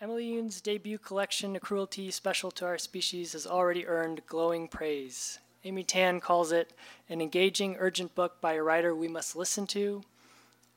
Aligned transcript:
Emily 0.00 0.30
Yoon's 0.30 0.60
debut 0.60 0.96
collection, 0.96 1.56
A 1.56 1.60
Cruelty 1.60 2.12
Special 2.12 2.52
to 2.52 2.64
Our 2.64 2.78
Species, 2.78 3.32
has 3.32 3.48
already 3.48 3.84
earned 3.84 4.24
glowing 4.28 4.68
praise. 4.68 5.40
Amy 5.64 5.82
Tan 5.82 6.20
calls 6.20 6.52
it 6.52 6.72
an 7.08 7.20
engaging, 7.20 7.74
urgent 7.80 8.14
book 8.14 8.40
by 8.40 8.52
a 8.52 8.62
writer 8.62 8.94
we 8.94 9.08
must 9.08 9.34
listen 9.34 9.66
to. 9.66 10.04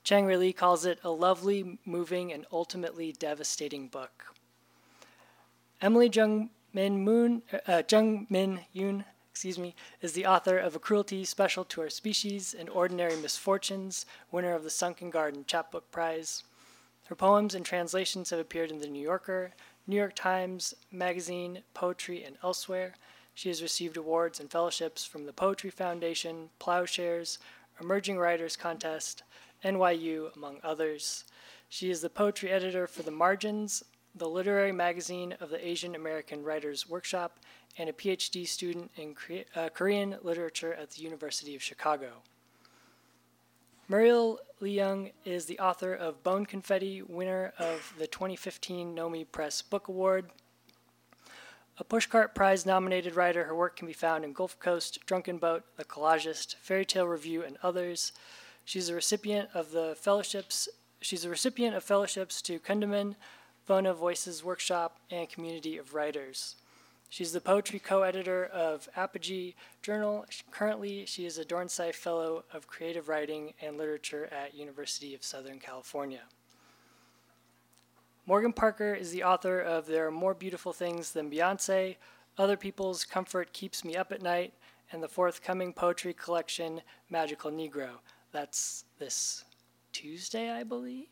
Chang-rae 0.03 0.37
Lee 0.37 0.53
calls 0.53 0.85
it 0.85 0.97
a 1.03 1.11
lovely, 1.11 1.77
moving, 1.85 2.33
and 2.33 2.47
ultimately 2.51 3.11
devastating 3.11 3.87
book. 3.89 4.33
Emily 5.83 6.09
Jung 6.11 6.49
Min 6.73 7.03
Moon, 7.03 7.43
uh, 7.67 7.83
Jung 7.87 8.25
Min 8.27 8.61
Yoon, 8.75 9.05
excuse 9.29 9.59
me, 9.59 9.75
is 10.01 10.13
the 10.13 10.25
author 10.25 10.57
of 10.57 10.75
A 10.75 10.79
Cruelty 10.79 11.25
Special 11.25 11.63
to 11.65 11.81
Our 11.81 11.91
Species 11.91 12.55
and 12.57 12.67
Ordinary 12.69 13.17
Misfortunes, 13.17 14.07
winner 14.31 14.55
of 14.55 14.63
the 14.63 14.71
Sunken 14.71 15.11
Garden 15.11 15.45
Chapbook 15.45 15.91
Prize. 15.91 16.41
Her 17.11 17.15
poems 17.15 17.55
and 17.55 17.65
translations 17.65 18.29
have 18.29 18.39
appeared 18.39 18.71
in 18.71 18.79
The 18.79 18.87
New 18.87 19.01
Yorker, 19.01 19.51
New 19.85 19.97
York 19.97 20.15
Times, 20.15 20.73
Magazine, 20.93 21.61
Poetry, 21.73 22.23
and 22.23 22.37
elsewhere. 22.41 22.93
She 23.33 23.49
has 23.49 23.61
received 23.61 23.97
awards 23.97 24.39
and 24.39 24.49
fellowships 24.49 25.03
from 25.03 25.25
the 25.25 25.33
Poetry 25.33 25.71
Foundation, 25.71 26.51
Plowshares, 26.57 27.37
Emerging 27.81 28.17
Writers 28.17 28.55
Contest, 28.55 29.23
NYU, 29.61 30.33
among 30.37 30.61
others. 30.63 31.25
She 31.67 31.91
is 31.91 31.99
the 31.99 32.09
poetry 32.09 32.49
editor 32.49 32.87
for 32.87 33.03
The 33.03 33.11
Margins, 33.11 33.83
the 34.15 34.29
literary 34.29 34.71
magazine 34.71 35.35
of 35.41 35.49
the 35.49 35.67
Asian 35.67 35.95
American 35.95 36.45
Writers 36.45 36.87
Workshop, 36.87 37.39
and 37.77 37.89
a 37.89 37.93
PhD 37.93 38.47
student 38.47 38.89
in 38.95 39.17
uh, 39.57 39.67
Korean 39.67 40.15
literature 40.21 40.73
at 40.75 40.91
the 40.91 41.01
University 41.01 41.55
of 41.55 41.61
Chicago. 41.61 42.23
Muriel 43.91 44.39
Leung 44.61 45.11
is 45.25 45.47
the 45.47 45.59
author 45.59 45.93
of 45.93 46.23
Bone 46.23 46.45
Confetti, 46.45 47.01
winner 47.01 47.51
of 47.59 47.93
the 47.99 48.07
2015 48.07 48.95
Noemi 48.95 49.25
Press 49.25 49.61
Book 49.61 49.89
Award. 49.89 50.29
A 51.77 51.83
Pushcart 51.83 52.33
Prize 52.33 52.65
nominated 52.65 53.17
writer, 53.17 53.43
her 53.43 53.53
work 53.53 53.75
can 53.75 53.87
be 53.87 53.93
found 53.93 54.23
in 54.23 54.31
Gulf 54.31 54.57
Coast, 54.59 54.99
Drunken 55.05 55.39
Boat, 55.39 55.65
The 55.75 55.83
Collagist, 55.83 56.55
Fairy 56.55 56.85
Tale 56.85 57.05
Review, 57.05 57.43
and 57.43 57.57
others. 57.61 58.13
She's 58.63 58.87
a 58.87 58.95
recipient 58.95 59.49
of 59.53 59.71
the 59.71 59.97
fellowships. 59.99 60.69
She's 61.01 61.25
a 61.25 61.29
recipient 61.29 61.75
of 61.75 61.83
fellowships 61.83 62.41
to 62.43 62.59
Kundiman, 62.59 63.15
Vona 63.67 63.93
Voices 63.93 64.41
Workshop, 64.41 65.01
and 65.11 65.27
Community 65.27 65.77
of 65.77 65.93
Writers. 65.93 66.55
She's 67.11 67.33
the 67.33 67.41
poetry 67.41 67.77
co-editor 67.77 68.45
of 68.45 68.87
Apogee 68.95 69.53
Journal. 69.81 70.25
Currently, 70.49 71.05
she 71.05 71.25
is 71.25 71.37
a 71.37 71.43
Dornsife 71.43 71.95
Fellow 71.95 72.45
of 72.53 72.67
Creative 72.67 73.09
Writing 73.09 73.53
and 73.61 73.77
Literature 73.77 74.29
at 74.31 74.55
University 74.55 75.13
of 75.13 75.21
Southern 75.21 75.59
California. 75.59 76.21
Morgan 78.25 78.53
Parker 78.53 78.93
is 78.93 79.11
the 79.11 79.23
author 79.23 79.59
of 79.59 79.87
There 79.87 80.07
Are 80.07 80.11
More 80.11 80.33
Beautiful 80.33 80.71
Things 80.71 81.11
Than 81.11 81.29
Beyonce, 81.29 81.97
Other 82.37 82.55
People's 82.55 83.03
Comfort 83.03 83.51
Keeps 83.51 83.83
Me 83.83 83.97
Up 83.97 84.13
at 84.13 84.21
Night, 84.21 84.53
and 84.93 85.03
the 85.03 85.09
forthcoming 85.09 85.73
poetry 85.73 86.13
collection 86.13 86.79
Magical 87.09 87.51
Negro. 87.51 87.89
That's 88.31 88.85
this 88.99 89.43
Tuesday, 89.91 90.49
I 90.49 90.63
believe. 90.63 91.07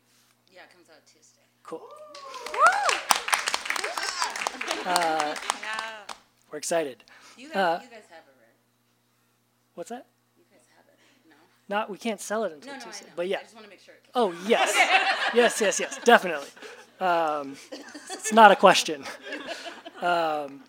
Yeah, 0.50 0.62
it 0.62 0.72
comes 0.72 0.88
out 0.88 1.04
Tuesday. 1.04 1.42
Cool. 1.62 1.86
Uh, 4.86 5.34
we're 6.50 6.58
excited. 6.58 7.04
You 7.36 7.48
guys, 7.48 7.56
Uh, 7.56 7.80
you 7.82 7.90
guys 7.90 8.04
have 8.10 8.24
it, 8.26 8.34
right? 8.38 8.56
What's 9.74 9.90
that? 9.90 10.06
You 10.36 10.44
guys 10.50 10.66
have 10.76 10.84
it. 10.86 10.98
No? 11.28 11.36
Not 11.68 11.90
we 11.90 11.98
can't 11.98 12.20
sell 12.20 12.44
it 12.44 12.52
until 12.52 12.72
No, 12.72 12.78
no, 12.78 12.84
Tuesday. 12.84 13.06
But 13.16 13.28
yeah. 13.28 13.38
I 13.38 13.42
just 13.42 13.54
want 13.54 13.64
to 13.66 13.70
make 13.70 13.80
sure. 13.80 13.94
Oh 14.14 14.34
yes, 14.46 14.72
yes, 15.34 15.60
yes, 15.60 15.80
yes, 15.80 15.98
definitely. 16.04 16.48
Um, 17.00 17.56
it's 18.10 18.32
not 18.32 18.50
a 18.52 18.56
question. 18.56 19.04
Um, 20.02 20.62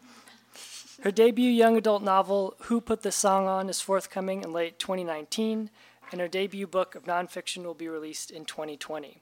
her 1.03 1.09
debut 1.12 1.50
young 1.50 1.78
adult 1.78 2.03
novel, 2.03 2.56
Who 2.64 2.81
Put 2.81 3.02
This 3.02 3.16
Song 3.16 3.47
On, 3.47 3.70
is 3.70 3.80
forthcoming 3.80 4.44
in 4.44 4.52
late 4.52 4.78
2019, 4.78 5.70
and 6.12 6.20
her 6.20 6.28
debut 6.28 6.68
book 6.68 6.96
of 6.96 7.03
nonfiction 7.06 7.64
will 7.64 7.74
be 7.74 7.88
released 7.88 8.30
in 8.30 8.44
2020. 8.44 9.22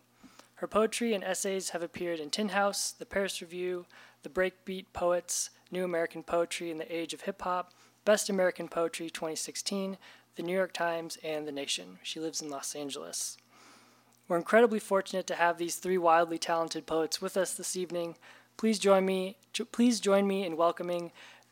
Her 0.56 0.68
poetry 0.68 1.14
and 1.14 1.24
essays 1.24 1.70
have 1.70 1.84
appeared 1.84 2.20
in 2.20 2.32
Tin 2.32 2.50
House, 2.50 2.92
The 2.92 3.06
Paris 3.06 3.40
Review, 3.40 3.86
The 4.24 4.30
Breakbeat 4.30 4.88
Poets, 4.94 5.52
New 5.72 5.84
American 5.84 6.24
Poetry 6.24 6.72
in 6.72 6.78
the 6.78 6.96
Age 6.96 7.14
of 7.14 7.22
Hip 7.22 7.42
Hop, 7.44 7.74
Best 8.06 8.30
American 8.30 8.68
Poetry 8.68 9.10
2016, 9.10 9.98
The 10.36 10.44
New 10.44 10.54
York 10.56 10.74
Times, 10.74 11.18
and 11.24 11.48
The 11.48 11.52
Nation. 11.52 12.00
She 12.02 12.20
lives 12.20 12.42
in 12.42 12.50
Los 12.50 12.76
Angeles. 12.76 13.38
We're 14.28 14.38
incredibly 14.38 14.80
fortunate 14.80 15.28
to 15.28 15.36
have 15.36 15.58
these 15.58 15.76
three 15.76 15.98
wildly 15.98 16.38
talented 16.38 16.86
poets 16.86 17.22
with 17.22 17.38
us 17.38 17.54
this 17.54 17.76
evening. 17.76 18.16
Please 18.58 18.80
join 18.80 19.06
me. 19.06 19.38
Please 19.72 20.00
join 20.00 20.28
me 20.28 20.46
in 20.46 20.58
welcoming 20.58 21.12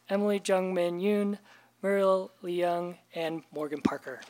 Emily 0.09 0.41
Jung 0.43 0.73
Min 0.73 0.99
Yoon, 0.99 1.37
Muriel 1.81 2.31
Leung, 2.43 2.97
and 3.13 3.43
Morgan 3.51 3.81
Parker. 3.81 4.21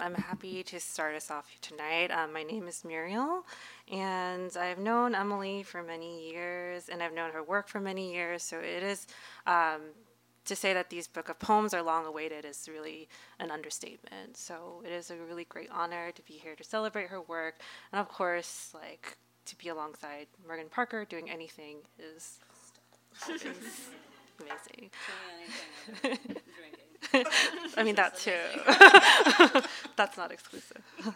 I'm 0.00 0.14
happy 0.14 0.62
to 0.62 0.80
start 0.80 1.14
us 1.14 1.30
off 1.30 1.46
tonight. 1.60 2.10
Um, 2.10 2.32
my 2.32 2.42
name 2.42 2.66
is 2.68 2.84
Muriel, 2.84 3.44
and 3.92 4.56
I've 4.56 4.78
known 4.78 5.14
Emily 5.14 5.62
for 5.62 5.82
many 5.82 6.30
years, 6.30 6.88
and 6.88 7.02
I've 7.02 7.12
known 7.12 7.32
her 7.32 7.42
work 7.42 7.68
for 7.68 7.80
many 7.80 8.14
years. 8.14 8.42
So 8.42 8.58
it 8.60 8.82
is 8.82 9.06
um, 9.46 9.80
to 10.46 10.56
say 10.56 10.72
that 10.72 10.88
these 10.88 11.06
book 11.06 11.28
of 11.28 11.38
poems 11.38 11.74
are 11.74 11.82
long 11.82 12.06
awaited 12.06 12.46
is 12.46 12.66
really 12.72 13.08
an 13.38 13.50
understatement. 13.50 14.38
So 14.38 14.82
it 14.86 14.90
is 14.90 15.10
a 15.10 15.16
really 15.16 15.44
great 15.44 15.68
honor 15.70 16.12
to 16.12 16.22
be 16.22 16.34
here 16.34 16.56
to 16.56 16.64
celebrate 16.64 17.08
her 17.08 17.20
work, 17.20 17.56
and 17.92 18.00
of 18.00 18.08
course, 18.08 18.70
like 18.72 19.18
to 19.46 19.58
be 19.58 19.68
alongside 19.68 20.28
Morgan 20.46 20.68
Parker 20.70 21.04
doing 21.04 21.28
anything 21.28 21.78
is 21.98 22.38
amazing. 23.28 24.90
I 27.76 27.82
mean 27.82 27.94
that 27.96 28.16
too. 28.16 28.32
That's 29.96 30.16
not 30.16 30.32
exclusive. 30.32 30.82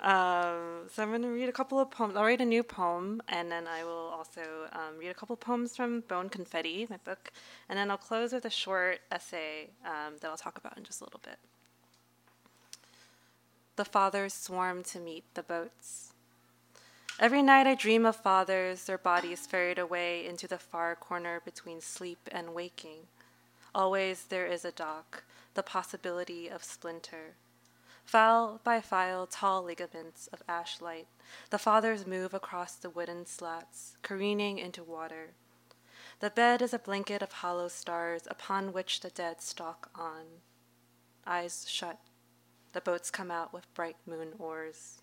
um, 0.00 0.88
so 0.90 1.02
I'm 1.02 1.08
going 1.08 1.22
to 1.22 1.28
read 1.28 1.48
a 1.48 1.52
couple 1.52 1.78
of 1.78 1.90
poems. 1.90 2.16
I'll 2.16 2.24
read 2.24 2.40
a 2.40 2.46
new 2.46 2.62
poem, 2.62 3.22
and 3.28 3.50
then 3.50 3.66
I 3.66 3.84
will 3.84 4.12
also 4.16 4.42
um, 4.72 4.98
read 4.98 5.08
a 5.08 5.14
couple 5.14 5.34
of 5.34 5.40
poems 5.40 5.76
from 5.76 6.00
Bone 6.02 6.28
Confetti, 6.28 6.86
my 6.88 6.98
book, 7.04 7.30
and 7.68 7.78
then 7.78 7.90
I'll 7.90 7.98
close 7.98 8.32
with 8.32 8.44
a 8.44 8.50
short 8.50 9.00
essay 9.10 9.70
um, 9.84 10.14
that 10.20 10.30
I'll 10.30 10.36
talk 10.36 10.58
about 10.58 10.76
in 10.78 10.84
just 10.84 11.00
a 11.00 11.04
little 11.04 11.20
bit. 11.22 11.38
The 13.76 13.84
fathers 13.84 14.34
swarm 14.34 14.82
to 14.84 15.00
meet 15.00 15.24
the 15.34 15.42
boats. 15.42 16.12
Every 17.18 17.42
night 17.42 17.66
I 17.66 17.74
dream 17.74 18.06
of 18.06 18.16
fathers, 18.16 18.84
their 18.84 18.98
bodies 18.98 19.46
ferried 19.46 19.78
away 19.78 20.26
into 20.26 20.48
the 20.48 20.58
far 20.58 20.96
corner 20.96 21.40
between 21.44 21.80
sleep 21.80 22.28
and 22.32 22.54
waking. 22.54 23.06
Always 23.74 24.24
there 24.24 24.46
is 24.46 24.64
a 24.64 24.72
dock, 24.72 25.24
the 25.54 25.62
possibility 25.62 26.48
of 26.48 26.62
splinter. 26.62 27.36
File 28.04 28.60
by 28.64 28.80
file, 28.80 29.26
tall 29.26 29.62
ligaments 29.62 30.26
of 30.26 30.42
ash 30.48 30.80
light, 30.80 31.06
the 31.50 31.58
fathers 31.58 32.06
move 32.06 32.34
across 32.34 32.74
the 32.74 32.90
wooden 32.90 33.24
slats, 33.24 33.96
careening 34.02 34.58
into 34.58 34.82
water. 34.82 35.30
The 36.20 36.30
bed 36.30 36.60
is 36.60 36.74
a 36.74 36.78
blanket 36.78 37.22
of 37.22 37.32
hollow 37.32 37.68
stars 37.68 38.22
upon 38.30 38.72
which 38.72 39.00
the 39.00 39.10
dead 39.10 39.40
stalk 39.40 39.88
on. 39.94 40.42
Eyes 41.26 41.64
shut, 41.68 41.98
the 42.72 42.80
boats 42.80 43.10
come 43.10 43.30
out 43.30 43.52
with 43.52 43.72
bright 43.74 43.96
moon 44.06 44.34
oars. 44.38 45.00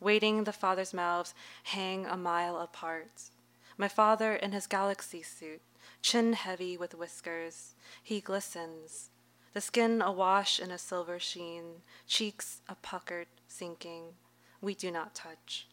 Waiting, 0.00 0.44
the 0.44 0.52
fathers' 0.52 0.94
mouths 0.94 1.34
hang 1.64 2.06
a 2.06 2.16
mile 2.16 2.58
apart. 2.58 3.30
My 3.76 3.88
father 3.88 4.36
in 4.36 4.52
his 4.52 4.66
galaxy 4.66 5.22
suit, 5.22 5.60
chin 6.02 6.32
heavy 6.32 6.76
with 6.76 6.94
whiskers. 6.94 7.74
He 8.02 8.20
glistens, 8.20 9.10
the 9.54 9.60
skin 9.60 10.02
awash 10.02 10.60
in 10.60 10.70
a 10.70 10.78
silver 10.78 11.18
sheen, 11.18 11.82
cheeks 12.06 12.60
a 12.68 12.74
puckered, 12.76 13.26
sinking. 13.48 14.14
We 14.60 14.74
do 14.74 14.90
not 14.90 15.14
touch. 15.14 15.66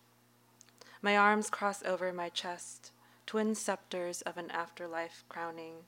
My 1.01 1.15
arms 1.17 1.49
cross 1.49 1.83
over 1.83 2.11
my 2.11 2.29
chest, 2.29 2.91
twin 3.25 3.53
scepters 3.53 4.21
of 4.23 4.37
an 4.37 4.49
afterlife 4.51 5.23
crowning. 5.29 5.85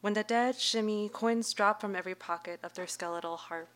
When 0.00 0.14
the 0.14 0.24
dead 0.24 0.56
shimmy, 0.56 1.08
coins 1.08 1.52
drop 1.52 1.80
from 1.80 1.94
every 1.94 2.14
pocket 2.14 2.60
of 2.62 2.74
their 2.74 2.86
skeletal 2.86 3.36
harp. 3.36 3.70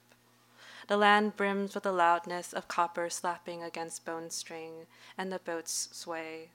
The 0.89 0.97
land 0.97 1.37
brims 1.37 1.75
with 1.75 1.85
the 1.85 1.93
loudness 1.93 2.53
of 2.53 2.67
copper 2.67 3.11
slapping 3.11 3.63
against 3.63 4.05
bone 4.05 4.31
string, 4.31 4.87
and 5.17 5.31
the 5.31 5.39
boats 5.39 5.91
sway. 5.93 6.51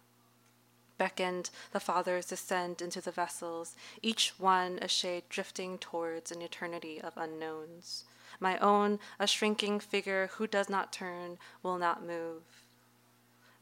Beckoned, 1.03 1.50
the 1.73 1.81
fathers 1.81 2.27
descend 2.27 2.81
into 2.81 3.01
the 3.01 3.11
vessels, 3.11 3.75
each 4.01 4.35
one 4.38 4.79
a 4.81 4.88
shade 4.88 5.23
drifting 5.27 5.77
towards 5.77 6.31
an 6.31 6.41
eternity 6.41 7.01
of 7.01 7.17
unknowns. 7.17 8.05
My 8.39 8.57
own, 8.59 9.00
a 9.19 9.27
shrinking 9.27 9.81
figure 9.81 10.29
who 10.35 10.47
does 10.47 10.69
not 10.69 10.94
turn, 10.94 11.39
will 11.61 11.77
not 11.77 12.07
move. 12.07 12.44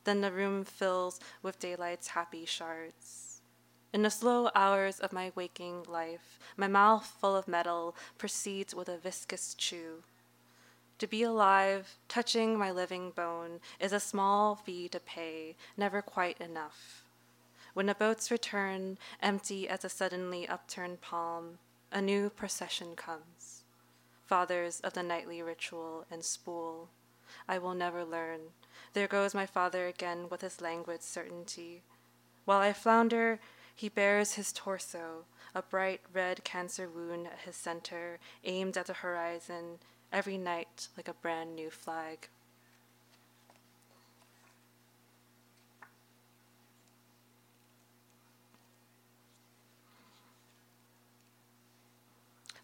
Then 0.03 0.21
the 0.21 0.31
room 0.31 0.63
fills 0.63 1.19
with 1.41 1.57
daylight's 1.57 2.09
happy 2.09 2.45
shards. 2.45 3.41
In 3.91 4.03
the 4.03 4.11
slow 4.11 4.51
hours 4.53 4.99
of 4.99 5.11
my 5.11 5.31
waking 5.33 5.85
life, 5.88 6.38
my 6.55 6.67
mouth 6.67 7.11
full 7.19 7.35
of 7.35 7.47
metal 7.47 7.95
proceeds 8.19 8.75
with 8.75 8.88
a 8.88 8.99
viscous 8.99 9.55
chew. 9.55 10.03
To 10.99 11.07
be 11.07 11.23
alive, 11.23 11.97
touching 12.07 12.55
my 12.55 12.69
living 12.69 13.09
bone, 13.09 13.61
is 13.79 13.93
a 13.93 13.99
small 13.99 14.53
fee 14.53 14.88
to 14.89 14.99
pay, 14.99 15.55
never 15.75 16.03
quite 16.03 16.39
enough. 16.39 17.00
When 17.73 17.85
the 17.85 17.95
boats 17.95 18.31
return, 18.31 18.97
empty 19.21 19.69
as 19.69 19.85
a 19.85 19.89
suddenly 19.89 20.47
upturned 20.47 21.01
palm, 21.01 21.59
a 21.91 22.01
new 22.01 22.29
procession 22.29 22.95
comes. 22.95 23.63
Fathers 24.25 24.81
of 24.81 24.94
the 24.94 25.03
nightly 25.03 25.41
ritual 25.41 26.06
and 26.12 26.23
spool, 26.23 26.89
I 27.47 27.57
will 27.57 27.73
never 27.73 28.03
learn. 28.03 28.41
There 28.94 29.07
goes 29.07 29.33
my 29.33 29.45
father 29.45 29.88
again 29.88 30.27
with 30.29 30.41
his 30.41 30.59
languid 30.59 31.01
certainty. 31.01 31.83
While 32.44 32.59
I 32.59 32.73
flounder, 32.73 33.39
he 33.74 33.88
bears 33.88 34.33
his 34.33 34.51
torso, 34.51 35.25
a 35.56 35.62
bright 35.62 36.01
red 36.13 36.44
cancer 36.44 36.89
wound 36.89 37.27
at 37.27 37.39
his 37.45 37.56
center, 37.56 38.19
aimed 38.44 38.77
at 38.77 38.88
the 38.88 38.94
horizon, 38.94 39.79
every 40.12 40.38
night 40.38 40.89
like 40.97 41.07
a 41.07 41.13
brand 41.13 41.56
new 41.56 41.69
flag. 41.69 42.27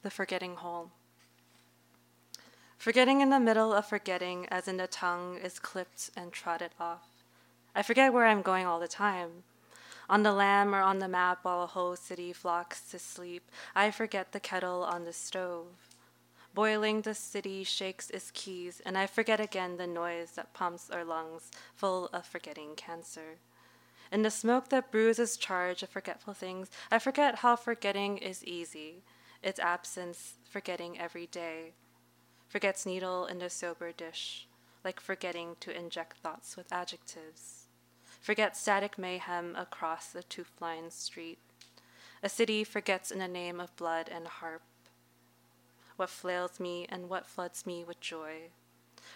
The 0.07 0.11
forgetting 0.11 0.55
hole. 0.55 0.91
Forgetting 2.77 3.19
in 3.19 3.29
the 3.29 3.41
middle 3.41 3.73
of 3.73 3.87
forgetting, 3.87 4.47
as 4.49 4.65
in 4.65 4.77
the 4.77 4.87
tongue 4.87 5.37
is 5.37 5.59
clipped 5.59 6.11
and 6.15 6.31
trotted 6.31 6.71
off. 6.79 7.09
I 7.75 7.81
forget 7.81 8.13
where 8.13 8.25
I'm 8.25 8.41
going 8.41 8.65
all 8.65 8.79
the 8.79 8.87
time. 8.87 9.43
On 10.09 10.23
the 10.23 10.31
lamb 10.31 10.73
or 10.73 10.79
on 10.79 10.99
the 10.99 11.09
map 11.09 11.39
while 11.41 11.61
a 11.61 11.67
whole 11.67 11.97
city 11.97 12.31
flocks 12.31 12.89
to 12.91 12.97
sleep, 12.97 13.51
I 13.75 13.91
forget 13.91 14.31
the 14.31 14.39
kettle 14.39 14.81
on 14.85 15.03
the 15.03 15.11
stove. 15.11 15.75
Boiling 16.53 17.01
the 17.01 17.13
city 17.13 17.65
shakes 17.65 18.09
its 18.09 18.31
keys, 18.31 18.81
and 18.85 18.97
I 18.97 19.07
forget 19.07 19.41
again 19.41 19.75
the 19.75 19.87
noise 19.87 20.31
that 20.37 20.53
pumps 20.53 20.89
our 20.89 21.03
lungs, 21.03 21.51
full 21.75 22.05
of 22.13 22.25
forgetting 22.25 22.75
cancer. 22.77 23.39
In 24.09 24.21
the 24.21 24.31
smoke 24.31 24.69
that 24.69 24.89
brews 24.89 25.17
bruises 25.17 25.35
charge 25.35 25.83
of 25.83 25.89
forgetful 25.89 26.33
things, 26.33 26.71
I 26.89 26.97
forget 26.97 27.39
how 27.39 27.57
forgetting 27.57 28.19
is 28.19 28.45
easy, 28.45 29.03
its 29.43 29.59
absence 29.59 30.33
forgetting 30.43 30.99
every 30.99 31.27
day. 31.27 31.73
Forgets 32.47 32.85
needle 32.85 33.25
in 33.25 33.39
the 33.39 33.49
sober 33.49 33.91
dish, 33.91 34.47
like 34.83 34.99
forgetting 34.99 35.55
to 35.59 35.75
inject 35.77 36.17
thoughts 36.17 36.55
with 36.55 36.71
adjectives. 36.71 37.65
Forget 38.21 38.57
static 38.57 38.97
mayhem 38.97 39.55
across 39.55 40.07
the 40.07 40.23
tooth-lined 40.23 40.93
street. 40.93 41.39
A 42.23 42.29
city 42.29 42.63
forgets 42.63 43.11
in 43.11 43.19
the 43.19 43.27
name 43.27 43.59
of 43.59 43.75
blood 43.75 44.09
and 44.11 44.27
harp. 44.27 44.63
What 45.97 46.09
flails 46.09 46.59
me 46.59 46.85
and 46.89 47.09
what 47.09 47.25
floods 47.25 47.65
me 47.65 47.83
with 47.83 47.99
joy. 47.99 48.49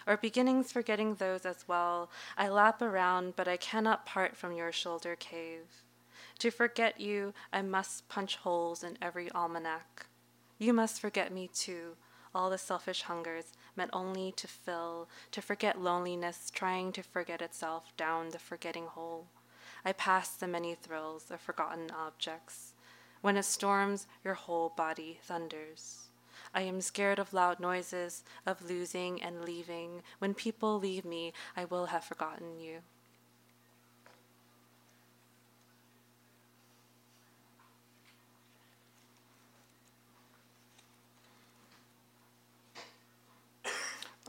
Or 0.06 0.16
beginnings 0.16 0.72
forgetting 0.72 1.14
those 1.14 1.44
as 1.44 1.64
well, 1.68 2.10
I 2.36 2.48
lap 2.48 2.80
around, 2.80 3.36
but 3.36 3.48
I 3.48 3.56
cannot 3.56 4.06
part 4.06 4.36
from 4.36 4.52
your 4.52 4.72
shoulder 4.72 5.16
cave. 5.16 5.82
To 6.38 6.50
forget 6.50 7.00
you, 7.00 7.34
I 7.52 7.62
must 7.62 8.08
punch 8.08 8.36
holes 8.36 8.82
in 8.82 8.98
every 9.00 9.30
almanac. 9.32 10.06
You 10.62 10.72
must 10.72 11.00
forget 11.00 11.32
me 11.32 11.48
too, 11.52 11.96
all 12.32 12.48
the 12.48 12.56
selfish 12.56 13.02
hungers 13.02 13.46
meant 13.74 13.90
only 13.92 14.30
to 14.36 14.46
fill, 14.46 15.08
to 15.32 15.42
forget 15.42 15.80
loneliness, 15.80 16.52
trying 16.54 16.92
to 16.92 17.02
forget 17.02 17.42
itself 17.42 17.92
down 17.96 18.28
the 18.28 18.38
forgetting 18.38 18.86
hole. 18.86 19.26
I 19.84 19.90
pass 19.90 20.36
the 20.36 20.46
many 20.46 20.76
thrills 20.76 21.32
of 21.32 21.40
forgotten 21.40 21.90
objects. 21.90 22.74
When 23.22 23.36
it 23.36 23.42
storms, 23.42 24.06
your 24.22 24.34
whole 24.34 24.68
body 24.68 25.18
thunders. 25.24 26.10
I 26.54 26.62
am 26.62 26.80
scared 26.80 27.18
of 27.18 27.34
loud 27.34 27.58
noises, 27.58 28.22
of 28.46 28.70
losing 28.70 29.20
and 29.20 29.44
leaving. 29.44 30.04
When 30.20 30.32
people 30.32 30.78
leave 30.78 31.04
me, 31.04 31.32
I 31.56 31.64
will 31.64 31.86
have 31.86 32.04
forgotten 32.04 32.60
you. 32.60 32.82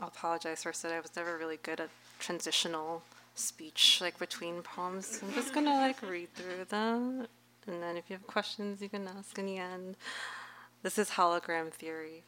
I'll 0.00 0.08
apologize 0.08 0.62
first 0.62 0.82
that 0.82 0.92
I 0.92 1.00
was 1.00 1.14
never 1.14 1.38
really 1.38 1.58
good 1.62 1.80
at 1.80 1.90
transitional 2.18 3.02
speech, 3.34 3.98
like 4.00 4.18
between 4.18 4.62
poems. 4.62 5.20
I'm 5.22 5.32
just 5.34 5.52
gonna 5.54 5.74
like 5.74 6.02
read 6.02 6.34
through 6.34 6.64
them, 6.68 7.26
and 7.66 7.82
then 7.82 7.96
if 7.96 8.04
you 8.08 8.16
have 8.16 8.26
questions, 8.26 8.82
you 8.82 8.88
can 8.88 9.06
ask 9.06 9.38
in 9.38 9.46
the 9.46 9.58
end. 9.58 9.96
This 10.82 10.98
is 10.98 11.10
hologram 11.10 11.70
theory. 11.70 12.22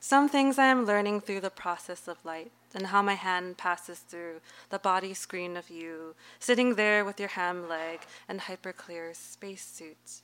Some 0.00 0.28
things 0.28 0.58
I 0.58 0.66
am 0.66 0.84
learning 0.84 1.22
through 1.22 1.40
the 1.40 1.50
process 1.50 2.06
of 2.06 2.24
light 2.24 2.52
and 2.74 2.86
how 2.88 3.02
my 3.02 3.14
hand 3.14 3.56
passes 3.56 3.98
through 3.98 4.40
the 4.70 4.78
body 4.78 5.14
screen 5.14 5.56
of 5.56 5.70
you, 5.70 6.14
sitting 6.38 6.74
there 6.74 7.04
with 7.04 7.18
your 7.18 7.30
ham 7.30 7.68
leg 7.68 8.00
and 8.28 8.40
hyperclear 8.40 9.14
spacesuit. 9.16 10.22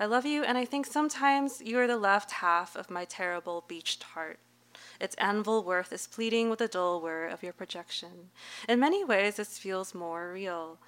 I 0.00 0.06
love 0.06 0.26
you, 0.26 0.42
and 0.42 0.58
I 0.58 0.64
think 0.64 0.86
sometimes 0.86 1.62
you 1.64 1.78
are 1.78 1.86
the 1.86 1.96
left 1.96 2.32
half 2.32 2.74
of 2.74 2.90
my 2.90 3.04
terrible 3.04 3.64
beached 3.68 4.02
heart. 4.02 4.38
Its 5.00 5.14
anvil 5.16 5.64
worth 5.64 5.92
is 5.92 6.06
pleading 6.06 6.50
with 6.50 6.58
the 6.58 6.68
dull 6.68 7.00
whir 7.00 7.26
of 7.26 7.42
your 7.42 7.52
projection. 7.52 8.30
In 8.68 8.80
many 8.80 9.04
ways, 9.04 9.36
this 9.36 9.58
feels 9.58 9.94
more 9.94 10.32
real. 10.32 10.78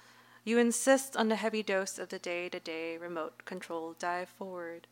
You 0.43 0.59
insist 0.59 1.17
on 1.17 1.29
the 1.29 1.35
heavy 1.35 1.63
dose 1.63 1.97
of 1.97 2.09
the 2.09 2.19
day 2.19 2.49
to 2.49 2.59
day 2.59 2.97
remote 2.97 3.45
control 3.45 3.95
dive 3.97 4.29
forward. 4.29 4.87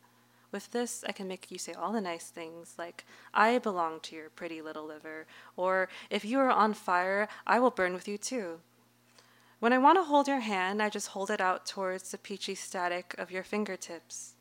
With 0.50 0.70
this, 0.70 1.04
I 1.08 1.12
can 1.12 1.26
make 1.26 1.50
you 1.50 1.58
say 1.58 1.72
all 1.72 1.92
the 1.92 2.00
nice 2.00 2.28
things, 2.28 2.74
like, 2.78 3.04
I 3.32 3.58
belong 3.58 3.98
to 4.00 4.14
your 4.14 4.30
pretty 4.30 4.62
little 4.62 4.84
liver, 4.84 5.26
or, 5.56 5.88
if 6.10 6.24
you 6.24 6.38
are 6.38 6.50
on 6.50 6.74
fire, 6.74 7.28
I 7.44 7.58
will 7.58 7.72
burn 7.72 7.92
with 7.92 8.06
you 8.06 8.18
too. 8.18 8.60
When 9.58 9.72
I 9.72 9.78
want 9.78 9.98
to 9.98 10.04
hold 10.04 10.28
your 10.28 10.40
hand, 10.40 10.80
I 10.82 10.90
just 10.90 11.08
hold 11.08 11.30
it 11.30 11.40
out 11.40 11.66
towards 11.66 12.10
the 12.10 12.18
peachy 12.18 12.54
static 12.54 13.14
of 13.18 13.30
your 13.30 13.42
fingertips. 13.42 14.33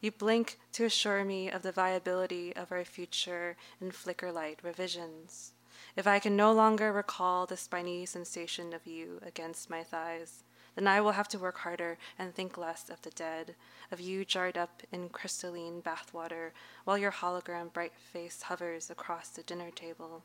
You 0.00 0.12
blink 0.12 0.58
to 0.72 0.84
assure 0.84 1.24
me 1.24 1.50
of 1.50 1.62
the 1.62 1.72
viability 1.72 2.54
of 2.54 2.70
our 2.70 2.84
future 2.84 3.56
in 3.80 3.90
flicker 3.90 4.30
light 4.30 4.60
revisions. 4.62 5.52
If 5.96 6.06
I 6.06 6.20
can 6.20 6.36
no 6.36 6.52
longer 6.52 6.92
recall 6.92 7.46
the 7.46 7.56
spiny 7.56 8.06
sensation 8.06 8.72
of 8.72 8.86
you 8.86 9.20
against 9.26 9.68
my 9.68 9.82
thighs, 9.82 10.44
then 10.76 10.86
I 10.86 11.00
will 11.00 11.12
have 11.12 11.26
to 11.28 11.38
work 11.40 11.58
harder 11.58 11.98
and 12.16 12.32
think 12.32 12.56
less 12.56 12.88
of 12.88 13.02
the 13.02 13.10
dead, 13.10 13.56
of 13.90 14.00
you 14.00 14.24
jarred 14.24 14.56
up 14.56 14.82
in 14.92 15.08
crystalline 15.08 15.82
bathwater 15.82 16.50
while 16.84 16.96
your 16.96 17.10
hologram 17.10 17.72
bright 17.72 17.94
face 17.96 18.42
hovers 18.42 18.90
across 18.90 19.30
the 19.30 19.42
dinner 19.42 19.72
table. 19.72 20.22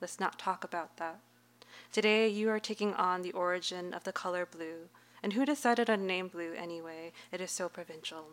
Let's 0.00 0.18
not 0.18 0.40
talk 0.40 0.64
about 0.64 0.96
that. 0.96 1.20
Today 1.92 2.26
you 2.26 2.50
are 2.50 2.58
taking 2.58 2.92
on 2.94 3.22
the 3.22 3.32
origin 3.32 3.94
of 3.94 4.02
the 4.02 4.12
color 4.12 4.44
blue, 4.44 4.88
and 5.22 5.34
who 5.34 5.46
decided 5.46 5.88
on 5.88 6.08
name 6.08 6.26
blue 6.26 6.54
anyway? 6.54 7.12
It 7.30 7.40
is 7.40 7.52
so 7.52 7.68
provincial. 7.68 8.30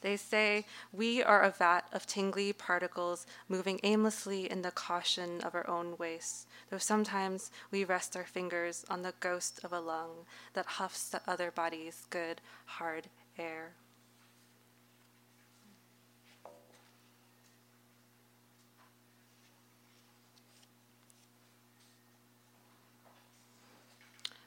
They 0.00 0.16
say 0.16 0.66
we 0.92 1.22
are 1.22 1.42
a 1.42 1.50
vat 1.50 1.88
of 1.92 2.06
tingly 2.06 2.52
particles 2.52 3.26
moving 3.48 3.80
aimlessly 3.82 4.50
in 4.50 4.62
the 4.62 4.70
caution 4.70 5.40
of 5.40 5.54
our 5.54 5.68
own 5.68 5.96
waste, 5.98 6.46
though 6.70 6.78
sometimes 6.78 7.50
we 7.70 7.84
rest 7.84 8.16
our 8.16 8.24
fingers 8.24 8.84
on 8.88 9.02
the 9.02 9.14
ghost 9.20 9.60
of 9.64 9.72
a 9.72 9.80
lung 9.80 10.26
that 10.54 10.66
huffs 10.66 11.08
the 11.08 11.20
other 11.26 11.50
body's 11.50 12.06
good, 12.10 12.40
hard 12.66 13.08
air. 13.38 13.72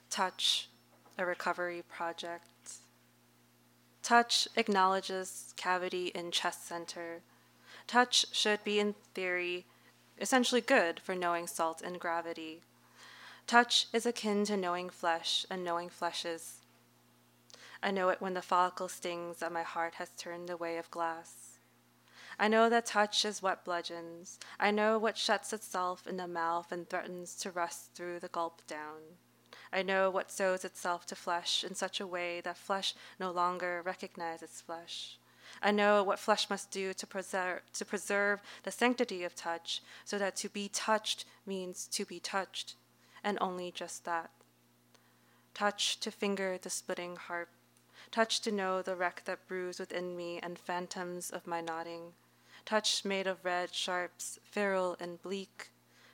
Touch, 0.09 0.67
a 1.17 1.25
recovery 1.25 1.83
project. 1.87 2.50
Touch 4.03 4.47
acknowledges 4.55 5.53
cavity 5.57 6.07
in 6.15 6.31
chest 6.31 6.67
center. 6.67 7.21
Touch 7.87 8.25
should 8.31 8.63
be, 8.63 8.79
in 8.79 8.95
theory, 9.13 9.65
essentially 10.19 10.61
good 10.61 10.99
for 10.99 11.15
knowing 11.15 11.47
salt 11.47 11.81
and 11.81 11.99
gravity. 11.99 12.61
Touch 13.47 13.87
is 13.93 14.05
akin 14.05 14.45
to 14.45 14.57
knowing 14.57 14.89
flesh 14.89 15.45
and 15.49 15.63
knowing 15.63 15.89
fleshes. 15.89 16.61
I 17.83 17.91
know 17.91 18.09
it 18.09 18.21
when 18.21 18.33
the 18.33 18.41
follicle 18.41 18.87
stings 18.87 19.37
that 19.37 19.51
my 19.51 19.63
heart 19.63 19.95
has 19.95 20.11
turned 20.17 20.47
the 20.47 20.57
way 20.57 20.77
of 20.77 20.91
glass. 20.91 21.59
I 22.39 22.47
know 22.47 22.69
that 22.69 22.85
touch 22.85 23.25
is 23.25 23.41
what 23.41 23.65
bludgeons. 23.65 24.39
I 24.59 24.71
know 24.71 24.97
what 24.97 25.17
shuts 25.17 25.53
itself 25.53 26.07
in 26.07 26.17
the 26.17 26.27
mouth 26.27 26.71
and 26.71 26.89
threatens 26.89 27.35
to 27.35 27.51
rust 27.51 27.93
through 27.93 28.19
the 28.19 28.29
gulp 28.29 28.65
down. 28.67 29.17
I 29.73 29.83
know 29.83 30.09
what 30.09 30.31
sews 30.31 30.65
itself 30.65 31.05
to 31.07 31.15
flesh 31.15 31.63
in 31.63 31.75
such 31.75 31.99
a 31.99 32.07
way 32.07 32.41
that 32.41 32.57
flesh 32.57 32.93
no 33.19 33.31
longer 33.31 33.81
recognizes 33.85 34.61
flesh. 34.61 35.17
I 35.61 35.71
know 35.71 36.03
what 36.03 36.19
flesh 36.19 36.49
must 36.49 36.71
do 36.71 36.93
to 36.93 37.07
preserve, 37.07 37.61
to 37.73 37.85
preserve 37.85 38.41
the 38.63 38.71
sanctity 38.71 39.23
of 39.23 39.35
touch, 39.35 39.81
so 40.05 40.17
that 40.17 40.35
to 40.37 40.49
be 40.49 40.69
touched 40.69 41.25
means 41.45 41.87
to 41.87 42.05
be 42.05 42.19
touched, 42.19 42.75
and 43.23 43.37
only 43.39 43.71
just 43.71 44.05
that. 44.05 44.31
Touch 45.53 45.99
to 45.99 46.11
finger 46.11 46.57
the 46.61 46.69
splitting 46.69 47.15
harp, 47.15 47.49
touch 48.11 48.41
to 48.41 48.51
know 48.51 48.81
the 48.81 48.95
wreck 48.95 49.23
that 49.25 49.47
brews 49.47 49.79
within 49.79 50.15
me 50.15 50.39
and 50.41 50.57
phantoms 50.57 51.29
of 51.29 51.47
my 51.47 51.61
nodding, 51.61 52.13
touch 52.65 53.03
made 53.05 53.27
of 53.27 53.43
red 53.43 53.73
sharps, 53.73 54.39
feral 54.43 54.95
and 54.99 55.21
bleak, 55.21 55.71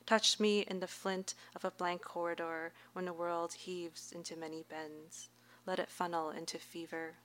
touch 0.08 0.40
me 0.40 0.62
in 0.62 0.80
the 0.80 0.88
flint 0.88 1.36
of 1.56 1.64
a 1.64 1.72
blank 1.72 2.02
corridor 2.02 2.72
when 2.94 3.06
the 3.06 3.14
world 3.14 3.54
heaves 3.54 4.12
into 4.16 4.36
many 4.36 4.64
bends. 4.68 5.30
Let 5.68 5.78
it 5.78 5.90
funnel 5.90 6.32
into 6.32 6.58
fever. 6.58 7.16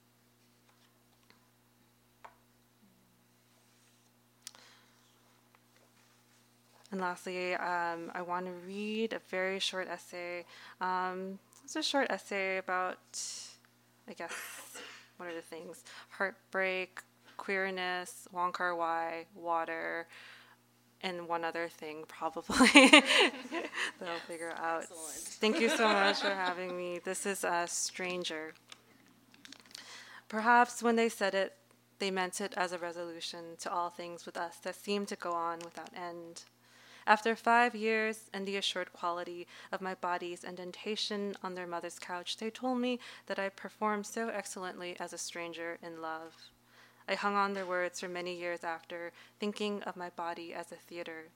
And 6.90 7.00
lastly, 7.00 7.54
um, 7.54 8.10
I 8.14 8.20
want 8.20 8.44
to 8.44 8.52
read 8.66 9.14
a 9.14 9.20
very 9.30 9.58
short 9.58 9.88
essay. 9.88 10.44
Um, 10.78 11.38
it's 11.64 11.74
a 11.76 11.82
short 11.82 12.08
essay 12.10 12.58
about, 12.58 12.98
I 14.06 14.12
guess, 14.12 14.34
what 15.16 15.28
are 15.30 15.34
the 15.34 15.40
things? 15.40 15.84
Heartbreak, 16.10 17.00
queerness, 17.38 18.28
Wong 18.30 18.52
Kar 18.52 18.74
Wai, 18.74 19.24
water, 19.34 20.06
and 21.02 21.28
one 21.28 21.44
other 21.44 21.68
thing 21.68 22.04
probably 22.08 22.66
that 22.72 23.68
I'll 24.00 24.18
figure 24.26 24.54
out. 24.56 24.82
Excellent. 24.82 25.18
Thank 25.40 25.60
you 25.60 25.68
so 25.68 25.88
much 25.88 26.20
for 26.20 26.30
having 26.30 26.76
me. 26.76 27.00
This 27.04 27.26
is 27.26 27.44
a 27.44 27.66
stranger. 27.66 28.54
Perhaps 30.28 30.82
when 30.82 30.96
they 30.96 31.08
said 31.08 31.34
it, 31.34 31.54
they 31.98 32.10
meant 32.10 32.40
it 32.40 32.54
as 32.56 32.72
a 32.72 32.78
resolution 32.78 33.56
to 33.60 33.72
all 33.72 33.90
things 33.90 34.26
with 34.26 34.36
us 34.36 34.56
that 34.58 34.74
seem 34.74 35.06
to 35.06 35.16
go 35.16 35.32
on 35.32 35.58
without 35.60 35.90
end. 35.94 36.44
After 37.06 37.34
five 37.34 37.74
years 37.74 38.30
and 38.32 38.46
the 38.46 38.56
assured 38.56 38.92
quality 38.92 39.46
of 39.72 39.80
my 39.80 39.94
body's 39.94 40.44
indentation 40.44 41.34
on 41.42 41.54
their 41.54 41.66
mother's 41.66 41.98
couch, 41.98 42.36
they 42.36 42.50
told 42.50 42.78
me 42.78 43.00
that 43.26 43.38
I 43.38 43.48
performed 43.48 44.06
so 44.06 44.28
excellently 44.28 44.96
as 45.00 45.12
a 45.12 45.18
stranger 45.18 45.78
in 45.82 46.00
love. 46.00 46.34
I 47.08 47.14
hung 47.14 47.34
on 47.34 47.54
their 47.54 47.66
words 47.66 48.00
for 48.00 48.08
many 48.08 48.34
years 48.36 48.64
after, 48.64 49.12
thinking 49.38 49.82
of 49.82 49.96
my 49.96 50.10
body 50.10 50.54
as 50.54 50.72
a 50.72 50.76
theater. 50.76 51.28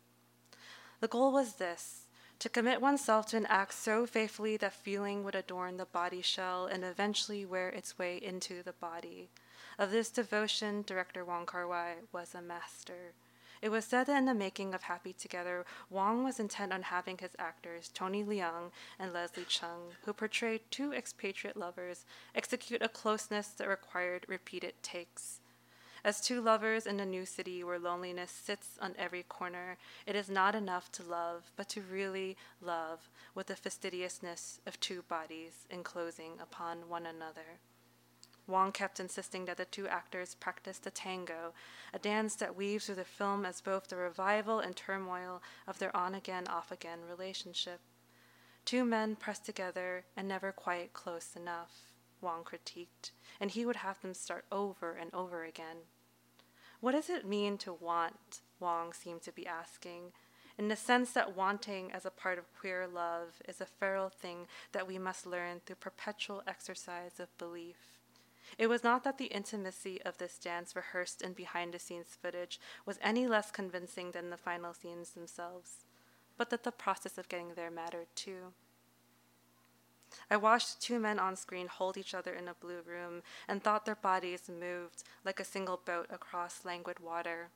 The 1.00 1.08
goal 1.08 1.32
was 1.32 1.54
this 1.54 2.06
to 2.38 2.48
commit 2.48 2.80
oneself 2.80 3.26
to 3.26 3.36
an 3.36 3.46
act 3.46 3.72
so 3.72 4.06
faithfully 4.06 4.56
that 4.58 4.72
feeling 4.72 5.24
would 5.24 5.34
adorn 5.34 5.76
the 5.76 5.86
body 5.86 6.22
shell 6.22 6.66
and 6.66 6.84
eventually 6.84 7.46
wear 7.46 7.68
its 7.70 7.98
way 7.98 8.18
into 8.18 8.62
the 8.62 8.74
body. 8.74 9.30
Of 9.78 9.90
this 9.90 10.10
devotion, 10.10 10.82
director 10.86 11.24
Wong 11.24 11.46
Kar 11.46 11.66
Wai 11.66 11.96
was 12.12 12.34
a 12.34 12.42
master. 12.42 13.12
It 13.62 13.70
was 13.70 13.86
said 13.86 14.06
that 14.06 14.18
in 14.18 14.26
the 14.26 14.34
making 14.34 14.74
of 14.74 14.82
Happy 14.82 15.14
Together, 15.14 15.64
Wong 15.88 16.24
was 16.24 16.38
intent 16.38 16.72
on 16.72 16.82
having 16.82 17.18
his 17.18 17.34
actors, 17.38 17.90
Tony 17.92 18.22
Leung 18.22 18.70
and 18.98 19.12
Leslie 19.12 19.44
Cheung, 19.44 19.92
who 20.04 20.12
portrayed 20.12 20.60
two 20.70 20.92
expatriate 20.92 21.56
lovers, 21.56 22.04
execute 22.34 22.82
a 22.82 22.88
closeness 22.88 23.48
that 23.48 23.68
required 23.68 24.26
repeated 24.28 24.74
takes. 24.82 25.40
As 26.06 26.20
two 26.20 26.40
lovers 26.40 26.86
in 26.86 27.00
a 27.00 27.04
new 27.04 27.26
city 27.26 27.64
where 27.64 27.80
loneliness 27.80 28.30
sits 28.30 28.78
on 28.80 28.94
every 28.96 29.24
corner, 29.24 29.76
it 30.06 30.14
is 30.14 30.30
not 30.30 30.54
enough 30.54 30.92
to 30.92 31.02
love, 31.02 31.50
but 31.56 31.68
to 31.70 31.80
really 31.80 32.36
love 32.60 33.10
with 33.34 33.48
the 33.48 33.56
fastidiousness 33.56 34.60
of 34.66 34.78
two 34.78 35.02
bodies 35.08 35.66
enclosing 35.68 36.34
upon 36.40 36.88
one 36.88 37.06
another. 37.06 37.58
Wong 38.46 38.70
kept 38.70 39.00
insisting 39.00 39.46
that 39.46 39.56
the 39.56 39.64
two 39.64 39.88
actors 39.88 40.36
practice 40.36 40.78
the 40.78 40.92
tango, 40.92 41.52
a 41.92 41.98
dance 41.98 42.36
that 42.36 42.54
weaves 42.54 42.86
through 42.86 42.94
the 42.94 43.04
film 43.04 43.44
as 43.44 43.60
both 43.60 43.88
the 43.88 43.96
revival 43.96 44.60
and 44.60 44.76
turmoil 44.76 45.42
of 45.66 45.80
their 45.80 45.94
on 45.96 46.14
again, 46.14 46.46
off 46.46 46.70
again 46.70 47.00
relationship. 47.10 47.80
Two 48.64 48.84
men 48.84 49.16
pressed 49.16 49.44
together 49.44 50.04
and 50.16 50.28
never 50.28 50.52
quite 50.52 50.92
close 50.92 51.34
enough, 51.34 51.90
Wong 52.20 52.44
critiqued, 52.44 53.10
and 53.40 53.50
he 53.50 53.66
would 53.66 53.74
have 53.74 54.00
them 54.02 54.14
start 54.14 54.44
over 54.52 54.92
and 54.92 55.12
over 55.12 55.42
again. 55.42 55.78
What 56.80 56.92
does 56.92 57.10
it 57.10 57.26
mean 57.26 57.58
to 57.58 57.72
want? 57.72 58.40
Wong 58.60 58.92
seemed 58.92 59.22
to 59.22 59.32
be 59.32 59.46
asking, 59.46 60.12
in 60.58 60.68
the 60.68 60.76
sense 60.76 61.12
that 61.12 61.36
wanting 61.36 61.92
as 61.92 62.06
a 62.06 62.10
part 62.10 62.38
of 62.38 62.52
queer 62.58 62.86
love 62.86 63.42
is 63.46 63.60
a 63.60 63.66
feral 63.66 64.08
thing 64.08 64.46
that 64.72 64.86
we 64.86 64.98
must 64.98 65.26
learn 65.26 65.60
through 65.64 65.76
perpetual 65.76 66.42
exercise 66.46 67.20
of 67.20 67.36
belief. 67.38 67.76
It 68.58 68.68
was 68.68 68.84
not 68.84 69.04
that 69.04 69.18
the 69.18 69.26
intimacy 69.26 70.00
of 70.02 70.18
this 70.18 70.38
dance, 70.38 70.76
rehearsed 70.76 71.20
in 71.20 71.32
behind 71.32 71.74
the 71.74 71.78
scenes 71.78 72.16
footage, 72.20 72.60
was 72.86 72.98
any 73.02 73.26
less 73.26 73.50
convincing 73.50 74.12
than 74.12 74.30
the 74.30 74.36
final 74.36 74.72
scenes 74.72 75.10
themselves, 75.10 75.84
but 76.38 76.50
that 76.50 76.62
the 76.62 76.72
process 76.72 77.18
of 77.18 77.28
getting 77.28 77.54
there 77.54 77.70
mattered 77.70 78.08
too. 78.14 78.52
I 80.30 80.36
watched 80.36 80.80
two 80.80 80.98
men 80.98 81.18
on 81.18 81.36
screen 81.36 81.68
hold 81.68 81.96
each 81.96 82.14
other 82.14 82.34
in 82.34 82.48
a 82.48 82.54
blue 82.54 82.80
room 82.86 83.22
and 83.48 83.62
thought 83.62 83.84
their 83.84 83.94
bodies 83.94 84.48
moved 84.48 85.04
like 85.24 85.40
a 85.40 85.44
single 85.44 85.80
boat 85.84 86.06
across 86.10 86.64
languid 86.64 87.00
water, 87.00 87.48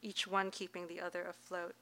each 0.00 0.26
one 0.26 0.50
keeping 0.50 0.86
the 0.86 1.00
other 1.00 1.22
afloat. 1.22 1.74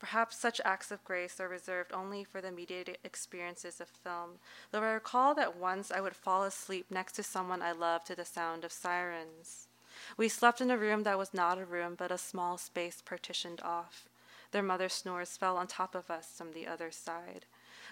Perhaps 0.00 0.38
such 0.38 0.62
acts 0.64 0.90
of 0.90 1.04
grace 1.04 1.38
are 1.40 1.48
reserved 1.48 1.92
only 1.92 2.24
for 2.24 2.40
the 2.40 2.50
mediated 2.50 2.96
experiences 3.04 3.82
of 3.82 3.88
film, 3.88 4.38
though 4.70 4.82
I 4.82 4.92
recall 4.92 5.34
that 5.34 5.56
once 5.56 5.90
I 5.90 6.00
would 6.00 6.16
fall 6.16 6.42
asleep 6.42 6.86
next 6.90 7.12
to 7.12 7.22
someone 7.22 7.60
I 7.60 7.72
loved 7.72 8.06
to 8.06 8.16
the 8.16 8.24
sound 8.24 8.64
of 8.64 8.72
sirens. 8.72 9.68
We 10.16 10.28
slept 10.28 10.62
in 10.62 10.70
a 10.70 10.78
room 10.78 11.02
that 11.02 11.18
was 11.18 11.34
not 11.34 11.58
a 11.58 11.66
room 11.66 11.96
but 11.96 12.10
a 12.10 12.16
small 12.16 12.56
space 12.56 13.02
partitioned 13.04 13.60
off. 13.60 14.08
Their 14.52 14.62
mother's 14.62 14.94
snores 14.94 15.36
fell 15.36 15.58
on 15.58 15.66
top 15.66 15.94
of 15.94 16.10
us 16.10 16.32
from 16.34 16.52
the 16.52 16.66
other 16.66 16.90
side. 16.90 17.44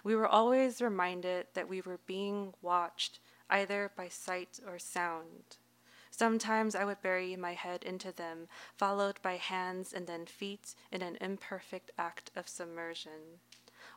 We 0.04 0.14
were 0.14 0.26
always 0.26 0.80
reminded 0.80 1.46
that 1.54 1.68
we 1.68 1.80
were 1.80 2.00
being 2.06 2.54
watched, 2.62 3.20
either 3.50 3.90
by 3.96 4.08
sight 4.08 4.60
or 4.66 4.78
sound. 4.78 5.58
Sometimes 6.10 6.74
I 6.74 6.84
would 6.84 7.02
bury 7.02 7.36
my 7.36 7.54
head 7.54 7.84
into 7.84 8.12
them, 8.12 8.48
followed 8.76 9.20
by 9.22 9.36
hands 9.36 9.92
and 9.92 10.06
then 10.06 10.26
feet 10.26 10.74
in 10.90 11.02
an 11.02 11.16
imperfect 11.20 11.90
act 11.98 12.30
of 12.34 12.48
submersion. 12.48 13.40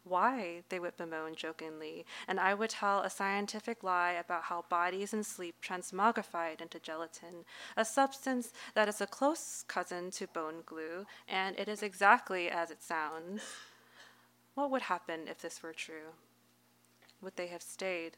Why? 0.04 0.64
they 0.70 0.80
would 0.80 0.98
bemoan 0.98 1.36
jokingly, 1.36 2.06
and 2.28 2.40
I 2.40 2.54
would 2.54 2.72
tell 2.72 3.02
a 3.02 3.10
scientific 3.10 3.84
lie 3.84 4.12
about 4.12 4.44
how 4.44 4.66
bodies 4.70 5.14
in 5.14 5.24
sleep 5.24 5.56
transmogrified 5.62 6.62
into 6.62 6.80
gelatin, 6.80 7.46
a 7.78 7.86
substance 7.86 8.52
that 8.74 8.88
is 8.88 9.02
a 9.02 9.08
close 9.08 9.64
cousin 9.68 10.12
to 10.12 10.28
bone 10.28 10.64
glue, 10.66 11.06
and 11.28 11.58
it 11.60 11.68
is 11.68 11.84
exactly 11.84 12.50
as 12.50 12.72
it 12.72 12.82
sounds. 12.82 13.42
What 14.56 14.72
would 14.72 14.84
happen 14.84 15.28
if 15.28 15.40
this 15.40 15.64
were 15.64 15.74
true? 15.74 16.14
Would 17.22 17.36
they 17.36 17.48
have 17.48 17.62
stayed? 17.62 18.18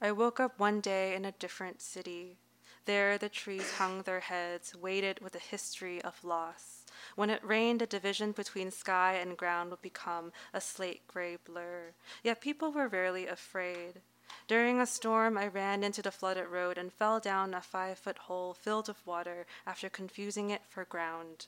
I 0.00 0.12
woke 0.12 0.40
up 0.40 0.58
one 0.58 0.80
day 0.80 1.14
in 1.14 1.24
a 1.24 1.32
different 1.32 1.80
city. 1.80 2.38
There 2.84 3.18
the 3.18 3.28
trees 3.28 3.72
hung 3.72 4.02
their 4.02 4.20
heads, 4.20 4.74
weighted 4.74 5.20
with 5.20 5.34
a 5.34 5.38
history 5.40 6.00
of 6.02 6.24
loss. 6.24 6.86
When 7.16 7.28
it 7.30 7.44
rained, 7.44 7.82
a 7.82 7.86
division 7.86 8.32
between 8.32 8.70
sky 8.70 9.14
and 9.14 9.36
ground 9.36 9.70
would 9.70 9.82
become 9.82 10.32
a 10.54 10.60
slate 10.60 11.06
gray 11.06 11.36
blur. 11.36 11.92
Yet 12.22 12.40
people 12.40 12.72
were 12.72 12.88
rarely 12.88 13.26
afraid. 13.26 14.00
During 14.46 14.80
a 14.80 14.86
storm, 14.86 15.36
I 15.36 15.48
ran 15.48 15.84
into 15.84 16.00
the 16.00 16.10
flooded 16.10 16.48
road 16.48 16.78
and 16.78 16.92
fell 16.92 17.20
down 17.20 17.52
a 17.52 17.60
five 17.60 17.98
foot 17.98 18.18
hole 18.18 18.54
filled 18.54 18.88
with 18.88 19.06
water 19.06 19.46
after 19.66 19.90
confusing 19.90 20.48
it 20.48 20.62
for 20.68 20.86
ground. 20.86 21.46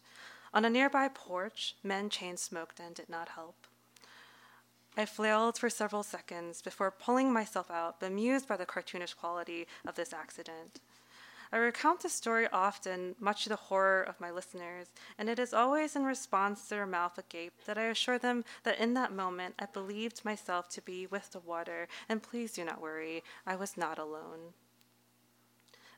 On 0.52 0.64
a 0.64 0.70
nearby 0.70 1.08
porch, 1.08 1.76
men 1.82 2.10
chain 2.10 2.36
smoked 2.36 2.80
and 2.80 2.94
did 2.94 3.08
not 3.08 3.30
help. 3.30 3.66
I 4.96 5.06
flailed 5.06 5.56
for 5.56 5.70
several 5.70 6.02
seconds 6.02 6.60
before 6.60 6.90
pulling 6.90 7.32
myself 7.32 7.70
out, 7.70 8.00
bemused 8.00 8.48
by 8.48 8.56
the 8.56 8.66
cartoonish 8.66 9.16
quality 9.16 9.66
of 9.86 9.94
this 9.94 10.12
accident. 10.12 10.80
I 11.52 11.58
recount 11.58 12.00
this 12.00 12.12
story 12.12 12.48
often, 12.52 13.16
much 13.18 13.44
to 13.44 13.48
the 13.48 13.56
horror 13.56 14.02
of 14.02 14.20
my 14.20 14.30
listeners, 14.30 14.88
and 15.18 15.28
it 15.28 15.38
is 15.38 15.54
always 15.54 15.96
in 15.96 16.04
response 16.04 16.62
to 16.64 16.70
their 16.70 16.86
mouth 16.86 17.18
agape 17.18 17.64
that 17.66 17.78
I 17.78 17.84
assure 17.84 18.18
them 18.18 18.44
that 18.62 18.78
in 18.78 18.94
that 18.94 19.12
moment 19.12 19.54
I 19.58 19.66
believed 19.66 20.24
myself 20.24 20.68
to 20.70 20.82
be 20.82 21.06
with 21.06 21.30
the 21.30 21.40
water, 21.40 21.88
and 22.08 22.22
please 22.22 22.52
do 22.52 22.64
not 22.64 22.80
worry, 22.80 23.24
I 23.46 23.56
was 23.56 23.76
not 23.76 23.98
alone. 23.98 24.54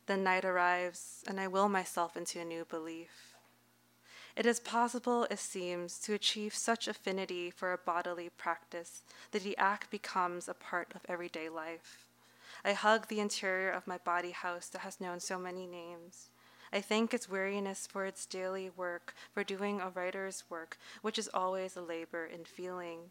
Then 0.06 0.24
night 0.24 0.44
arrives, 0.44 1.22
and 1.26 1.38
I 1.38 1.48
will 1.48 1.68
myself 1.68 2.16
into 2.16 2.40
a 2.40 2.44
new 2.44 2.64
belief. 2.64 3.31
It 4.34 4.46
is 4.46 4.60
possible, 4.60 5.24
it 5.24 5.38
seems, 5.38 5.98
to 6.00 6.14
achieve 6.14 6.54
such 6.54 6.88
affinity 6.88 7.50
for 7.50 7.72
a 7.72 7.78
bodily 7.78 8.30
practice 8.30 9.02
that 9.30 9.42
the 9.42 9.56
act 9.58 9.90
becomes 9.90 10.48
a 10.48 10.54
part 10.54 10.92
of 10.94 11.02
everyday 11.08 11.48
life. 11.48 12.06
I 12.64 12.72
hug 12.72 13.08
the 13.08 13.20
interior 13.20 13.70
of 13.70 13.86
my 13.86 13.98
body 13.98 14.30
house 14.30 14.68
that 14.68 14.80
has 14.82 15.00
known 15.00 15.20
so 15.20 15.38
many 15.38 15.66
names. 15.66 16.30
I 16.72 16.80
thank 16.80 17.12
its 17.12 17.28
weariness 17.28 17.86
for 17.86 18.06
its 18.06 18.24
daily 18.24 18.70
work, 18.74 19.14
for 19.34 19.44
doing 19.44 19.80
a 19.80 19.90
writer's 19.90 20.44
work, 20.48 20.78
which 21.02 21.18
is 21.18 21.28
always 21.34 21.76
a 21.76 21.82
labor 21.82 22.24
in 22.24 22.44
feeling. 22.44 23.10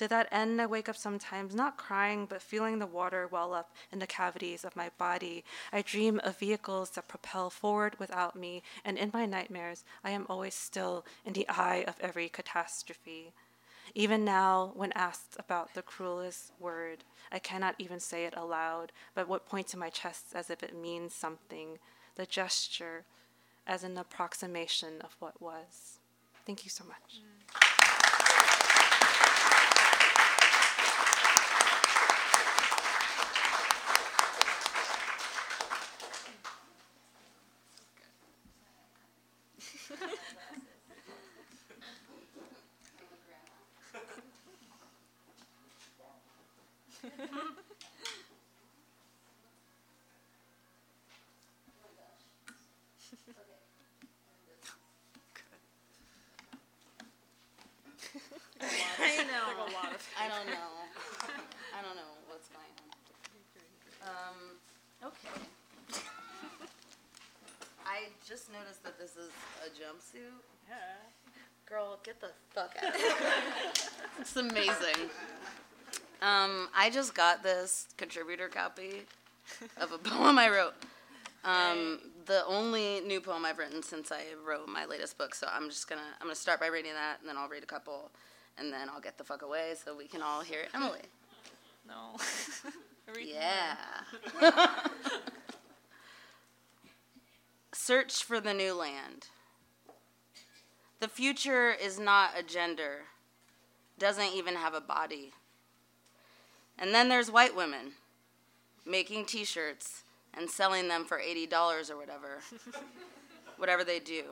To 0.00 0.08
that 0.08 0.28
end, 0.32 0.62
I 0.62 0.64
wake 0.64 0.88
up 0.88 0.96
sometimes 0.96 1.54
not 1.54 1.76
crying, 1.76 2.24
but 2.24 2.40
feeling 2.40 2.78
the 2.78 2.86
water 2.86 3.28
well 3.30 3.52
up 3.52 3.70
in 3.92 3.98
the 3.98 4.06
cavities 4.06 4.64
of 4.64 4.74
my 4.74 4.90
body. 4.96 5.44
I 5.74 5.82
dream 5.82 6.22
of 6.24 6.38
vehicles 6.38 6.88
that 6.92 7.06
propel 7.06 7.50
forward 7.50 7.98
without 7.98 8.34
me, 8.34 8.62
and 8.82 8.96
in 8.96 9.10
my 9.12 9.26
nightmares, 9.26 9.84
I 10.02 10.12
am 10.12 10.24
always 10.30 10.54
still 10.54 11.04
in 11.26 11.34
the 11.34 11.46
eye 11.50 11.84
of 11.86 11.96
every 12.00 12.30
catastrophe. 12.30 13.34
Even 13.94 14.24
now, 14.24 14.72
when 14.74 14.90
asked 14.92 15.36
about 15.38 15.74
the 15.74 15.82
cruelest 15.82 16.52
word, 16.58 17.04
I 17.30 17.38
cannot 17.38 17.74
even 17.76 18.00
say 18.00 18.24
it 18.24 18.32
aloud, 18.38 18.92
but 19.14 19.28
would 19.28 19.44
point 19.44 19.66
to 19.68 19.78
my 19.78 19.90
chest 19.90 20.28
as 20.34 20.48
if 20.48 20.62
it 20.62 20.74
means 20.74 21.12
something, 21.12 21.78
the 22.14 22.24
gesture 22.24 23.04
as 23.66 23.84
an 23.84 23.98
approximation 23.98 25.02
of 25.02 25.14
what 25.18 25.42
was. 25.42 25.98
Thank 26.46 26.64
you 26.64 26.70
so 26.70 26.84
much. 26.84 27.20
I 59.02 59.24
know. 59.24 59.89
I 60.18 60.28
don't 60.28 60.46
know. 60.46 60.70
I 61.76 61.82
don't 61.82 61.96
know 61.96 62.12
what's 62.28 62.48
going 62.48 62.66
on. 62.80 62.90
Um, 64.08 64.38
okay. 65.04 65.42
I 67.86 68.08
just 68.26 68.52
noticed 68.52 68.82
that 68.84 68.98
this 68.98 69.16
is 69.16 69.30
a 69.64 69.70
jumpsuit. 69.70 70.30
Yeah. 70.68 70.76
Girl, 71.66 71.98
get 72.04 72.20
the 72.20 72.30
fuck 72.50 72.76
out 72.82 72.94
of 72.94 73.00
here. 73.00 73.12
it's 74.20 74.36
amazing. 74.36 75.10
Um, 76.22 76.68
I 76.76 76.90
just 76.92 77.14
got 77.14 77.42
this 77.42 77.86
contributor 77.96 78.48
copy 78.48 79.02
of 79.78 79.92
a 79.92 79.98
poem 79.98 80.38
I 80.38 80.50
wrote. 80.50 80.74
Um, 81.44 82.00
the 82.26 82.44
only 82.46 83.00
new 83.00 83.20
poem 83.20 83.44
I've 83.44 83.58
written 83.58 83.82
since 83.82 84.12
I 84.12 84.22
wrote 84.46 84.68
my 84.68 84.84
latest 84.84 85.16
book. 85.16 85.34
So 85.34 85.46
I'm 85.50 85.68
just 85.70 85.88
gonna 85.88 86.02
I'm 86.20 86.26
gonna 86.26 86.34
start 86.34 86.60
by 86.60 86.66
reading 86.66 86.92
that, 86.94 87.20
and 87.20 87.28
then 87.28 87.36
I'll 87.36 87.48
read 87.48 87.62
a 87.62 87.66
couple, 87.66 88.10
and 88.60 88.72
then 88.72 88.88
I'll 88.88 89.00
get 89.00 89.18
the 89.18 89.24
fuck 89.24 89.42
away 89.42 89.72
so 89.82 89.96
we 89.96 90.06
can 90.06 90.22
all 90.22 90.42
hear 90.42 90.66
Emily. 90.74 91.00
No. 91.88 92.16
Yeah. 93.26 93.74
Search 97.72 98.22
for 98.22 98.40
the 98.40 98.54
new 98.54 98.74
land. 98.74 99.26
The 101.00 101.08
future 101.08 101.72
is 101.72 101.98
not 101.98 102.38
a 102.38 102.44
gender, 102.44 103.06
doesn't 103.98 104.32
even 104.34 104.54
have 104.54 104.74
a 104.74 104.80
body. 104.80 105.32
And 106.78 106.94
then 106.94 107.08
there's 107.08 107.32
white 107.32 107.56
women 107.56 107.94
making 108.86 109.24
t 109.24 109.44
shirts 109.44 110.04
and 110.34 110.48
selling 110.48 110.86
them 110.86 111.04
for 111.04 111.18
$80 111.18 111.90
or 111.90 111.96
whatever. 111.96 112.38
whatever 113.56 113.82
they 113.82 113.98
do. 113.98 114.22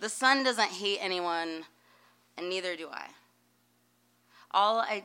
The 0.00 0.08
sun 0.08 0.42
doesn't 0.42 0.70
hate 0.70 0.98
anyone, 1.02 1.64
and 2.36 2.48
neither 2.48 2.76
do 2.76 2.88
I. 2.90 3.08
All 4.50 4.78
I 4.80 5.04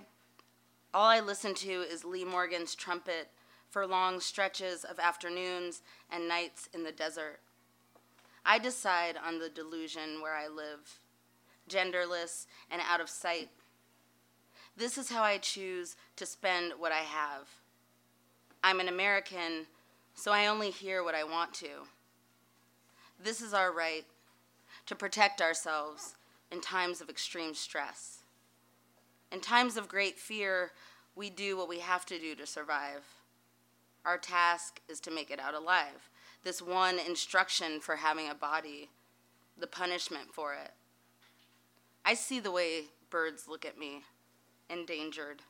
all 0.93 1.05
I 1.05 1.19
listen 1.19 1.53
to 1.55 1.69
is 1.69 2.03
Lee 2.03 2.25
Morgan's 2.25 2.73
trumpet 2.73 3.29
for 3.69 3.85
long 3.85 4.19
stretches 4.19 4.83
of 4.83 4.99
afternoons 4.99 5.81
and 6.09 6.27
nights 6.27 6.69
in 6.73 6.83
the 6.83 6.91
desert. 6.91 7.39
I 8.45 8.57
decide 8.57 9.15
on 9.15 9.39
the 9.39 9.49
delusion 9.49 10.21
where 10.21 10.35
I 10.35 10.47
live, 10.47 10.99
genderless 11.69 12.47
and 12.71 12.81
out 12.89 13.01
of 13.01 13.09
sight. 13.09 13.49
This 14.75 14.97
is 14.97 15.09
how 15.09 15.21
I 15.21 15.37
choose 15.37 15.95
to 16.15 16.25
spend 16.25 16.73
what 16.79 16.91
I 16.91 17.01
have. 17.01 17.47
I'm 18.63 18.79
an 18.79 18.87
American, 18.87 19.67
so 20.15 20.31
I 20.31 20.47
only 20.47 20.71
hear 20.71 21.03
what 21.03 21.15
I 21.15 21.23
want 21.23 21.53
to. 21.55 21.85
This 23.21 23.41
is 23.41 23.53
our 23.53 23.71
right 23.71 24.05
to 24.85 24.95
protect 24.95 25.41
ourselves 25.41 26.16
in 26.51 26.61
times 26.61 27.01
of 27.01 27.09
extreme 27.09 27.53
stress. 27.53 28.19
In 29.31 29.41
times 29.41 29.77
of 29.77 29.87
great 29.87 30.17
fear, 30.17 30.71
we 31.15 31.29
do 31.29 31.57
what 31.57 31.67
we 31.67 31.79
have 31.79 32.05
to 32.05 32.19
do 32.19 32.35
to 32.35 32.45
survive. 32.45 33.03
Our 34.05 34.17
task 34.17 34.79
is 34.87 34.99
to 35.01 35.11
make 35.11 35.31
it 35.31 35.39
out 35.39 35.53
alive. 35.53 36.09
This 36.43 36.61
one 36.61 36.97
instruction 36.99 37.81
for 37.81 37.97
having 37.97 38.29
a 38.29 38.35
body, 38.35 38.89
the 39.57 39.67
punishment 39.67 40.33
for 40.33 40.53
it. 40.53 40.71
I 42.05 42.13
see 42.13 42.39
the 42.39 42.51
way 42.51 42.83
birds 43.09 43.47
look 43.49 43.65
at 43.65 43.77
me, 43.77 44.03
endangered. 44.69 45.41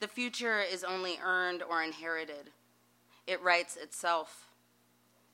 The 0.00 0.08
future 0.08 0.60
is 0.60 0.84
only 0.84 1.18
earned 1.24 1.62
or 1.62 1.82
inherited, 1.82 2.50
it 3.26 3.42
writes 3.42 3.76
itself. 3.76 4.48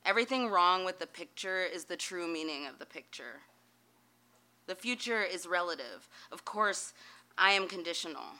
Everything 0.04 0.48
wrong 0.48 0.84
with 0.84 1.00
the 1.00 1.06
picture 1.06 1.64
is 1.64 1.84
the 1.84 1.96
true 1.96 2.28
meaning 2.28 2.66
of 2.66 2.78
the 2.78 2.86
picture. 2.86 3.40
The 4.68 4.74
future 4.74 5.22
is 5.22 5.46
relative. 5.46 6.10
Of 6.30 6.44
course, 6.44 6.92
I 7.38 7.52
am 7.52 7.68
conditional. 7.68 8.36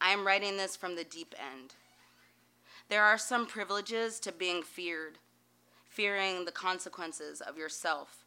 I 0.00 0.12
am 0.12 0.24
writing 0.24 0.56
this 0.56 0.76
from 0.76 0.94
the 0.94 1.02
deep 1.02 1.34
end. 1.36 1.74
There 2.88 3.02
are 3.02 3.18
some 3.18 3.44
privileges 3.44 4.20
to 4.20 4.30
being 4.30 4.62
feared, 4.62 5.18
fearing 5.88 6.44
the 6.44 6.52
consequences 6.52 7.40
of 7.40 7.58
yourself. 7.58 8.24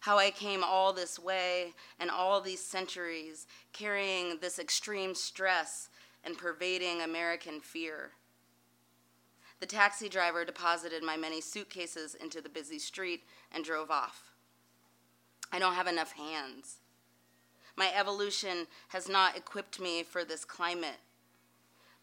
How 0.00 0.16
I 0.16 0.30
came 0.30 0.64
all 0.64 0.94
this 0.94 1.18
way 1.18 1.74
and 1.98 2.10
all 2.10 2.40
these 2.40 2.64
centuries 2.64 3.46
carrying 3.74 4.38
this 4.40 4.58
extreme 4.58 5.14
stress 5.14 5.90
and 6.24 6.38
pervading 6.38 7.02
American 7.02 7.60
fear. 7.60 8.12
The 9.60 9.66
taxi 9.66 10.08
driver 10.08 10.46
deposited 10.46 11.02
my 11.02 11.18
many 11.18 11.42
suitcases 11.42 12.14
into 12.14 12.40
the 12.40 12.48
busy 12.48 12.78
street 12.78 13.24
and 13.52 13.62
drove 13.62 13.90
off. 13.90 14.29
I 15.52 15.58
don't 15.58 15.74
have 15.74 15.86
enough 15.86 16.12
hands. 16.12 16.76
My 17.76 17.90
evolution 17.94 18.66
has 18.88 19.08
not 19.08 19.36
equipped 19.36 19.80
me 19.80 20.02
for 20.02 20.24
this 20.24 20.44
climate. 20.44 21.00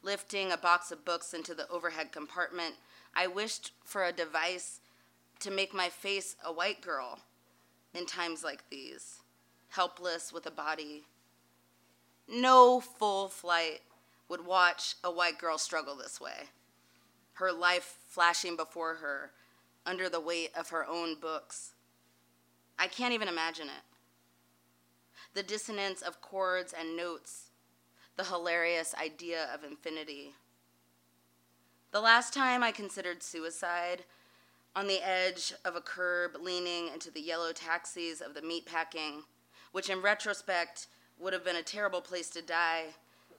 Lifting 0.02 0.52
a 0.52 0.58
box 0.58 0.92
of 0.92 1.06
books 1.06 1.34
into 1.34 1.54
the 1.54 1.70
overhead 1.70 2.12
compartment, 2.12 2.76
I 3.16 3.28
wished 3.28 3.72
for 3.84 4.04
a 4.04 4.12
device 4.12 4.80
to 5.40 5.52
make 5.52 5.74
my 5.74 5.90
face 5.90 6.36
a 6.44 6.52
white 6.52 6.82
girl 6.82 7.20
in 7.94 8.06
times 8.06 8.44
like 8.44 8.70
these, 8.70 9.22
helpless 9.70 10.32
with 10.34 10.46
a 10.46 10.52
body. 10.52 11.06
No 12.28 12.80
full 12.80 13.30
flight 13.30 13.82
would 14.30 14.46
watch 14.46 14.96
a 15.04 15.12
white 15.12 15.38
girl 15.38 15.58
struggle 15.58 15.96
this 15.96 16.20
way, 16.20 16.50
her 17.34 17.52
life 17.52 17.98
flashing 18.08 18.56
before 18.56 18.96
her 18.96 19.32
under 19.86 20.10
the 20.10 20.20
weight 20.20 20.52
of 20.56 20.70
her 20.70 20.86
own 20.86 21.20
books. 21.20 21.74
I 22.80 22.88
can't 22.88 23.14
even 23.14 23.28
imagine 23.28 23.68
it. 23.68 23.84
The 25.34 25.44
dissonance 25.44 26.02
of 26.02 26.22
chords 26.22 26.74
and 26.78 26.96
notes, 26.96 27.50
the 28.16 28.26
hilarious 28.26 28.96
idea 29.02 29.48
of 29.54 29.64
infinity. 29.64 30.34
The 31.92 32.02
last 32.02 32.34
time 32.34 32.64
I 32.64 32.72
considered 32.72 33.24
suicide, 33.24 34.04
on 34.78 34.86
the 34.88 35.02
edge 35.02 35.54
of 35.66 35.76
a 35.76 35.82
curb 35.82 36.36
leaning 36.40 36.90
into 36.94 37.10
the 37.10 37.20
yellow 37.20 37.52
taxis 37.52 38.22
of 38.22 38.36
the 38.36 38.42
meatpacking, 38.42 39.24
which 39.72 39.90
in 39.90 40.04
retrospect 40.04 40.86
would 41.20 41.34
have 41.34 41.44
been 41.44 41.56
a 41.56 41.64
terrible 41.64 42.00
place 42.00 42.30
to 42.30 42.44
die 42.44 42.84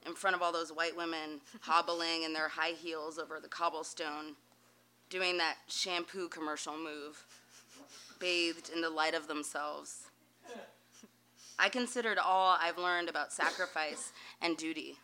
in 0.05 0.13
front 0.13 0.35
of 0.35 0.41
all 0.41 0.51
those 0.51 0.73
white 0.73 0.97
women 0.97 1.39
hobbling 1.61 2.23
in 2.23 2.33
their 2.33 2.49
high 2.49 2.71
heels 2.71 3.17
over 3.17 3.39
the 3.39 3.47
cobblestone, 3.47 4.35
doing 5.09 5.37
that 5.37 5.55
shampoo 5.67 6.27
commercial 6.27 6.77
move, 6.77 7.25
bathed 8.19 8.69
in 8.73 8.81
the 8.81 8.89
light 8.89 9.13
of 9.15 9.27
themselves. 9.27 10.07
I 11.57 11.69
considered 11.69 12.17
all 12.17 12.57
I've 12.61 12.77
learned 12.77 13.09
about 13.09 13.33
sacrifice 13.33 14.11
and 14.41 14.55
duty. 14.55 14.97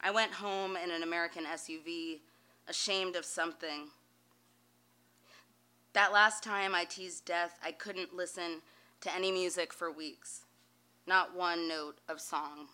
I 0.00 0.10
went 0.10 0.32
home 0.32 0.76
in 0.76 0.90
an 0.90 1.02
American 1.02 1.44
SUV, 1.44 2.20
ashamed 2.68 3.16
of 3.16 3.24
something 3.24 3.88
that 5.98 6.12
last 6.12 6.44
time 6.44 6.76
I 6.76 6.84
teased 6.84 7.24
death, 7.24 7.58
I 7.64 7.72
couldn't 7.72 8.14
listen 8.14 8.62
to 9.00 9.12
any 9.12 9.32
music 9.32 9.72
for 9.72 9.90
weeks, 9.90 10.42
not 11.08 11.34
one 11.34 11.66
note 11.66 11.98
of 12.08 12.20
song. 12.20 12.68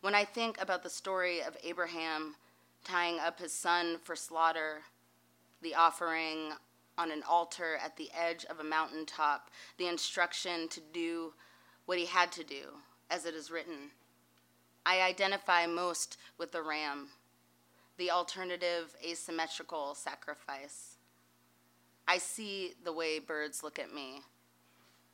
When 0.00 0.14
I 0.14 0.24
think 0.24 0.60
about 0.60 0.84
the 0.84 0.90
story 0.90 1.40
of 1.42 1.56
Abraham 1.64 2.36
tying 2.84 3.18
up 3.18 3.40
his 3.40 3.52
son 3.52 3.98
for 4.02 4.14
slaughter, 4.14 4.82
the 5.60 5.74
offering 5.74 6.52
on 7.00 7.10
an 7.10 7.22
altar 7.28 7.78
at 7.82 7.96
the 7.96 8.10
edge 8.12 8.44
of 8.50 8.60
a 8.60 8.64
mountaintop, 8.64 9.50
the 9.78 9.88
instruction 9.88 10.68
to 10.68 10.80
do 10.92 11.32
what 11.86 11.98
he 11.98 12.04
had 12.04 12.30
to 12.32 12.44
do, 12.44 12.74
as 13.10 13.24
it 13.24 13.34
is 13.34 13.50
written. 13.50 13.90
I 14.84 15.00
identify 15.00 15.66
most 15.66 16.18
with 16.36 16.52
the 16.52 16.62
ram, 16.62 17.08
the 17.96 18.10
alternative 18.10 18.94
asymmetrical 19.02 19.94
sacrifice. 19.94 20.96
I 22.06 22.18
see 22.18 22.74
the 22.84 22.92
way 22.92 23.18
birds 23.18 23.62
look 23.62 23.78
at 23.78 23.94
me. 23.94 24.20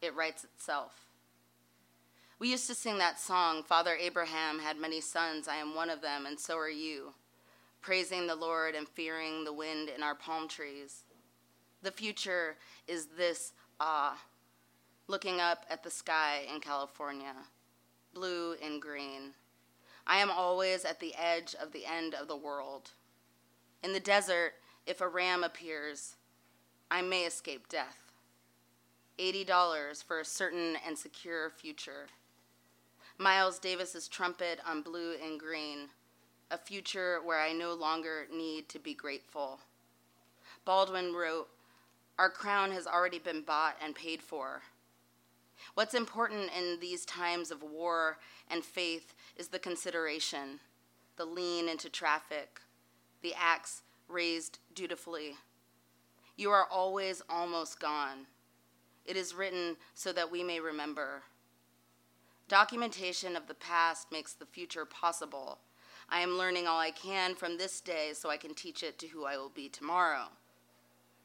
It 0.03 0.14
writes 0.14 0.42
itself. 0.42 1.07
We 2.38 2.51
used 2.51 2.66
to 2.66 2.75
sing 2.75 2.99
that 2.99 3.20
song, 3.20 3.62
Father 3.62 3.94
Abraham 3.94 4.59
had 4.59 4.77
many 4.77 5.01
sons, 5.01 5.49
I 5.49 5.57
am 5.57 5.75
one 5.75 5.88
of 5.88 6.03
them, 6.03 6.27
and 6.27 6.38
so 6.38 6.59
are 6.59 6.68
you, 6.68 7.14
praising 7.81 8.27
the 8.27 8.35
Lord 8.35 8.75
and 8.75 8.88
fearing 8.88 9.44
the 9.44 9.53
wind 9.53 9.88
in 9.88 10.03
our 10.03 10.14
palm 10.14 10.49
trees. 10.49 11.05
The 11.83 11.93
future 11.93 12.57
is 12.89 13.07
this 13.17 13.53
awe, 13.79 14.19
looking 15.09 15.41
up 15.41 15.65
at 15.71 15.83
the 15.83 15.91
sky 15.91 16.43
in 16.53 16.61
California, 16.61 17.35
blue 18.15 18.55
and 18.62 18.81
green. 18.81 19.35
I 20.07 20.19
am 20.19 20.31
always 20.31 20.85
at 20.85 21.01
the 21.01 21.15
edge 21.15 21.55
of 21.61 21.73
the 21.73 21.85
end 21.85 22.15
of 22.15 22.29
the 22.29 22.37
world. 22.37 22.91
In 23.83 23.93
the 23.93 24.01
desert, 24.01 24.55
if 24.87 25.01
a 25.01 25.09
ram 25.09 25.45
appears, 25.45 26.17
I 26.91 27.03
may 27.03 27.23
escape 27.23 27.69
death. 27.69 28.12
$80 29.19 30.05
for 30.05 30.21
a 30.21 30.25
certain 30.25 30.77
and 30.87 30.97
secure 30.97 31.51
future. 31.51 32.07
Miles 33.19 33.59
Davis's 33.59 34.09
trumpet 34.09 34.61
on 34.67 34.83
blue 34.83 35.15
and 35.23 35.41
green, 35.41 35.89
a 36.51 36.59
future 36.59 37.21
where 37.25 37.41
I 37.41 37.53
no 37.53 37.73
longer 37.75 38.27
need 38.33 38.69
to 38.69 38.79
be 38.79 38.95
grateful. 38.95 39.61
Baldwin 40.65 41.15
wrote, 41.15 41.49
Our 42.18 42.31
crown 42.31 42.72
has 42.72 42.87
already 42.87 43.18
been 43.18 43.42
bought 43.42 43.76
and 43.85 43.94
paid 43.94 44.22
for. 44.22 44.62
What's 45.74 45.94
important 45.94 46.50
in 46.57 46.79
these 46.81 47.05
times 47.05 47.50
of 47.50 47.62
war 47.62 48.18
and 48.50 48.64
faith 48.64 49.14
is 49.37 49.48
the 49.48 49.59
consideration, 49.59 50.61
the 51.16 51.24
lean 51.24 51.68
into 51.68 51.90
traffic, 51.90 52.61
the 53.22 53.35
axe 53.35 53.83
raised 54.09 54.59
dutifully. 54.74 55.37
You 56.37 56.50
are 56.50 56.66
always 56.70 57.22
almost 57.29 57.81
gone. 57.81 58.26
It 59.05 59.16
is 59.16 59.35
written 59.35 59.76
so 59.94 60.12
that 60.12 60.31
we 60.31 60.42
may 60.42 60.61
remember. 60.61 61.22
Documentation 62.48 63.37
of 63.37 63.46
the 63.46 63.55
past 63.55 64.12
makes 64.12 64.33
the 64.33 64.46
future 64.46 64.85
possible. 64.85 65.59
I 66.09 66.20
am 66.20 66.38
learning 66.38 66.66
all 66.66 66.79
I 66.79 66.92
can 66.92 67.35
from 67.35 67.59
this 67.59 67.81
day 67.81 68.12
so 68.14 68.31
I 68.31 68.37
can 68.37 68.55
teach 68.55 68.83
it 68.83 68.98
to 69.00 69.09
who 69.09 69.24
I 69.24 69.37
will 69.37 69.48
be 69.48 69.68
tomorrow. 69.68 70.29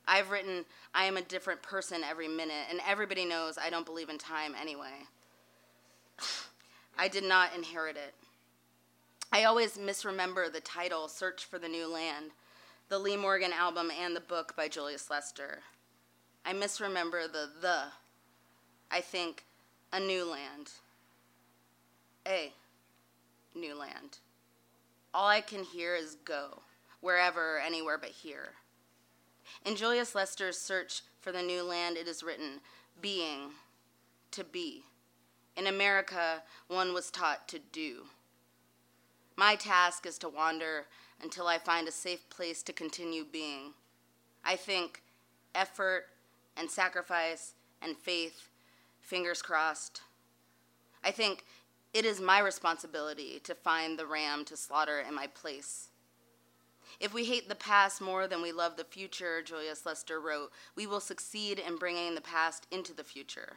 I've 0.08 0.32
written, 0.32 0.66
I 0.94 1.06
am 1.06 1.18
a 1.18 1.22
different 1.22 1.62
person 1.62 2.04
every 2.04 2.28
minute, 2.28 2.66
and 2.70 2.80
everybody 2.88 3.26
knows 3.26 3.58
I 3.58 3.70
don't 3.70 3.86
believe 3.86 4.10
in 4.10 4.18
time 4.18 4.56
anyway. 4.60 5.06
I 6.98 7.08
did 7.08 7.24
not 7.24 7.56
inherit 7.56 7.96
it. 7.96 8.14
I 9.32 9.46
always 9.46 9.78
misremember 9.78 10.50
the 10.50 10.60
title, 10.60 11.08
Search 11.08 11.46
for 11.46 11.58
the 11.58 11.70
New 11.70 11.92
Land, 11.92 12.32
the 12.90 13.00
Lee 13.00 13.16
Morgan 13.16 13.54
album, 13.54 13.90
and 13.92 14.16
the 14.16 14.22
book 14.22 14.56
by 14.58 14.68
Julius 14.68 15.10
Lester. 15.10 15.60
I 16.46 16.54
misremember 16.54 17.28
the 17.28 17.50
the. 17.62 17.84
I 18.90 19.00
think, 19.00 19.46
a 19.94 20.00
new 20.00 20.30
land 20.30 20.72
a 22.26 22.54
new 23.56 23.76
land. 23.78 24.20
All 25.14 25.28
I 25.28 25.42
can 25.42 25.64
hear 25.64 25.96
is 25.96 26.16
go, 26.24 26.62
wherever, 27.02 27.60
anywhere 27.60 27.98
but 27.98 28.10
here. 28.10 28.54
In 29.66 29.76
Julius 29.76 30.16
Lester's 30.16 30.58
search 30.58 31.02
for 31.20 31.32
the 31.32 31.42
new 31.42 31.64
land, 31.64 31.98
it 31.98 32.08
is 32.08 32.24
written, 32.24 32.62
being, 33.02 33.52
to 34.32 34.44
be. 34.44 34.84
In 35.56 35.68
America, 35.68 36.44
one 36.68 36.94
was 36.94 37.12
taught 37.12 37.48
to 37.50 37.60
do. 37.72 38.06
My 39.36 39.56
task 39.56 40.06
is 40.06 40.18
to 40.20 40.30
wander 40.30 40.86
until 41.22 41.48
I 41.48 41.58
find 41.58 41.88
a 41.88 41.92
safe 41.92 42.30
place 42.30 42.64
to 42.64 42.74
continue 42.74 43.26
being. 43.26 43.74
I 44.44 44.56
think 44.56 45.04
effort 45.54 46.06
and 46.58 46.70
sacrifice 46.70 47.54
and 47.82 47.98
faith, 47.98 48.50
fingers 49.02 49.42
crossed. 49.42 50.02
I 51.04 51.12
think 51.12 51.46
it 51.94 52.06
is 52.06 52.22
my 52.22 52.40
responsibility 52.40 53.40
to 53.44 53.56
find 53.56 53.98
the 53.98 54.06
ram 54.06 54.46
to 54.46 54.58
slaughter 54.58 55.00
in 55.00 55.14
my 55.14 55.28
place. 55.28 55.91
If 57.02 57.16
we 57.16 57.26
hate 57.26 57.50
the 57.50 57.56
past 57.56 58.00
more 58.00 58.28
than 58.28 58.44
we 58.44 58.52
love 58.52 58.78
the 58.78 58.84
future, 58.84 59.42
Julius 59.42 59.88
Lester 59.88 60.20
wrote, 60.20 60.52
we 60.76 60.86
will 60.86 61.00
succeed 61.00 61.58
in 61.58 61.78
bringing 61.78 62.14
the 62.14 62.22
past 62.22 62.68
into 62.70 62.94
the 62.94 63.04
future. 63.04 63.54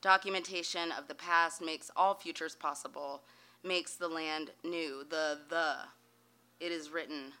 Documentation 0.00 0.90
of 0.90 1.08
the 1.08 1.14
past 1.14 1.60
makes 1.60 1.90
all 1.94 2.14
futures 2.14 2.54
possible, 2.54 3.20
makes 3.62 3.96
the 3.96 4.08
land 4.08 4.52
new. 4.64 5.04
The 5.10 5.40
the, 5.50 5.74
it 6.58 6.72
is 6.72 6.88
written. 6.88 7.32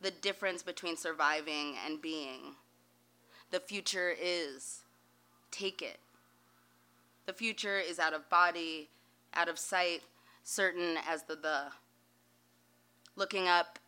The 0.00 0.12
difference 0.12 0.62
between 0.62 0.96
surviving 0.96 1.74
and 1.84 2.00
being. 2.00 2.54
The 3.50 3.58
future 3.58 4.14
is. 4.16 4.82
Take 5.50 5.82
it. 5.82 5.98
The 7.26 7.32
future 7.32 7.80
is 7.80 7.98
out 7.98 8.14
of 8.14 8.30
body, 8.30 8.90
out 9.34 9.48
of 9.48 9.58
sight, 9.58 10.02
certain 10.44 10.98
as 11.04 11.24
the 11.24 11.34
the. 11.34 11.72
Looking 13.16 13.48
up 13.48 13.79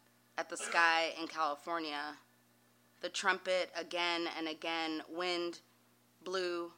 at 0.42 0.48
the 0.48 0.56
sky 0.56 1.10
in 1.20 1.28
California, 1.28 2.16
the 3.00 3.08
trumpet 3.08 3.70
again 3.78 4.22
and 4.36 4.48
again, 4.48 5.00
wind, 5.08 5.60
blue, 6.24 6.72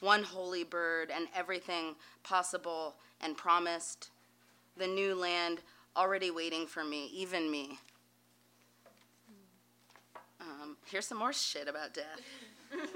one 0.00 0.22
holy 0.22 0.64
bird, 0.64 1.10
and 1.14 1.28
everything 1.36 1.96
possible 2.22 2.94
and 3.20 3.36
promised, 3.36 4.08
the 4.78 4.86
new 4.86 5.14
land 5.14 5.60
already 5.94 6.30
waiting 6.30 6.66
for 6.66 6.82
me, 6.82 7.10
even 7.14 7.50
me. 7.50 7.78
Um, 10.40 10.78
here's 10.86 11.06
some 11.06 11.18
more 11.18 11.34
shit 11.34 11.68
about 11.68 11.92
death. 11.92 12.22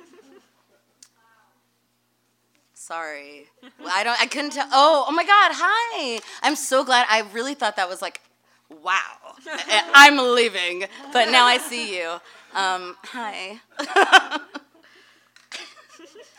Sorry. 2.73 3.49
Well, 3.79 3.91
I 3.93 4.05
don't 4.05 4.19
I 4.19 4.25
couldn't 4.25 4.53
tell 4.53 4.69
Oh, 4.73 5.05
oh 5.07 5.13
my 5.13 5.25
god, 5.25 5.53
hi. 5.55 6.19
I'm 6.43 6.57
so 6.57 6.83
glad. 6.83 7.07
I 7.11 7.29
really 7.35 7.53
thought 7.53 7.77
that 7.77 7.91
was 7.91 8.01
like 8.01 8.23
wow. 8.71 9.35
I'm 9.95 10.19
leaving, 10.35 10.85
but 11.13 11.31
now 11.31 11.45
I 11.45 11.59
see 11.59 11.97
you. 11.99 12.11
Um, 12.55 12.97
hi. 13.05 13.61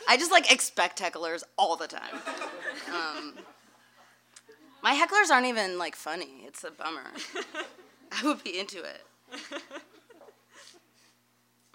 I 0.08 0.16
just 0.16 0.30
like 0.32 0.50
expect 0.50 0.98
hecklers 1.00 1.42
all 1.56 1.76
the 1.76 1.86
time. 1.86 2.14
Um, 2.92 3.34
my 4.82 4.94
hecklers 4.94 5.30
aren't 5.30 5.46
even 5.46 5.78
like 5.78 5.94
funny. 5.94 6.42
It's 6.46 6.64
a 6.64 6.70
bummer. 6.70 7.12
I 8.12 8.26
would 8.26 8.42
be 8.42 8.58
into 8.58 8.78
it. 8.82 9.02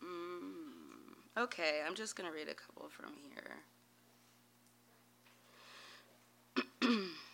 Mm, 0.03 1.43
okay, 1.43 1.81
I'm 1.85 1.95
just 1.95 2.15
gonna 2.15 2.31
read 2.31 2.49
a 2.49 2.53
couple 2.53 2.89
from 2.89 3.13
here. 3.33 3.57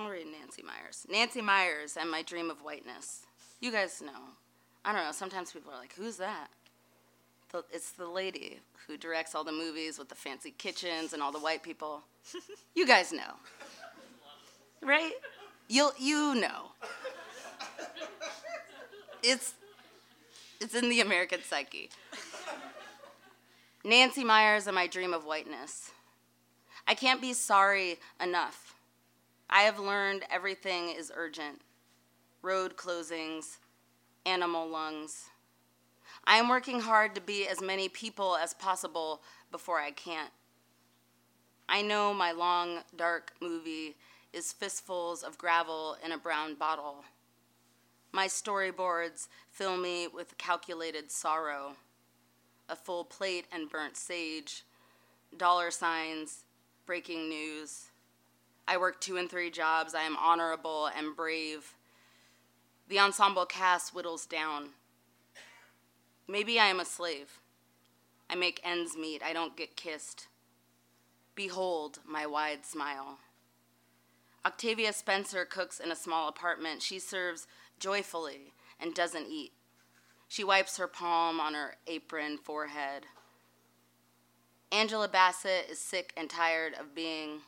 I'll 0.00 0.08
read 0.08 0.28
Nancy 0.28 0.62
Meyers. 0.62 1.06
Nancy 1.10 1.42
Meyers 1.42 1.98
and 1.98 2.10
My 2.10 2.22
Dream 2.22 2.50
of 2.50 2.62
Whiteness. 2.62 3.26
You 3.60 3.70
guys 3.70 4.00
know. 4.00 4.32
I 4.82 4.94
don't 4.94 5.04
know, 5.04 5.12
sometimes 5.12 5.52
people 5.52 5.72
are 5.72 5.78
like, 5.78 5.92
who's 5.94 6.16
that? 6.16 6.48
The, 7.52 7.64
it's 7.70 7.92
the 7.92 8.06
lady 8.06 8.60
who 8.86 8.96
directs 8.96 9.34
all 9.34 9.44
the 9.44 9.52
movies 9.52 9.98
with 9.98 10.08
the 10.08 10.14
fancy 10.14 10.54
kitchens 10.56 11.12
and 11.12 11.22
all 11.22 11.32
the 11.32 11.38
white 11.38 11.62
people. 11.62 12.02
you 12.74 12.86
guys 12.86 13.12
know. 13.12 13.34
Right? 14.82 15.12
You'll 15.68 15.92
you 15.98 16.34
know. 16.34 16.72
It's 19.22 19.52
it's 20.62 20.74
in 20.74 20.88
the 20.88 21.02
American 21.02 21.40
psyche. 21.42 21.90
Nancy 23.84 24.24
Meyers 24.24 24.66
and 24.66 24.74
My 24.74 24.86
Dream 24.86 25.12
of 25.12 25.26
Whiteness. 25.26 25.90
I 26.88 26.94
can't 26.94 27.20
be 27.20 27.34
sorry 27.34 27.98
enough. 28.18 28.69
I 29.52 29.62
have 29.62 29.80
learned 29.80 30.24
everything 30.30 30.90
is 30.90 31.10
urgent 31.14 31.62
road 32.40 32.76
closings, 32.76 33.58
animal 34.24 34.66
lungs. 34.66 35.24
I 36.24 36.36
am 36.36 36.48
working 36.48 36.80
hard 36.80 37.14
to 37.16 37.20
be 37.20 37.46
as 37.46 37.60
many 37.60 37.88
people 37.88 38.36
as 38.36 38.54
possible 38.54 39.22
before 39.50 39.80
I 39.80 39.90
can't. 39.90 40.30
I 41.68 41.82
know 41.82 42.14
my 42.14 42.32
long, 42.32 42.78
dark 42.96 43.32
movie 43.42 43.96
is 44.32 44.52
fistfuls 44.52 45.22
of 45.22 45.36
gravel 45.36 45.96
in 46.02 46.12
a 46.12 46.18
brown 46.18 46.54
bottle. 46.54 47.04
My 48.12 48.26
storyboards 48.26 49.26
fill 49.50 49.76
me 49.76 50.06
with 50.06 50.38
calculated 50.38 51.10
sorrow 51.10 51.76
a 52.68 52.76
full 52.76 53.04
plate 53.04 53.46
and 53.50 53.68
burnt 53.68 53.96
sage, 53.96 54.64
dollar 55.36 55.72
signs, 55.72 56.44
breaking 56.86 57.28
news. 57.28 57.89
I 58.70 58.76
work 58.76 59.00
two 59.00 59.16
and 59.16 59.28
three 59.28 59.50
jobs. 59.50 59.96
I 59.96 60.02
am 60.02 60.16
honorable 60.16 60.88
and 60.96 61.16
brave. 61.16 61.74
The 62.88 63.00
ensemble 63.00 63.44
cast 63.44 63.92
whittles 63.92 64.26
down. 64.26 64.68
Maybe 66.28 66.60
I 66.60 66.66
am 66.66 66.78
a 66.78 66.84
slave. 66.84 67.40
I 68.30 68.36
make 68.36 68.60
ends 68.62 68.96
meet, 68.96 69.24
I 69.24 69.32
don't 69.32 69.56
get 69.56 69.74
kissed. 69.74 70.28
Behold 71.34 71.98
my 72.06 72.26
wide 72.26 72.64
smile. 72.64 73.18
Octavia 74.46 74.92
Spencer 74.92 75.44
cooks 75.44 75.80
in 75.80 75.90
a 75.90 75.96
small 75.96 76.28
apartment. 76.28 76.80
She 76.80 77.00
serves 77.00 77.48
joyfully 77.80 78.52
and 78.78 78.94
doesn't 78.94 79.26
eat. 79.26 79.50
She 80.28 80.44
wipes 80.44 80.76
her 80.76 80.86
palm 80.86 81.40
on 81.40 81.54
her 81.54 81.74
apron 81.88 82.38
forehead. 82.38 83.06
Angela 84.70 85.08
Bassett 85.08 85.68
is 85.68 85.80
sick 85.80 86.12
and 86.16 86.30
tired 86.30 86.74
of 86.78 86.94
being. 86.94 87.40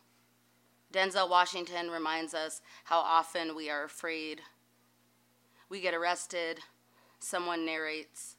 Denzel 0.92 1.28
Washington 1.28 1.90
reminds 1.90 2.34
us 2.34 2.60
how 2.84 2.98
often 2.98 3.56
we 3.56 3.70
are 3.70 3.84
afraid 3.84 4.42
we 5.72 5.80
get 5.80 5.94
arrested, 5.94 6.60
someone 7.18 7.64
narrates. 7.64 8.36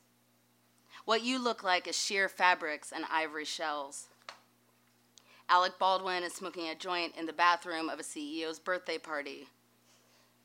What 1.05 1.23
you 1.23 1.43
look 1.43 1.63
like 1.63 1.87
is 1.87 1.99
sheer 1.99 2.29
fabrics 2.29 2.91
and 2.91 3.05
ivory 3.11 3.43
shells. 3.43 4.05
Alec 5.49 5.79
Baldwin 5.79 6.21
is 6.21 6.35
smoking 6.35 6.69
a 6.69 6.75
joint 6.75 7.17
in 7.17 7.25
the 7.25 7.33
bathroom 7.33 7.89
of 7.89 7.99
a 7.99 8.03
CEO's 8.03 8.59
birthday 8.59 8.99
party. 8.99 9.47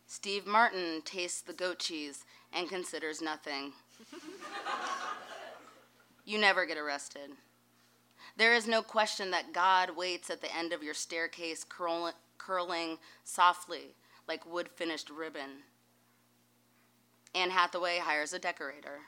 Steve 0.07 0.47
Martin 0.47 1.03
tastes 1.05 1.43
the 1.43 1.53
goat 1.53 1.79
cheese 1.79 2.25
and 2.55 2.71
considers 2.71 3.21
nothing. 3.21 3.75
you 6.25 6.39
never 6.39 6.65
get 6.65 6.79
arrested. 6.79 7.33
There 8.39 8.55
is 8.55 8.69
no 8.69 8.83
question 8.83 9.33
that 9.33 9.53
God 9.53 9.97
waits 9.97 10.31
at 10.31 10.41
the 10.41 10.57
end 10.57 10.73
of 10.73 10.83
your 10.83 10.95
staircase, 10.95 11.65
curl- 11.65 12.15
curling 12.39 12.99
softly 13.25 13.97
like 14.29 14.47
wood 14.47 14.69
finished 14.69 15.11
ribbon. 15.11 15.65
Anne 17.35 17.51
Hathaway 17.51 17.99
hires 17.99 18.33
a 18.33 18.39
decorator. 18.39 19.01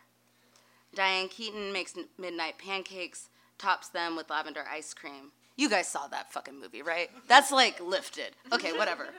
Diane 0.94 1.28
Keaton 1.28 1.72
makes 1.72 1.94
midnight 2.18 2.58
pancakes, 2.58 3.28
tops 3.56 3.88
them 3.88 4.16
with 4.16 4.30
lavender 4.30 4.64
ice 4.68 4.92
cream. 4.92 5.30
You 5.56 5.68
guys 5.68 5.86
saw 5.86 6.08
that 6.08 6.32
fucking 6.32 6.58
movie, 6.58 6.82
right? 6.82 7.10
That's 7.28 7.52
like 7.52 7.80
lifted. 7.80 8.34
Okay, 8.52 8.72
whatever. 8.72 9.10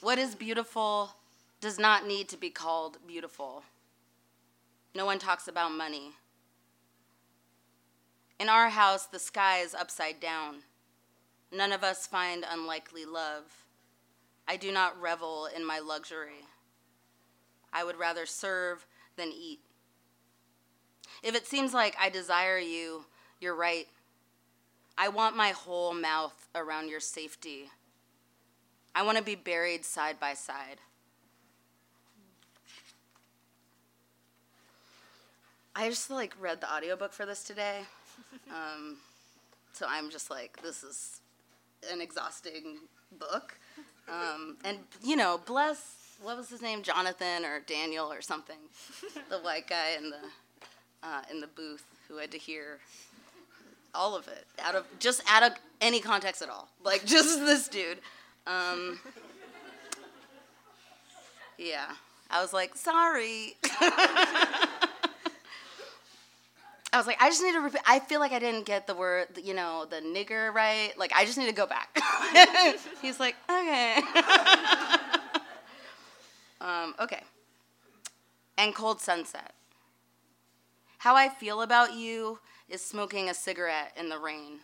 what 0.00 0.18
is 0.18 0.34
beautiful 0.34 1.14
does 1.60 1.78
not 1.78 2.08
need 2.08 2.28
to 2.30 2.36
be 2.36 2.50
called 2.50 2.98
beautiful. 3.06 3.62
No 4.96 5.06
one 5.06 5.20
talks 5.20 5.46
about 5.46 5.70
money. 5.70 6.14
In 8.40 8.48
our 8.48 8.70
house, 8.70 9.04
the 9.04 9.18
sky 9.18 9.58
is 9.58 9.74
upside 9.74 10.18
down. 10.18 10.60
None 11.52 11.72
of 11.72 11.84
us 11.84 12.06
find 12.06 12.42
unlikely 12.50 13.04
love. 13.04 13.66
I 14.48 14.56
do 14.56 14.72
not 14.72 14.98
revel 14.98 15.46
in 15.54 15.62
my 15.62 15.78
luxury. 15.78 16.46
I 17.70 17.84
would 17.84 17.98
rather 17.98 18.24
serve 18.24 18.86
than 19.16 19.28
eat. 19.28 19.60
If 21.22 21.34
it 21.34 21.46
seems 21.46 21.74
like 21.74 21.94
I 22.00 22.08
desire 22.08 22.58
you, 22.58 23.04
you're 23.42 23.54
right. 23.54 23.88
I 24.96 25.08
want 25.08 25.36
my 25.36 25.50
whole 25.50 25.92
mouth 25.92 26.48
around 26.54 26.88
your 26.88 27.00
safety. 27.00 27.68
I 28.94 29.02
want 29.02 29.18
to 29.18 29.22
be 29.22 29.34
buried 29.34 29.84
side 29.84 30.18
by 30.18 30.32
side. 30.32 30.78
I 35.76 35.90
just 35.90 36.10
like 36.10 36.34
read 36.40 36.62
the 36.62 36.74
audiobook 36.74 37.12
for 37.12 37.26
this 37.26 37.44
today. 37.44 37.82
Um, 38.50 38.98
so 39.72 39.86
I'm 39.88 40.10
just 40.10 40.30
like, 40.30 40.60
this 40.62 40.82
is 40.82 41.20
an 41.90 42.00
exhausting 42.00 42.78
book. 43.18 43.58
Um, 44.08 44.56
and, 44.64 44.78
you 45.02 45.16
know, 45.16 45.40
bless 45.46 46.00
what 46.22 46.36
was 46.36 46.50
his 46.50 46.62
name, 46.62 46.82
Jonathan 46.82 47.44
or 47.44 47.60
Daniel 47.60 48.12
or 48.12 48.20
something, 48.20 48.58
the 49.30 49.38
white 49.38 49.68
guy 49.68 49.92
in 49.96 50.10
the 50.10 50.18
uh, 51.02 51.22
in 51.30 51.40
the 51.40 51.46
booth 51.46 51.84
who 52.08 52.18
had 52.18 52.30
to 52.30 52.38
hear 52.38 52.78
all 53.94 54.14
of 54.14 54.28
it 54.28 54.46
out 54.62 54.74
of 54.74 54.84
just 54.98 55.22
out 55.28 55.42
of 55.42 55.52
any 55.80 56.00
context 56.00 56.42
at 56.42 56.50
all, 56.50 56.68
like 56.84 57.04
just 57.06 57.40
this 57.40 57.68
dude. 57.68 57.98
Um, 58.46 59.00
yeah, 61.58 61.92
I 62.30 62.40
was 62.42 62.52
like, 62.52 62.74
sorry. 62.76 63.56
I 66.92 66.96
was 66.96 67.06
like, 67.06 67.22
I 67.22 67.28
just 67.28 67.42
need 67.42 67.52
to 67.52 67.60
repeat. 67.60 67.82
I 67.86 68.00
feel 68.00 68.18
like 68.18 68.32
I 68.32 68.38
didn't 68.40 68.66
get 68.66 68.86
the 68.86 68.94
word, 68.94 69.28
you 69.42 69.54
know, 69.54 69.86
the 69.88 69.96
nigger 69.96 70.52
right. 70.52 70.92
Like, 70.98 71.12
I 71.14 71.24
just 71.24 71.38
need 71.38 71.46
to 71.46 71.52
go 71.52 71.66
back. 71.66 71.96
He's 73.02 73.20
like, 73.20 73.36
okay. 73.48 74.00
Um, 76.60 76.94
okay. 77.00 77.22
And 78.58 78.74
Cold 78.74 79.00
Sunset. 79.00 79.54
How 80.98 81.16
I 81.16 81.28
feel 81.28 81.62
about 81.62 81.94
you 81.94 82.40
is 82.68 82.84
smoking 82.84 83.30
a 83.30 83.34
cigarette 83.34 83.96
in 83.98 84.10
the 84.10 84.18
rain. 84.18 84.60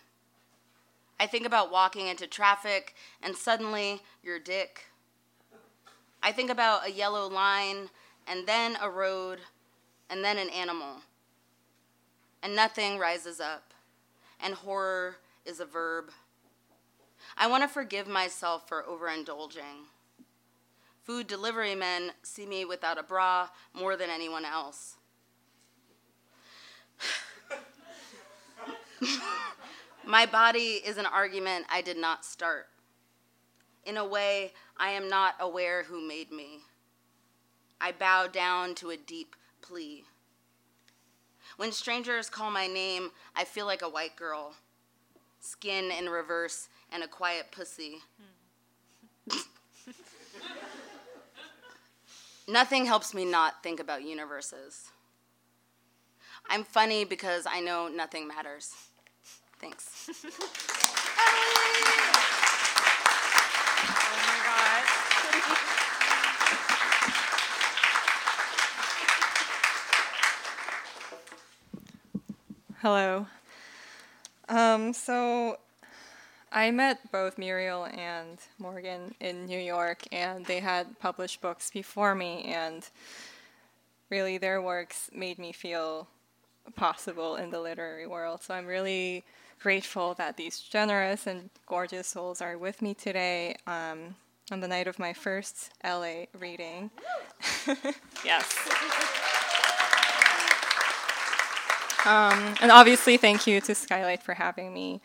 I 1.19 1.27
think 1.27 1.47
about 1.47 1.73
walking 1.73 2.09
into 2.09 2.27
traffic 2.27 2.95
and 3.23 3.35
suddenly 3.35 4.03
your 4.23 4.39
dick. 4.39 4.85
I 6.23 6.33
think 6.33 6.51
about 6.51 6.87
a 6.87 6.93
yellow 6.93 7.27
line 7.27 7.89
and 8.27 8.47
then 8.47 8.77
a 8.83 8.91
road 8.91 9.39
and 10.11 10.23
then 10.23 10.37
an 10.37 10.51
animal. 10.51 11.01
And 12.43 12.55
nothing 12.55 12.99
rises 12.99 13.41
up. 13.41 13.73
And 14.41 14.55
horror 14.55 15.17
is 15.45 15.61
a 15.61 15.65
verb. 15.65 16.11
I 17.37 17.47
want 17.47 17.63
to 17.63 17.69
forgive 17.69 18.07
myself 18.07 18.69
for 18.69 18.85
overindulging. 18.85 19.87
Food 21.03 21.27
delivery 21.27 21.75
men 21.75 22.13
see 22.23 22.47
me 22.47 22.65
without 22.65 22.99
a 22.99 23.03
bra 23.03 23.49
more 23.73 23.97
than 23.97 24.11
anyone 24.11 24.45
else. 24.45 24.97
My 30.05 30.27
body 30.27 30.81
is 30.85 30.99
an 30.99 31.07
argument 31.07 31.67
I 31.71 31.81
did 31.81 31.97
not 31.97 32.25
start. 32.25 32.69
In 33.85 33.97
a 33.97 34.05
way, 34.05 34.53
I 34.77 34.91
am 34.91 35.09
not 35.09 35.35
aware 35.39 35.85
who 35.85 36.07
made 36.07 36.33
me. 36.33 36.61
I 37.81 37.93
bow 37.93 38.27
down 38.27 38.75
to 38.77 38.91
a 38.91 38.97
deep 38.97 39.37
plea. 39.63 40.05
When 41.57 41.73
strangers 41.73 42.29
call 42.29 42.51
my 42.51 42.67
name, 42.67 43.11
I 43.35 43.45
feel 43.45 43.65
like 43.65 43.83
a 43.83 43.89
white 43.89 44.15
girl, 44.15 44.55
skin 45.41 45.91
in 45.91 46.09
reverse 46.09 46.69
and 46.93 47.03
a 47.03 47.09
quiet 47.09 47.47
pussy. 47.51 48.03
Hmm. 49.31 49.39
Nothing 52.49 52.85
helps 52.87 53.15
me 53.15 53.25
not 53.25 53.63
think 53.63 53.81
about 53.81 54.03
universes. 54.03 54.91
I'm 56.49 56.63
funny 56.63 57.05
because 57.05 57.47
I 57.47 57.61
know 57.61 57.89
nothing 57.89 58.29
matters. 58.29 58.75
Thanks. 59.61 60.11
Oh 63.99 64.17
my 64.27 64.39
god. 64.45 64.83
Hello. 72.89 73.27
Um, 74.49 74.93
so 74.93 75.59
I 76.53 76.71
met 76.71 77.11
both 77.11 77.37
Muriel 77.37 77.87
and 77.87 78.39
Morgan 78.61 79.13
in 79.19 79.47
New 79.47 79.59
York, 79.59 80.03
and 80.13 80.47
they 80.47 80.61
had 80.61 80.97
published 81.01 81.41
books 81.41 81.69
before 81.69 82.15
me, 82.15 82.45
and 82.45 82.89
really 84.09 84.39
their 84.39 84.63
works 84.63 85.11
made 85.13 85.41
me 85.41 85.51
feel 85.51 86.07
possible 86.77 87.35
in 87.35 87.51
the 87.51 87.61
literary 87.61 88.07
world. 88.07 88.45
So 88.45 88.55
I'm 88.55 88.67
really 88.67 89.25
grateful 89.59 90.15
that 90.15 90.37
these 90.37 90.61
generous 90.61 91.27
and 91.27 91.51
gorgeous 91.67 92.07
souls 92.07 92.41
are 92.41 92.57
with 92.57 92.83
me 92.83 92.95
today 92.95 93.57
um, 93.67 94.15
on 94.53 94.61
the 94.61 94.69
night 94.69 94.87
of 94.87 95.01
my 95.01 95.13
first 95.13 95.73
LA 95.83 96.27
reading. 96.39 96.93
yes. 98.25 98.47
Um, 102.07 102.55
and 102.61 102.71
obviously, 102.71 103.17
thank 103.17 103.47
you 103.47 103.61
to 103.63 103.75
Skylight 103.75 104.23
for 104.23 104.35
having 104.35 104.73
me. 104.73 105.01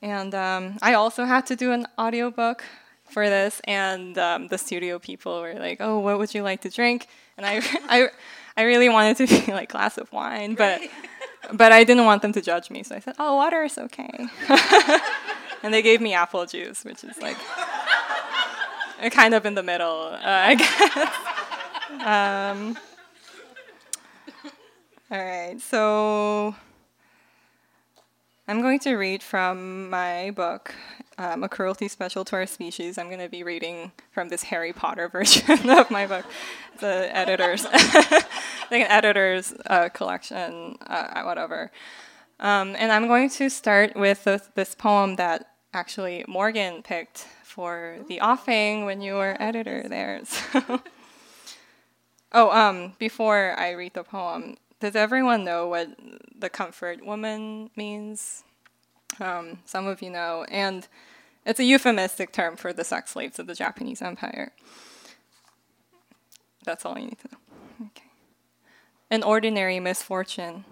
And 0.00 0.34
um, 0.34 0.78
I 0.80 0.94
also 0.94 1.24
had 1.24 1.44
to 1.46 1.56
do 1.56 1.72
an 1.72 1.86
audiobook 1.98 2.64
for 3.10 3.28
this, 3.28 3.60
and 3.64 4.16
um, 4.16 4.46
the 4.46 4.56
studio 4.56 4.98
people 4.98 5.40
were 5.40 5.54
like, 5.54 5.78
"Oh, 5.80 5.98
what 5.98 6.18
would 6.18 6.32
you 6.32 6.42
like 6.42 6.60
to 6.62 6.70
drink?" 6.70 7.08
And 7.36 7.44
I, 7.44 7.56
I, 7.88 8.08
I 8.56 8.62
really 8.62 8.88
wanted 8.88 9.16
to 9.18 9.26
be 9.46 9.52
like 9.52 9.70
glass 9.70 9.98
of 9.98 10.10
wine, 10.12 10.54
but, 10.54 10.80
but 11.52 11.72
I 11.72 11.84
didn't 11.84 12.04
want 12.04 12.22
them 12.22 12.32
to 12.32 12.40
judge 12.40 12.70
me, 12.70 12.84
so 12.84 12.94
I 12.94 13.00
said, 13.00 13.16
"Oh, 13.18 13.34
water 13.34 13.64
is 13.64 13.76
okay." 13.76 14.26
and 15.62 15.74
they 15.74 15.82
gave 15.82 16.00
me 16.00 16.14
apple 16.14 16.46
juice, 16.46 16.84
which 16.84 17.02
is 17.04 17.18
like 17.20 17.36
kind 19.10 19.34
of 19.34 19.44
in 19.44 19.54
the 19.54 19.62
middle, 19.62 20.12
uh, 20.12 20.20
I 20.22 20.54
guess. 20.54 22.06
Um, 22.06 22.76
all 25.12 25.18
right, 25.18 25.60
so 25.60 26.54
I'm 28.46 28.62
going 28.62 28.78
to 28.80 28.94
read 28.94 29.24
from 29.24 29.90
my 29.90 30.30
book, 30.30 30.72
um, 31.18 31.42
a 31.42 31.48
cruelty 31.48 31.88
special 31.88 32.24
to 32.26 32.36
our 32.36 32.46
species, 32.46 32.96
I'm 32.96 33.08
going 33.08 33.18
to 33.18 33.28
be 33.28 33.42
reading 33.42 33.90
from 34.12 34.28
this 34.28 34.44
Harry 34.44 34.72
Potter 34.72 35.08
version 35.12 35.68
of 35.68 35.90
my 35.90 36.06
book, 36.06 36.24
the 36.78 37.10
editor's, 37.12 37.64
like 37.74 38.82
an 38.82 38.90
editor's 38.90 39.52
uh, 39.66 39.88
collection, 39.88 40.76
uh, 40.86 41.22
whatever. 41.24 41.72
Um, 42.38 42.76
and 42.78 42.92
I'm 42.92 43.08
going 43.08 43.30
to 43.30 43.50
start 43.50 43.96
with 43.96 44.22
this, 44.22 44.48
this 44.54 44.76
poem 44.76 45.16
that 45.16 45.44
actually 45.74 46.24
Morgan 46.28 46.84
picked 46.84 47.26
for 47.42 47.96
the 48.06 48.20
offing 48.20 48.84
when 48.84 49.00
you 49.00 49.14
were 49.14 49.36
editor 49.40 49.88
there. 49.88 50.22
So. 50.52 50.80
oh, 52.32 52.50
um, 52.52 52.92
before 53.00 53.58
I 53.58 53.72
read 53.72 53.94
the 53.94 54.04
poem, 54.04 54.56
does 54.80 54.96
everyone 54.96 55.44
know 55.44 55.68
what 55.68 55.90
the 56.36 56.48
comfort 56.48 57.04
woman 57.04 57.70
means? 57.76 58.42
Um, 59.20 59.58
some 59.64 59.86
of 59.86 60.02
you 60.02 60.10
know, 60.10 60.46
and 60.48 60.88
it's 61.44 61.60
a 61.60 61.64
euphemistic 61.64 62.32
term 62.32 62.56
for 62.56 62.72
the 62.72 62.84
sex 62.84 63.12
slaves 63.12 63.38
of 63.38 63.46
the 63.46 63.54
Japanese 63.54 64.02
Empire. 64.02 64.52
That's 66.64 66.84
all 66.84 66.98
you 66.98 67.06
need 67.06 67.18
to 67.20 67.28
know. 67.32 67.86
Okay. 67.86 68.06
An 69.10 69.22
ordinary 69.22 69.80
misfortune. 69.80 70.64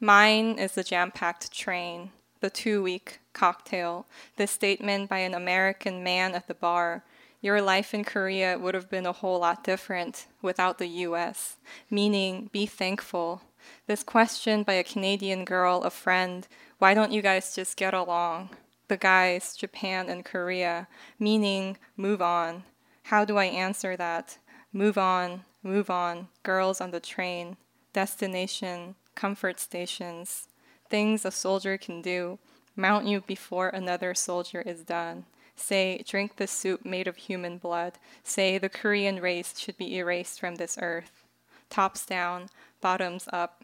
Mine 0.00 0.58
is 0.58 0.72
the 0.72 0.84
jam 0.84 1.10
packed 1.10 1.52
train, 1.52 2.10
the 2.40 2.50
two 2.50 2.82
week 2.82 3.20
cocktail, 3.32 4.06
the 4.36 4.46
statement 4.46 5.08
by 5.08 5.18
an 5.18 5.34
American 5.34 6.02
man 6.02 6.34
at 6.34 6.48
the 6.48 6.54
bar. 6.54 7.04
Your 7.44 7.60
life 7.60 7.92
in 7.92 8.04
Korea 8.04 8.58
would 8.58 8.72
have 8.72 8.88
been 8.88 9.04
a 9.04 9.12
whole 9.12 9.40
lot 9.40 9.64
different 9.64 10.28
without 10.40 10.78
the 10.78 10.86
US, 10.86 11.58
meaning 11.90 12.48
be 12.50 12.64
thankful. 12.64 13.42
This 13.86 14.02
question 14.02 14.62
by 14.62 14.72
a 14.72 14.82
Canadian 14.82 15.44
girl, 15.44 15.82
a 15.82 15.90
friend, 15.90 16.48
why 16.78 16.94
don't 16.94 17.12
you 17.12 17.20
guys 17.20 17.54
just 17.54 17.76
get 17.76 17.92
along? 17.92 18.48
The 18.88 18.96
guys, 18.96 19.54
Japan 19.54 20.08
and 20.08 20.24
Korea, 20.24 20.88
meaning 21.18 21.76
move 21.98 22.22
on. 22.22 22.64
How 23.02 23.26
do 23.26 23.36
I 23.36 23.44
answer 23.44 23.94
that? 23.94 24.38
Move 24.72 24.96
on, 24.96 25.44
move 25.62 25.90
on, 25.90 26.28
girls 26.44 26.80
on 26.80 26.92
the 26.92 26.98
train, 26.98 27.58
destination, 27.92 28.94
comfort 29.14 29.60
stations, 29.60 30.48
things 30.88 31.26
a 31.26 31.30
soldier 31.30 31.76
can 31.76 32.00
do 32.00 32.38
Mount 32.76 33.06
you 33.06 33.20
before 33.20 33.68
another 33.68 34.14
soldier 34.14 34.60
is 34.60 34.82
done. 34.82 35.26
Say, 35.56 36.02
drink 36.06 36.36
the 36.36 36.46
soup 36.46 36.84
made 36.84 37.06
of 37.06 37.16
human 37.16 37.58
blood. 37.58 37.94
Say, 38.22 38.58
the 38.58 38.68
Korean 38.68 39.20
race 39.20 39.56
should 39.58 39.76
be 39.76 39.96
erased 39.96 40.40
from 40.40 40.56
this 40.56 40.78
earth. 40.80 41.24
Tops 41.70 42.04
down, 42.04 42.48
bottoms 42.80 43.28
up. 43.32 43.62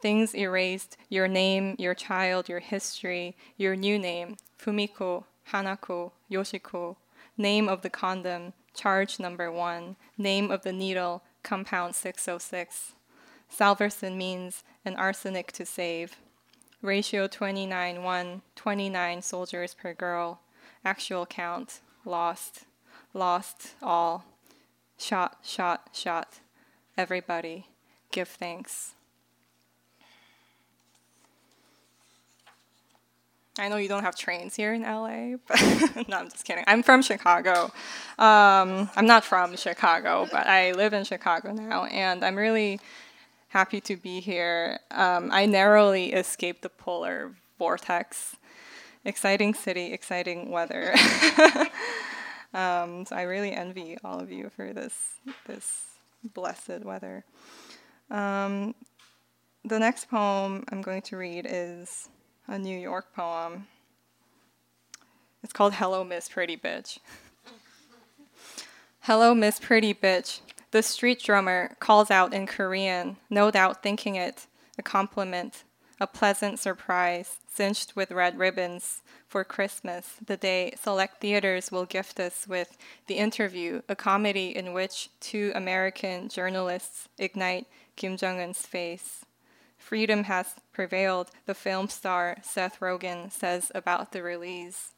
Things 0.00 0.34
erased 0.34 0.96
your 1.08 1.26
name, 1.26 1.74
your 1.78 1.94
child, 1.94 2.48
your 2.48 2.60
history, 2.60 3.34
your 3.56 3.74
new 3.74 3.98
name 3.98 4.36
Fumiko, 4.58 5.24
Hanako, 5.50 6.12
Yoshiko. 6.30 6.96
Name 7.36 7.68
of 7.68 7.82
the 7.82 7.90
condom, 7.90 8.52
charge 8.74 9.18
number 9.18 9.50
one. 9.50 9.96
Name 10.16 10.50
of 10.50 10.62
the 10.62 10.72
needle, 10.72 11.22
compound 11.42 11.94
606. 11.94 12.92
Salvarsan 13.50 14.16
means 14.16 14.62
an 14.84 14.96
arsenic 14.96 15.52
to 15.52 15.64
save 15.64 16.16
ratio 16.82 17.26
29 17.26 18.02
1 18.02 18.42
29 18.54 19.22
soldiers 19.22 19.74
per 19.74 19.94
girl 19.94 20.40
actual 20.84 21.26
count 21.26 21.80
lost 22.04 22.64
lost 23.12 23.74
all 23.82 24.24
shot 24.98 25.38
shot 25.42 25.88
shot 25.92 26.40
everybody 26.96 27.66
give 28.10 28.28
thanks 28.28 28.94
I 33.56 33.68
know 33.68 33.76
you 33.76 33.88
don't 33.88 34.02
have 34.02 34.16
trains 34.16 34.56
here 34.56 34.74
in 34.74 34.82
LA, 34.82 35.36
but 35.46 36.08
no, 36.08 36.18
I'm 36.18 36.28
just 36.28 36.44
kidding. 36.44 36.64
I'm 36.66 36.82
from 36.82 37.02
Chicago. 37.02 37.70
Um, 38.18 38.90
I'm 38.96 39.06
not 39.06 39.24
from 39.24 39.56
Chicago, 39.56 40.26
but 40.32 40.48
I 40.48 40.72
live 40.72 40.92
in 40.92 41.04
Chicago 41.04 41.52
now, 41.52 41.84
and 41.84 42.24
I'm 42.24 42.34
really 42.34 42.80
happy 43.48 43.80
to 43.82 43.96
be 43.96 44.18
here. 44.18 44.80
Um, 44.90 45.30
I 45.32 45.46
narrowly 45.46 46.12
escaped 46.14 46.62
the 46.62 46.68
polar 46.68 47.30
vortex. 47.56 48.34
Exciting 49.04 49.54
city, 49.54 49.92
exciting 49.92 50.50
weather. 50.50 50.94
um, 52.54 53.04
so 53.04 53.14
I 53.14 53.22
really 53.22 53.52
envy 53.52 53.98
all 54.02 54.18
of 54.18 54.30
you 54.32 54.50
for 54.54 54.72
this 54.72 54.94
this 55.46 55.82
blessed 56.32 56.84
weather. 56.84 57.24
Um, 58.10 58.74
the 59.64 59.78
next 59.78 60.08
poem 60.08 60.64
I'm 60.70 60.82
going 60.82 61.02
to 61.02 61.16
read 61.16 61.46
is 61.48 62.08
a 62.46 62.58
New 62.58 62.78
York 62.78 63.14
poem. 63.14 63.66
It's 65.42 65.52
called 65.52 65.74
Hello, 65.74 66.04
Miss 66.04 66.28
Pretty 66.28 66.56
Bitch. 66.56 66.98
Hello, 69.00 69.34
Miss 69.34 69.58
Pretty 69.58 69.92
Bitch. 69.92 70.40
The 70.70 70.82
street 70.82 71.22
drummer 71.22 71.76
calls 71.78 72.10
out 72.10 72.32
in 72.32 72.46
Korean, 72.46 73.18
no 73.28 73.50
doubt 73.50 73.82
thinking 73.82 74.16
it 74.16 74.46
a 74.78 74.82
compliment, 74.82 75.64
a 76.00 76.06
pleasant 76.06 76.58
surprise, 76.58 77.38
cinched 77.48 77.94
with 77.94 78.10
red 78.10 78.38
ribbons 78.38 79.02
for 79.28 79.44
Christmas, 79.44 80.16
the 80.24 80.36
day 80.36 80.74
select 80.80 81.20
theaters 81.20 81.70
will 81.70 81.84
gift 81.84 82.18
us 82.18 82.46
with 82.48 82.76
The 83.06 83.14
Interview, 83.14 83.82
a 83.88 83.94
comedy 83.96 84.56
in 84.56 84.72
which 84.72 85.10
two 85.20 85.52
American 85.54 86.28
journalists 86.28 87.08
ignite 87.18 87.66
Kim 87.96 88.16
Jong 88.16 88.40
un's 88.40 88.66
face. 88.66 89.24
Freedom 89.78 90.24
has 90.24 90.54
prevailed, 90.72 91.30
the 91.46 91.54
film 91.54 91.88
star 91.88 92.38
Seth 92.42 92.80
Rogen 92.80 93.30
says 93.30 93.70
about 93.74 94.12
the 94.12 94.22
release. 94.22 94.94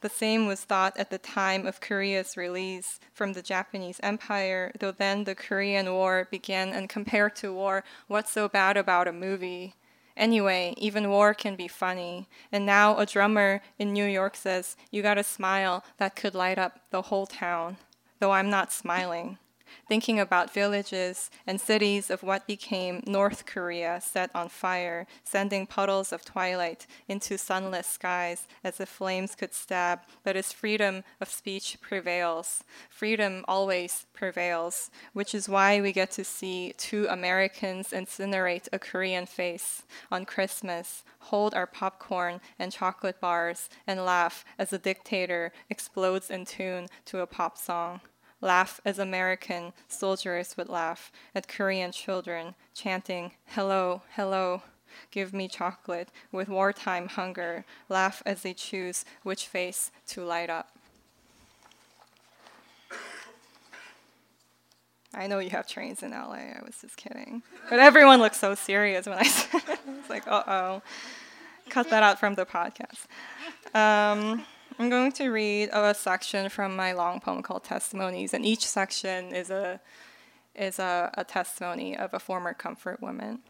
The 0.00 0.08
same 0.08 0.46
was 0.46 0.64
thought 0.64 0.96
at 0.96 1.10
the 1.10 1.18
time 1.18 1.66
of 1.66 1.80
Korea's 1.80 2.36
release 2.36 2.98
from 3.12 3.34
the 3.34 3.42
Japanese 3.42 4.00
Empire, 4.02 4.72
though 4.78 4.92
then 4.92 5.24
the 5.24 5.34
Korean 5.34 5.92
War 5.92 6.26
began, 6.30 6.70
and 6.70 6.88
compared 6.88 7.36
to 7.36 7.52
war, 7.52 7.84
what's 8.06 8.32
so 8.32 8.48
bad 8.48 8.78
about 8.78 9.08
a 9.08 9.12
movie? 9.12 9.74
Anyway, 10.16 10.74
even 10.76 11.10
war 11.10 11.34
can 11.34 11.56
be 11.56 11.68
funny. 11.68 12.28
And 12.52 12.66
now 12.66 12.98
a 12.98 13.06
drummer 13.06 13.62
in 13.78 13.92
New 13.92 14.04
York 14.04 14.36
says, 14.36 14.76
You 14.90 15.02
got 15.02 15.18
a 15.18 15.24
smile 15.24 15.84
that 15.98 16.16
could 16.16 16.34
light 16.34 16.58
up 16.58 16.80
the 16.90 17.02
whole 17.02 17.26
town, 17.26 17.76
though 18.18 18.32
I'm 18.32 18.50
not 18.50 18.72
smiling 18.72 19.38
thinking 19.88 20.20
about 20.20 20.52
villages 20.52 21.30
and 21.46 21.60
cities 21.60 22.10
of 22.10 22.22
what 22.22 22.46
became 22.46 23.02
North 23.06 23.46
Korea 23.46 24.00
set 24.00 24.30
on 24.34 24.48
fire, 24.48 25.06
sending 25.24 25.66
puddles 25.66 26.12
of 26.12 26.24
twilight 26.24 26.86
into 27.08 27.38
sunless 27.38 27.86
skies 27.86 28.46
as 28.62 28.76
the 28.76 28.86
flames 28.86 29.34
could 29.34 29.54
stab, 29.54 30.00
but 30.24 30.36
as 30.36 30.52
freedom 30.52 31.04
of 31.20 31.28
speech 31.28 31.78
prevails. 31.80 32.64
Freedom 32.88 33.44
always 33.48 34.06
prevails, 34.12 34.90
which 35.12 35.34
is 35.34 35.48
why 35.48 35.80
we 35.80 35.92
get 35.92 36.10
to 36.12 36.24
see 36.24 36.72
two 36.76 37.06
Americans 37.08 37.90
incinerate 37.90 38.68
a 38.72 38.78
Korean 38.78 39.26
face 39.26 39.82
on 40.10 40.24
Christmas, 40.24 41.02
hold 41.18 41.54
our 41.54 41.66
popcorn 41.66 42.40
and 42.58 42.72
chocolate 42.72 43.20
bars, 43.20 43.68
and 43.86 44.04
laugh 44.04 44.44
as 44.58 44.70
the 44.70 44.78
dictator 44.78 45.52
explodes 45.68 46.30
in 46.30 46.44
tune 46.44 46.86
to 47.06 47.20
a 47.20 47.26
pop 47.26 47.56
song 47.58 48.00
laugh 48.40 48.80
as 48.84 48.98
American 48.98 49.72
soldiers 49.88 50.56
would 50.56 50.68
laugh 50.68 51.12
at 51.34 51.48
Korean 51.48 51.92
children 51.92 52.54
chanting, 52.74 53.32
Hello, 53.46 54.02
hello, 54.16 54.62
give 55.10 55.32
me 55.32 55.48
chocolate 55.48 56.08
with 56.32 56.48
wartime 56.48 57.08
hunger, 57.08 57.64
laugh 57.88 58.22
as 58.26 58.42
they 58.42 58.54
choose 58.54 59.04
which 59.22 59.46
face 59.46 59.90
to 60.08 60.24
light 60.24 60.50
up. 60.50 60.70
I 65.12 65.26
know 65.26 65.40
you 65.40 65.50
have 65.50 65.66
trains 65.66 66.02
in 66.02 66.12
LA, 66.12 66.34
I 66.34 66.60
was 66.64 66.76
just 66.80 66.96
kidding. 66.96 67.42
But 67.68 67.80
everyone 67.80 68.20
looks 68.20 68.38
so 68.38 68.54
serious 68.54 69.06
when 69.06 69.18
I 69.18 69.22
said 69.24 69.62
it. 69.68 69.78
It's 69.98 70.10
like, 70.10 70.26
uh 70.28 70.44
oh. 70.46 70.82
Cut 71.68 71.90
that 71.90 72.02
out 72.02 72.18
from 72.18 72.34
the 72.34 72.46
podcast. 72.46 73.06
Um, 73.74 74.44
I'm 74.78 74.88
going 74.88 75.12
to 75.12 75.28
read 75.28 75.68
a 75.72 75.94
section 75.94 76.48
from 76.48 76.74
my 76.74 76.92
long 76.92 77.20
poem 77.20 77.42
called 77.42 77.64
Testimonies, 77.64 78.32
and 78.32 78.46
each 78.46 78.66
section 78.66 79.34
is 79.34 79.50
a 79.50 79.80
is 80.54 80.78
a, 80.78 81.10
a 81.14 81.24
testimony 81.24 81.96
of 81.96 82.12
a 82.14 82.18
former 82.18 82.54
comfort 82.54 83.00
woman. 83.00 83.40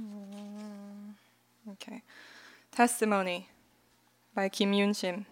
Mm, 0.00 1.14
okay. 1.72 2.02
Testimony 2.70 3.48
by 4.34 4.48
Kim 4.48 4.72
Yoon 4.72 4.98
Jim. 4.98 5.26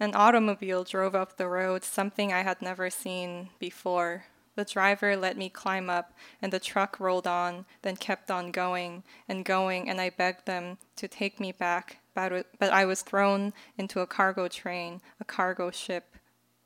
An 0.00 0.14
automobile 0.14 0.82
drove 0.82 1.14
up 1.14 1.36
the 1.36 1.46
road, 1.46 1.84
something 1.84 2.32
I 2.32 2.40
had 2.40 2.62
never 2.62 2.88
seen 2.88 3.50
before. 3.58 4.24
The 4.56 4.64
driver 4.64 5.14
let 5.14 5.36
me 5.36 5.50
climb 5.50 5.90
up, 5.90 6.14
and 6.40 6.50
the 6.50 6.58
truck 6.58 6.98
rolled 6.98 7.26
on, 7.26 7.66
then 7.82 7.96
kept 7.96 8.30
on 8.30 8.50
going 8.50 9.04
and 9.28 9.44
going, 9.44 9.90
and 9.90 10.00
I 10.00 10.08
begged 10.08 10.46
them 10.46 10.78
to 10.96 11.06
take 11.06 11.38
me 11.38 11.52
back, 11.52 11.98
but, 12.14 12.46
I 12.62 12.86
was 12.86 13.02
thrown 13.02 13.52
into 13.76 14.00
a 14.00 14.06
cargo 14.06 14.48
train, 14.48 15.02
a 15.20 15.24
cargo 15.24 15.70
ship, 15.70 16.16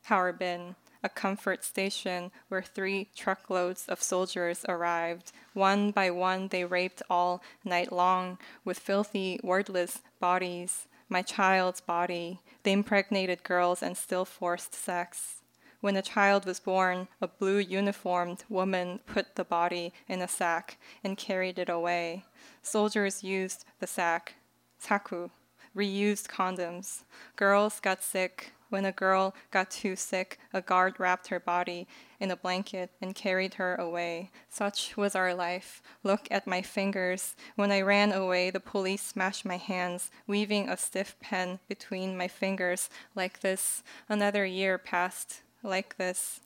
Harbin, 0.05 0.77
a 1.03 1.09
comfort 1.09 1.65
station 1.65 2.31
where 2.49 2.63
three 2.63 3.09
truckloads 3.17 3.87
of 3.89 4.03
soldiers 4.03 4.65
arrived. 4.69 5.33
One 5.55 5.91
by 5.91 6.11
one, 6.11 6.49
they 6.49 6.65
raped 6.65 7.03
all 7.11 7.43
night 7.65 7.91
long 7.91 8.39
with 8.65 8.79
filthy, 8.79 9.41
wordless 9.43 10.03
bodies. 10.21 10.87
My 11.09 11.23
child's 11.23 11.81
body. 11.81 12.41
They 12.63 12.73
impregnated 12.73 13.43
girls 13.43 13.83
and 13.83 13.97
still 13.97 14.25
forced 14.25 14.75
sex. 14.75 15.43
When 15.85 15.93
the 15.93 16.01
child 16.01 16.47
was 16.47 16.61
born, 16.61 17.09
a 17.21 17.29
blue 17.29 17.59
uniformed 17.59 18.45
woman 18.49 19.01
put 19.05 19.35
the 19.35 19.45
body 19.45 19.93
in 20.09 20.23
a 20.23 20.29
sack 20.29 20.79
and 21.05 21.19
carried 21.19 21.59
it 21.59 21.69
away. 21.69 22.25
Soldiers 22.63 23.23
used 23.23 23.67
the 23.81 23.87
sack, 23.87 24.37
saku, 24.79 25.29
reused 25.77 26.29
condoms. 26.29 27.03
Girls 27.37 27.81
got 27.81 28.03
sick. 28.03 28.54
When 28.71 28.85
a 28.85 28.93
girl 28.93 29.35
got 29.51 29.71
too 29.71 29.97
sick, 29.97 30.39
a 30.53 30.61
guard 30.61 30.99
wrapped 30.99 31.29
her 31.29 31.41
body 31.41 31.87
in 32.19 32.31
a 32.31 32.37
blanket 32.37 32.91
and 33.01 33.15
carried 33.15 33.55
her 33.55 33.75
away. 33.77 34.31
Such 34.49 34.97
was 34.97 35.15
our 35.15 35.35
life. 35.35 35.83
Look 36.03 36.27
at 36.31 36.47
my 36.47 36.63
fingers. 36.63 37.37
When 37.57 37.71
I 37.71 37.83
ran 37.83 38.13
away, 38.13 38.51
the 38.51 38.61
police 38.61 39.03
smashed 39.03 39.45
my 39.45 39.59
hands, 39.59 40.11
weaving 40.27 40.69
a 40.69 40.77
stiff 40.77 41.17
pen 41.21 41.61
between 41.69 42.17
my 42.17 42.29
fingers 42.29 42.89
like 43.15 43.41
this. 43.41 43.83
Another 44.09 44.45
year 44.45 44.79
passed 44.79 45.43
like 45.63 45.97
this. 45.97 46.41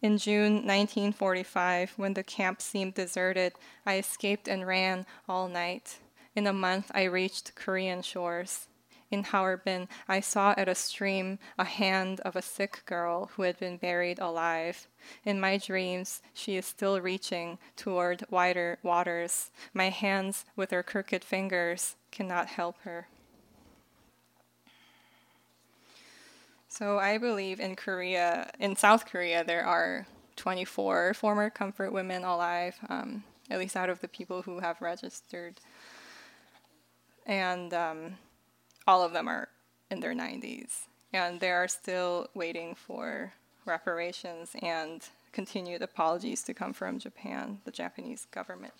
In 0.00 0.18
June 0.18 0.66
1945, 0.66 1.94
when 1.96 2.14
the 2.14 2.22
camp 2.22 2.60
seemed 2.60 2.94
deserted, 2.94 3.54
I 3.86 3.98
escaped 3.98 4.48
and 4.48 4.66
ran 4.66 5.06
all 5.28 5.48
night. 5.48 5.98
In 6.36 6.46
a 6.46 6.52
month, 6.52 6.90
I 6.94 7.04
reached 7.04 7.54
Korean 7.54 8.02
shores. 8.02 8.68
In 9.10 9.24
Harbin, 9.24 9.88
I 10.08 10.20
saw 10.20 10.54
at 10.56 10.68
a 10.68 10.74
stream 10.74 11.38
a 11.58 11.64
hand 11.64 12.20
of 12.20 12.36
a 12.36 12.42
sick 12.42 12.82
girl 12.86 13.30
who 13.34 13.42
had 13.42 13.58
been 13.58 13.76
buried 13.76 14.18
alive. 14.18 14.88
In 15.24 15.40
my 15.40 15.58
dreams, 15.58 16.22
she 16.32 16.56
is 16.56 16.66
still 16.66 17.00
reaching 17.00 17.58
toward 17.76 18.24
wider 18.30 18.78
waters. 18.82 19.50
My 19.72 19.90
hands, 19.90 20.44
with 20.56 20.70
their 20.70 20.82
crooked 20.82 21.22
fingers, 21.22 21.96
cannot 22.10 22.48
help 22.48 22.76
her. 22.82 23.08
So 26.68 26.98
I 26.98 27.18
believe 27.18 27.60
in 27.60 27.76
Korea, 27.76 28.50
in 28.58 28.74
South 28.74 29.06
Korea, 29.06 29.44
there 29.44 29.64
are 29.64 30.08
24 30.34 31.14
former 31.14 31.48
comfort 31.48 31.92
women 31.92 32.24
alive, 32.24 32.76
um, 32.88 33.22
at 33.48 33.60
least 33.60 33.76
out 33.76 33.88
of 33.88 34.00
the 34.00 34.08
people 34.08 34.42
who 34.42 34.58
have 34.58 34.80
registered. 34.80 35.60
And 37.26 37.72
um, 37.72 38.16
all 38.86 39.02
of 39.02 39.12
them 39.12 39.28
are 39.28 39.48
in 39.90 40.00
their 40.00 40.14
90s. 40.14 40.86
And 41.12 41.40
they 41.40 41.50
are 41.50 41.68
still 41.68 42.28
waiting 42.34 42.74
for 42.74 43.32
reparations 43.66 44.50
and 44.62 45.02
continued 45.32 45.82
apologies 45.82 46.42
to 46.44 46.54
come 46.54 46.72
from 46.72 46.98
Japan, 46.98 47.60
the 47.64 47.70
Japanese 47.70 48.26
government. 48.30 48.72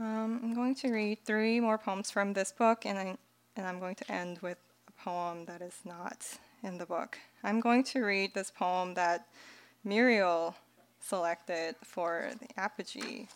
Um, 0.00 0.40
I'm 0.42 0.54
going 0.54 0.74
to 0.76 0.92
read 0.92 1.18
three 1.24 1.60
more 1.60 1.78
poems 1.78 2.10
from 2.10 2.32
this 2.32 2.50
book, 2.50 2.84
and, 2.84 2.98
I, 2.98 3.16
and 3.56 3.66
I'm 3.66 3.78
going 3.78 3.94
to 3.96 4.10
end 4.10 4.38
with 4.40 4.58
a 4.88 5.02
poem 5.02 5.44
that 5.46 5.62
is 5.62 5.78
not 5.84 6.26
in 6.64 6.78
the 6.78 6.86
book. 6.86 7.18
I'm 7.44 7.60
going 7.60 7.84
to 7.84 8.00
read 8.00 8.34
this 8.34 8.50
poem 8.50 8.94
that 8.94 9.28
Muriel 9.84 10.56
selected 11.00 11.76
for 11.84 12.30
the 12.40 12.60
apogee. 12.60 13.28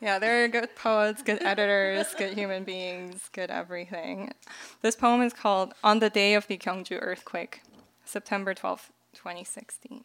yeah, 0.03 0.19
they're 0.19 0.49
good 0.49 0.75
poets, 0.75 1.23
good 1.23 1.41
editors, 1.45 2.13
good 2.19 2.35
human 2.35 2.65
beings, 2.65 3.31
good 3.33 3.53
everything. 3.53 4.33
This 4.81 4.97
poem 4.97 5.23
is 5.23 5.33
called 5.33 5.75
On 5.85 6.01
the 6.01 6.11
Day 6.11 6.35
of 6.35 6.49
the 6.49 6.59
Gyeongju 6.59 6.99
Earthquake, 7.01 7.63
September 8.05 8.53
12, 8.53 8.91
2016. 9.15 10.03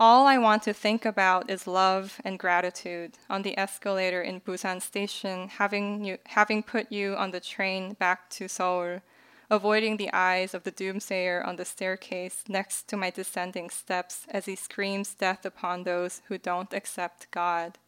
All 0.00 0.26
I 0.26 0.38
want 0.38 0.64
to 0.64 0.72
think 0.72 1.04
about 1.04 1.48
is 1.48 1.68
love 1.68 2.20
and 2.24 2.36
gratitude 2.36 3.12
on 3.30 3.42
the 3.42 3.56
escalator 3.56 4.20
in 4.20 4.40
Busan 4.40 4.82
Station, 4.82 5.48
having, 5.48 6.04
you, 6.04 6.18
having 6.26 6.64
put 6.64 6.90
you 6.90 7.14
on 7.14 7.30
the 7.30 7.40
train 7.40 7.92
back 7.92 8.28
to 8.30 8.48
Seoul, 8.48 9.02
avoiding 9.50 9.96
the 9.96 10.12
eyes 10.12 10.54
of 10.54 10.64
the 10.64 10.72
doomsayer 10.72 11.46
on 11.46 11.56
the 11.56 11.64
staircase 11.64 12.44
next 12.48 12.88
to 12.88 12.96
my 12.96 13.10
descending 13.10 13.70
steps 13.70 14.26
as 14.28 14.46
he 14.46 14.56
screams 14.56 15.14
death 15.14 15.44
upon 15.44 15.82
those 15.82 16.22
who 16.28 16.38
don't 16.38 16.72
accept 16.72 17.30
God. 17.30 17.78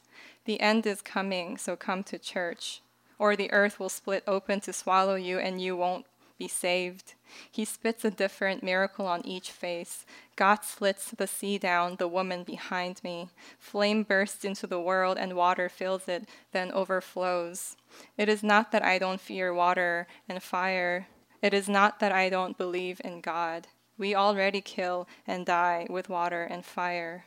The 0.44 0.60
end 0.60 0.86
is 0.86 1.02
coming, 1.02 1.58
so 1.58 1.76
come 1.76 2.02
to 2.04 2.18
church, 2.18 2.80
or 3.18 3.36
the 3.36 3.52
earth 3.52 3.78
will 3.78 3.88
split 3.88 4.22
open 4.26 4.60
to 4.60 4.72
swallow 4.72 5.14
you 5.14 5.38
and 5.38 5.60
you 5.60 5.76
won't 5.76 6.06
be 6.38 6.48
saved. 6.48 7.14
He 7.50 7.64
spits 7.64 8.04
a 8.04 8.10
different 8.10 8.62
miracle 8.62 9.06
on 9.06 9.26
each 9.26 9.50
face. 9.50 10.06
God 10.36 10.64
slits 10.64 11.10
the 11.10 11.26
sea 11.26 11.58
down, 11.58 11.96
the 11.96 12.08
woman 12.08 12.44
behind 12.44 13.02
me. 13.02 13.28
Flame 13.58 14.04
bursts 14.04 14.44
into 14.44 14.66
the 14.66 14.80
world, 14.80 15.18
and 15.18 15.34
water 15.34 15.68
fills 15.68 16.08
it, 16.08 16.28
then 16.52 16.70
overflows. 16.72 17.76
It 18.16 18.28
is 18.28 18.42
not 18.42 18.70
that 18.72 18.84
I 18.84 18.98
don't 18.98 19.20
fear 19.20 19.52
water 19.52 20.06
and 20.28 20.42
fire. 20.42 21.08
It 21.40 21.54
is 21.54 21.68
not 21.68 22.00
that 22.00 22.12
I 22.12 22.28
don't 22.28 22.58
believe 22.58 23.00
in 23.04 23.20
God. 23.20 23.68
We 23.96 24.14
already 24.14 24.60
kill 24.60 25.08
and 25.26 25.44
die 25.46 25.86
with 25.88 26.08
water 26.08 26.42
and 26.42 26.64
fire. 26.64 27.24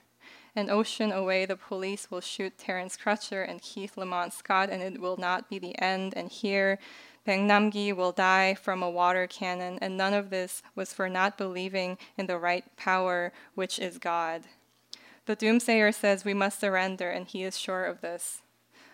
An 0.55 0.69
ocean 0.69 1.11
away, 1.11 1.45
the 1.45 1.55
police 1.55 2.11
will 2.11 2.19
shoot 2.19 2.57
Terence 2.57 2.97
Crutcher 2.97 3.47
and 3.47 3.61
Keith 3.61 3.95
Lamont 3.95 4.33
Scott, 4.33 4.69
and 4.69 4.81
it 4.83 4.99
will 4.99 5.15
not 5.15 5.49
be 5.49 5.59
the 5.59 5.79
end. 5.81 6.13
And 6.15 6.29
here, 6.29 6.77
Baek 7.25 7.41
Nam-gi 7.41 7.93
will 7.93 8.11
die 8.11 8.53
from 8.55 8.83
a 8.83 8.89
water 8.89 9.27
cannon, 9.27 9.79
and 9.81 9.95
none 9.95 10.13
of 10.13 10.29
this 10.29 10.61
was 10.75 10.91
for 10.91 11.07
not 11.07 11.37
believing 11.37 11.97
in 12.17 12.25
the 12.25 12.37
right 12.37 12.65
power, 12.75 13.31
which 13.55 13.79
is 13.79 13.97
God. 13.97 14.43
The 15.25 15.37
doomsayer 15.37 15.93
says 15.93 16.25
we 16.25 16.33
must 16.33 16.59
surrender, 16.59 17.09
and 17.09 17.27
he 17.27 17.43
is 17.43 17.57
sure 17.57 17.85
of 17.85 18.01
this. 18.01 18.41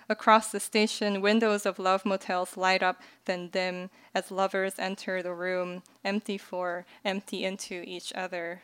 Across 0.09 0.51
the 0.51 0.59
station, 0.61 1.21
windows 1.21 1.65
of 1.65 1.79
love 1.79 2.05
motels 2.05 2.55
light 2.55 2.81
up, 2.81 3.01
then 3.25 3.49
dim, 3.49 3.89
as 4.15 4.31
lovers 4.31 4.75
enter 4.79 5.21
the 5.21 5.33
room, 5.33 5.83
empty 6.05 6.37
for, 6.37 6.85
empty 7.03 7.43
into 7.43 7.83
each 7.85 8.13
other. 8.13 8.61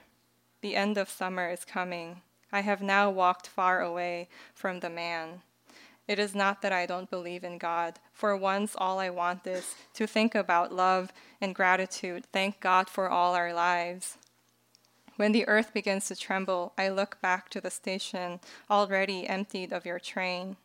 The 0.62 0.76
end 0.76 0.98
of 0.98 1.10
summer 1.10 1.50
is 1.50 1.66
coming. 1.66 2.22
I 2.52 2.62
have 2.62 2.82
now 2.82 3.10
walked 3.10 3.48
far 3.48 3.82
away 3.82 4.30
from 4.54 4.80
the 4.80 4.90
man. 4.90 5.42
It 6.08 6.20
is 6.20 6.34
not 6.34 6.62
that 6.62 6.72
I 6.72 6.86
don't 6.86 7.10
believe 7.10 7.44
in 7.44 7.58
God. 7.58 8.00
For 8.14 8.38
once, 8.38 8.76
all 8.78 9.00
I 9.00 9.10
want 9.10 9.46
is 9.46 9.76
to 9.96 10.08
think 10.08 10.36
about 10.36 10.74
love 10.74 11.12
and 11.42 11.56
gratitude. 11.56 12.26
Thank 12.32 12.62
God 12.62 12.90
for 12.90 13.10
all 13.10 13.36
our 13.36 13.54
lives. 13.54 14.18
When 15.18 15.32
the 15.32 15.48
earth 15.48 15.74
begins 15.74 16.08
to 16.08 16.16
tremble, 16.16 16.74
I 16.78 16.90
look 16.90 17.22
back 17.22 17.50
to 17.50 17.62
the 17.62 17.70
station, 17.70 18.40
already 18.70 19.28
emptied 19.28 19.72
of 19.74 19.86
your 19.86 20.00
train. 20.00 20.58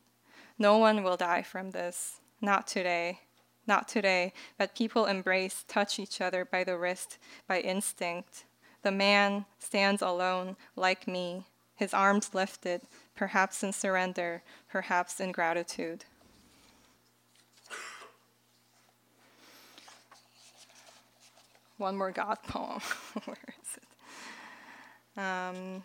No 0.58 0.78
one 0.78 1.02
will 1.02 1.16
die 1.16 1.42
from 1.42 1.70
this. 1.70 2.20
Not 2.40 2.66
today. 2.66 3.20
Not 3.66 3.86
today, 3.86 4.32
but 4.56 4.74
people 4.74 5.04
embrace, 5.04 5.64
touch 5.68 5.98
each 5.98 6.22
other 6.22 6.46
by 6.46 6.64
the 6.64 6.78
wrist, 6.78 7.18
by 7.46 7.60
instinct. 7.60 8.44
The 8.82 8.90
man 8.90 9.44
stands 9.58 10.00
alone, 10.00 10.56
like 10.74 11.06
me, 11.06 11.44
his 11.76 11.92
arms 11.92 12.32
lifted, 12.32 12.80
perhaps 13.14 13.62
in 13.62 13.74
surrender, 13.74 14.42
perhaps 14.70 15.20
in 15.20 15.32
gratitude. 15.32 16.06
One 21.76 21.96
more 21.96 22.10
God 22.10 22.38
poem. 22.48 22.80
Where 23.24 23.36
is 23.62 23.76
it? 23.76 25.20
Um, 25.20 25.82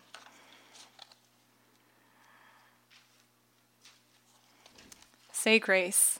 say 5.44 5.58
grace. 5.58 6.18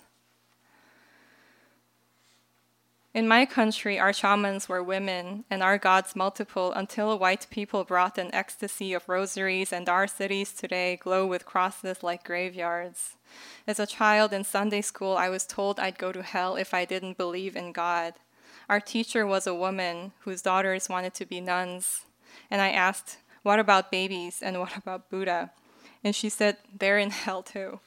In 3.15 3.27
my 3.27 3.47
country, 3.47 3.99
our 3.99 4.13
shamans 4.13 4.69
were 4.69 4.83
women, 4.83 5.47
and 5.49 5.63
our 5.63 5.79
gods 5.79 6.15
multiple 6.15 6.73
until 6.73 7.19
white 7.19 7.47
people 7.49 7.85
brought 7.85 8.19
an 8.19 8.35
ecstasy 8.35 8.93
of 8.93 9.09
rosaries, 9.09 9.73
and 9.73 9.89
our 9.89 10.07
cities 10.07 10.53
today 10.53 10.99
glow 11.01 11.27
with 11.27 11.47
crosses 11.47 12.03
like 12.03 12.23
graveyards. 12.23 13.17
As 13.67 13.81
a 13.81 13.87
child 13.87 14.35
in 14.35 14.45
Sunday 14.45 14.83
school, 14.83 15.17
I 15.17 15.31
was 15.31 15.47
told 15.47 15.81
I'd 15.81 15.97
go 15.97 16.13
to 16.13 16.23
hell 16.23 16.57
if 16.57 16.75
I 16.75 16.85
didn't 16.85 17.17
believe 17.17 17.57
in 17.57 17.73
God. 17.73 18.13
Our 18.69 18.81
teacher 18.81 19.27
was 19.27 19.47
a 19.47 19.55
woman 19.55 20.13
whose 20.25 20.43
daughters 20.43 20.91
wanted 20.91 21.15
to 21.15 21.25
be 21.25 21.41
nuns. 21.41 22.03
And 22.51 22.61
I 22.61 22.73
asked, 22.73 23.17
What 23.43 23.59
about 23.59 23.91
babies 23.91 24.43
and 24.43 24.61
what 24.61 24.77
about 24.77 25.09
Buddha? 25.09 25.53
And 26.03 26.15
she 26.15 26.29
said, 26.29 26.59
They're 26.79 26.99
in 26.99 27.09
hell 27.09 27.43
too. 27.43 27.81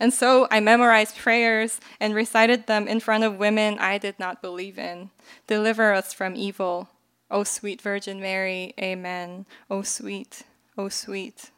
And 0.00 0.12
so 0.12 0.46
I 0.50 0.60
memorized 0.60 1.16
prayers 1.16 1.80
and 1.98 2.14
recited 2.14 2.66
them 2.66 2.86
in 2.86 3.00
front 3.00 3.24
of 3.24 3.38
women 3.38 3.78
I 3.78 3.98
did 3.98 4.18
not 4.18 4.40
believe 4.40 4.78
in. 4.78 5.10
Deliver 5.46 5.92
us 5.92 6.12
from 6.12 6.36
evil. 6.36 6.88
O 7.30 7.44
sweet 7.44 7.82
Virgin 7.82 8.20
Mary, 8.20 8.74
Amen. 8.80 9.44
O 9.68 9.82
sweet, 9.82 10.44
O 10.76 10.88
sweet. 10.88 11.50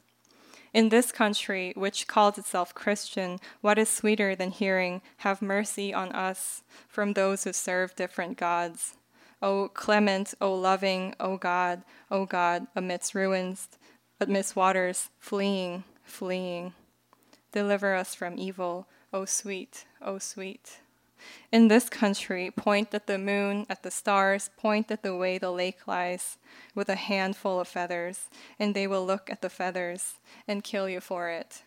In 0.72 0.88
this 0.88 1.10
country, 1.12 1.72
which 1.76 2.06
calls 2.06 2.38
itself 2.38 2.74
Christian, 2.74 3.40
what 3.60 3.78
is 3.78 3.88
sweeter 3.88 4.34
than 4.34 4.50
hearing, 4.52 5.02
Have 5.18 5.42
mercy 5.42 5.92
on 5.92 6.12
us 6.12 6.62
from 6.88 7.12
those 7.12 7.44
who 7.44 7.52
serve 7.52 7.96
different 7.96 8.38
gods? 8.38 8.96
O 9.42 9.68
clement, 9.68 10.34
O 10.40 10.54
loving, 10.54 11.14
O 11.18 11.36
God, 11.36 11.82
O 12.10 12.24
God, 12.24 12.66
amidst 12.76 13.14
ruins, 13.14 13.68
amidst 14.20 14.54
waters, 14.54 15.08
fleeing, 15.18 15.84
fleeing. 16.04 16.74
Deliver 17.52 17.94
us 17.94 18.14
from 18.14 18.38
evil, 18.38 18.86
O 19.12 19.24
sweet, 19.24 19.86
O 20.00 20.18
sweet. 20.18 20.80
In 21.52 21.68
this 21.68 21.88
country, 21.88 22.50
point 22.50 22.94
at 22.94 23.06
the 23.06 23.18
moon, 23.18 23.66
at 23.68 23.82
the 23.82 23.90
stars, 23.90 24.50
point 24.56 24.90
at 24.90 25.02
the 25.02 25.16
way 25.16 25.36
the 25.36 25.50
lake 25.50 25.86
lies, 25.86 26.38
with 26.74 26.88
a 26.88 26.94
handful 26.94 27.60
of 27.60 27.68
feathers, 27.68 28.28
and 28.58 28.74
they 28.74 28.86
will 28.86 29.04
look 29.04 29.28
at 29.28 29.42
the 29.42 29.50
feathers 29.50 30.14
and 30.48 30.64
kill 30.64 30.88
you 30.88 31.00
for 31.00 31.28
it. 31.28 31.62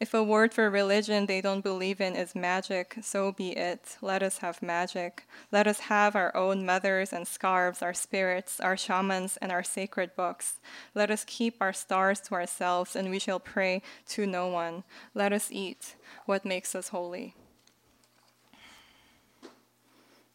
If 0.00 0.14
a 0.14 0.22
word 0.22 0.54
for 0.54 0.70
religion 0.70 1.26
they 1.26 1.42
don't 1.42 1.60
believe 1.60 2.00
in 2.00 2.16
is 2.16 2.34
magic, 2.34 2.96
so 3.02 3.32
be 3.32 3.50
it. 3.50 3.98
Let 4.00 4.22
us 4.22 4.38
have 4.38 4.62
magic. 4.62 5.26
Let 5.52 5.66
us 5.66 5.80
have 5.80 6.16
our 6.16 6.34
own 6.34 6.64
mothers 6.64 7.12
and 7.12 7.28
scarves, 7.28 7.82
our 7.82 7.92
spirits, 7.92 8.60
our 8.60 8.78
shamans, 8.78 9.36
and 9.42 9.52
our 9.52 9.62
sacred 9.62 10.16
books. 10.16 10.58
Let 10.94 11.10
us 11.10 11.22
keep 11.26 11.56
our 11.60 11.74
stars 11.74 12.18
to 12.22 12.34
ourselves, 12.34 12.96
and 12.96 13.10
we 13.10 13.18
shall 13.18 13.38
pray 13.38 13.82
to 14.08 14.26
no 14.26 14.48
one. 14.48 14.84
Let 15.14 15.34
us 15.34 15.50
eat 15.52 15.96
what 16.24 16.46
makes 16.46 16.74
us 16.74 16.88
holy. 16.88 17.34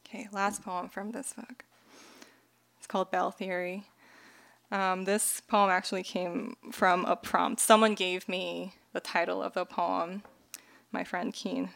Okay, 0.06 0.28
last 0.32 0.64
poem 0.64 0.90
from 0.90 1.12
this 1.12 1.34
book. 1.34 1.66
It's 2.78 2.86
called 2.86 3.10
Bell 3.10 3.32
Theory. 3.32 3.86
Um, 4.72 5.06
this 5.06 5.42
poem 5.48 5.72
actually 5.72 6.04
came 6.04 6.56
from 6.72 7.04
a 7.06 7.16
prompt. 7.16 7.60
Someone 7.60 7.96
gave 7.96 8.30
me 8.30 8.74
the 8.96 9.02
title 9.02 9.44
of 9.44 9.54
the 9.54 9.66
poem, 9.66 10.24
my 10.90 11.04
friend 11.04 11.34
Keen. 11.34 11.70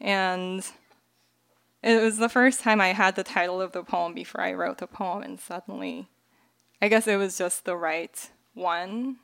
And 0.00 0.66
it 1.84 2.02
was 2.02 2.18
the 2.18 2.28
first 2.28 2.60
time 2.60 2.80
I 2.80 2.88
had 2.88 3.14
the 3.14 3.22
title 3.22 3.62
of 3.62 3.70
the 3.70 3.84
poem 3.84 4.12
before 4.12 4.40
I 4.40 4.52
wrote 4.52 4.78
the 4.78 4.88
poem, 4.88 5.22
and 5.22 5.38
suddenly, 5.38 6.08
I 6.82 6.88
guess 6.88 7.06
it 7.06 7.16
was 7.16 7.38
just 7.38 7.64
the 7.64 7.76
right 7.76 8.28
one 8.54 9.18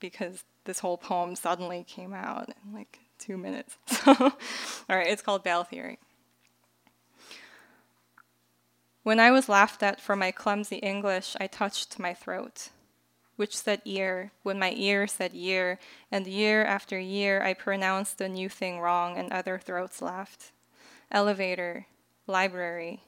because 0.00 0.42
this 0.64 0.80
whole 0.80 0.98
poem 0.98 1.36
suddenly 1.36 1.84
came 1.86 2.12
out 2.12 2.48
in 2.48 2.74
like 2.74 2.98
two 3.18 3.38
minutes. 3.38 3.76
So, 3.86 4.12
all 4.90 4.96
right, 4.96 5.06
it's 5.06 5.22
called 5.22 5.44
Bell 5.44 5.62
Theory. 5.62 5.98
When 9.04 9.20
I 9.20 9.30
was 9.30 9.48
laughed 9.48 9.82
at 9.84 10.00
for 10.00 10.16
my 10.16 10.32
clumsy 10.32 10.76
English, 10.76 11.36
I 11.40 11.46
touched 11.46 12.00
my 12.00 12.14
throat, 12.14 12.70
which 13.36 13.56
said 13.56 13.82
ear, 13.84 14.32
when 14.42 14.58
my 14.58 14.72
ear 14.76 15.06
said 15.06 15.32
year, 15.32 15.78
and 16.10 16.26
year 16.26 16.64
after 16.64 16.98
year 16.98 17.42
I 17.42 17.54
pronounced 17.54 18.18
the 18.18 18.28
new 18.28 18.48
thing 18.48 18.80
wrong, 18.80 19.16
and 19.16 19.32
other 19.32 19.58
throats 19.58 20.00
laughed. 20.00 20.52
Elevator, 21.10 21.86
library, 22.26 23.00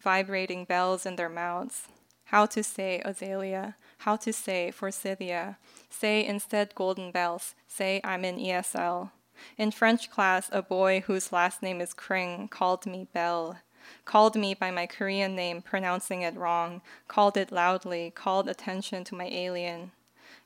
vibrating 0.00 0.64
bells 0.64 1.06
in 1.06 1.16
their 1.16 1.28
mouths. 1.28 1.88
How 2.26 2.46
to 2.46 2.62
say 2.62 3.02
azalea, 3.04 3.76
how 3.98 4.16
to 4.16 4.32
say 4.32 4.70
forsythia. 4.70 5.58
Say 5.90 6.24
instead 6.24 6.74
golden 6.74 7.10
bells, 7.10 7.54
say 7.66 8.00
I'm 8.02 8.24
in 8.24 8.36
ESL. 8.36 9.10
In 9.58 9.70
French 9.70 10.10
class, 10.10 10.48
a 10.52 10.62
boy 10.62 11.02
whose 11.06 11.32
last 11.32 11.62
name 11.62 11.80
is 11.80 11.92
Kring 11.92 12.48
called 12.48 12.86
me 12.86 13.08
Belle 13.12 13.58
called 14.04 14.36
me 14.36 14.54
by 14.54 14.70
my 14.70 14.86
Korean 14.86 15.34
name, 15.34 15.62
pronouncing 15.62 16.22
it 16.22 16.36
wrong, 16.36 16.80
called 17.08 17.36
it 17.36 17.52
loudly, 17.52 18.10
called 18.10 18.48
attention 18.48 19.04
to 19.04 19.14
my 19.14 19.26
alien. 19.26 19.92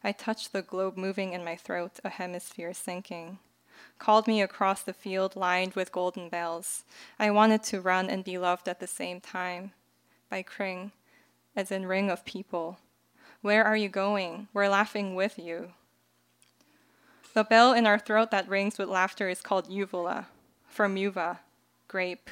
I 0.02 0.12
touched 0.12 0.52
the 0.52 0.62
globe 0.62 0.96
moving 0.96 1.32
in 1.32 1.44
my 1.44 1.56
throat, 1.56 1.98
a 2.04 2.08
hemisphere 2.08 2.72
sinking. 2.72 3.38
Called 3.98 4.26
me 4.26 4.40
across 4.40 4.82
the 4.82 4.92
field 4.92 5.34
lined 5.34 5.74
with 5.74 5.92
golden 5.92 6.28
bells. 6.28 6.84
I 7.18 7.30
wanted 7.30 7.62
to 7.64 7.80
run 7.80 8.08
and 8.08 8.22
be 8.22 8.38
loved 8.38 8.68
at 8.68 8.80
the 8.80 8.86
same 8.86 9.20
time. 9.20 9.72
By 10.30 10.42
Kring, 10.42 10.92
as 11.56 11.72
in 11.72 11.86
ring 11.86 12.10
of 12.10 12.24
people. 12.24 12.78
Where 13.40 13.64
are 13.64 13.76
you 13.76 13.88
going? 13.88 14.48
We're 14.52 14.68
laughing 14.68 15.14
with 15.14 15.38
you. 15.38 15.72
The 17.34 17.44
bell 17.44 17.72
in 17.72 17.86
our 17.86 17.98
throat 17.98 18.30
that 18.30 18.48
rings 18.48 18.78
with 18.78 18.88
laughter 18.88 19.28
is 19.28 19.40
called 19.40 19.70
uvula, 19.70 20.26
from 20.66 20.96
uva, 20.96 21.40
grape. 21.86 22.30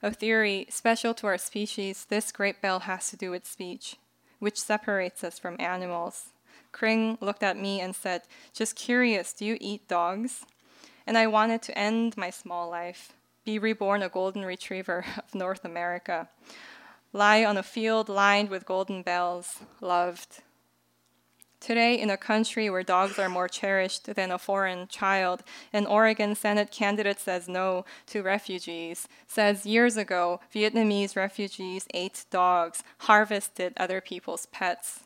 A 0.00 0.12
theory 0.12 0.66
special 0.70 1.12
to 1.14 1.26
our 1.26 1.38
species, 1.38 2.06
this 2.08 2.30
great 2.30 2.62
bell 2.62 2.80
has 2.80 3.10
to 3.10 3.16
do 3.16 3.32
with 3.32 3.44
speech, 3.44 3.96
which 4.38 4.60
separates 4.60 5.24
us 5.24 5.40
from 5.40 5.56
animals. 5.58 6.30
Kring 6.70 7.18
looked 7.20 7.42
at 7.42 7.56
me 7.56 7.80
and 7.80 7.96
said, 7.96 8.22
Just 8.52 8.76
curious, 8.76 9.32
do 9.32 9.44
you 9.44 9.58
eat 9.60 9.88
dogs? 9.88 10.44
And 11.04 11.18
I 11.18 11.26
wanted 11.26 11.62
to 11.62 11.76
end 11.76 12.16
my 12.16 12.30
small 12.30 12.70
life, 12.70 13.12
be 13.44 13.58
reborn 13.58 14.02
a 14.02 14.08
golden 14.08 14.44
retriever 14.44 15.04
of 15.16 15.34
North 15.34 15.64
America, 15.64 16.28
lie 17.12 17.44
on 17.44 17.56
a 17.56 17.62
field 17.64 18.08
lined 18.08 18.50
with 18.50 18.66
golden 18.66 19.02
bells, 19.02 19.60
loved, 19.80 20.42
Today, 21.60 22.00
in 22.00 22.08
a 22.08 22.16
country 22.16 22.70
where 22.70 22.84
dogs 22.84 23.18
are 23.18 23.28
more 23.28 23.48
cherished 23.48 24.14
than 24.14 24.30
a 24.30 24.38
foreign 24.38 24.86
child, 24.86 25.42
an 25.72 25.86
Oregon 25.86 26.36
Senate 26.36 26.70
candidate 26.70 27.18
says 27.18 27.48
no 27.48 27.84
to 28.06 28.22
refugees, 28.22 29.08
says 29.26 29.66
years 29.66 29.96
ago 29.96 30.40
Vietnamese 30.54 31.16
refugees 31.16 31.86
ate 31.92 32.24
dogs, 32.30 32.84
harvested 32.98 33.72
other 33.76 34.00
people's 34.00 34.46
pets. 34.46 35.00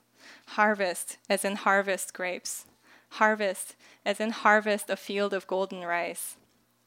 Harvest, 0.48 1.16
as 1.28 1.44
in 1.44 1.56
harvest 1.56 2.12
grapes. 2.12 2.66
Harvest, 3.12 3.74
as 4.04 4.20
in 4.20 4.30
harvest 4.30 4.90
a 4.90 4.96
field 4.96 5.32
of 5.32 5.46
golden 5.46 5.82
rice. 5.82 6.36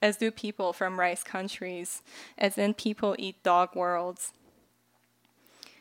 As 0.01 0.17
do 0.17 0.29
people 0.29 0.73
from 0.73 0.99
rice 0.99 1.23
countries, 1.23 2.03
as 2.37 2.57
in 2.57 2.75
people 2.75 3.15
eat 3.17 3.41
dog 3.41 3.75
worlds. 3.75 4.31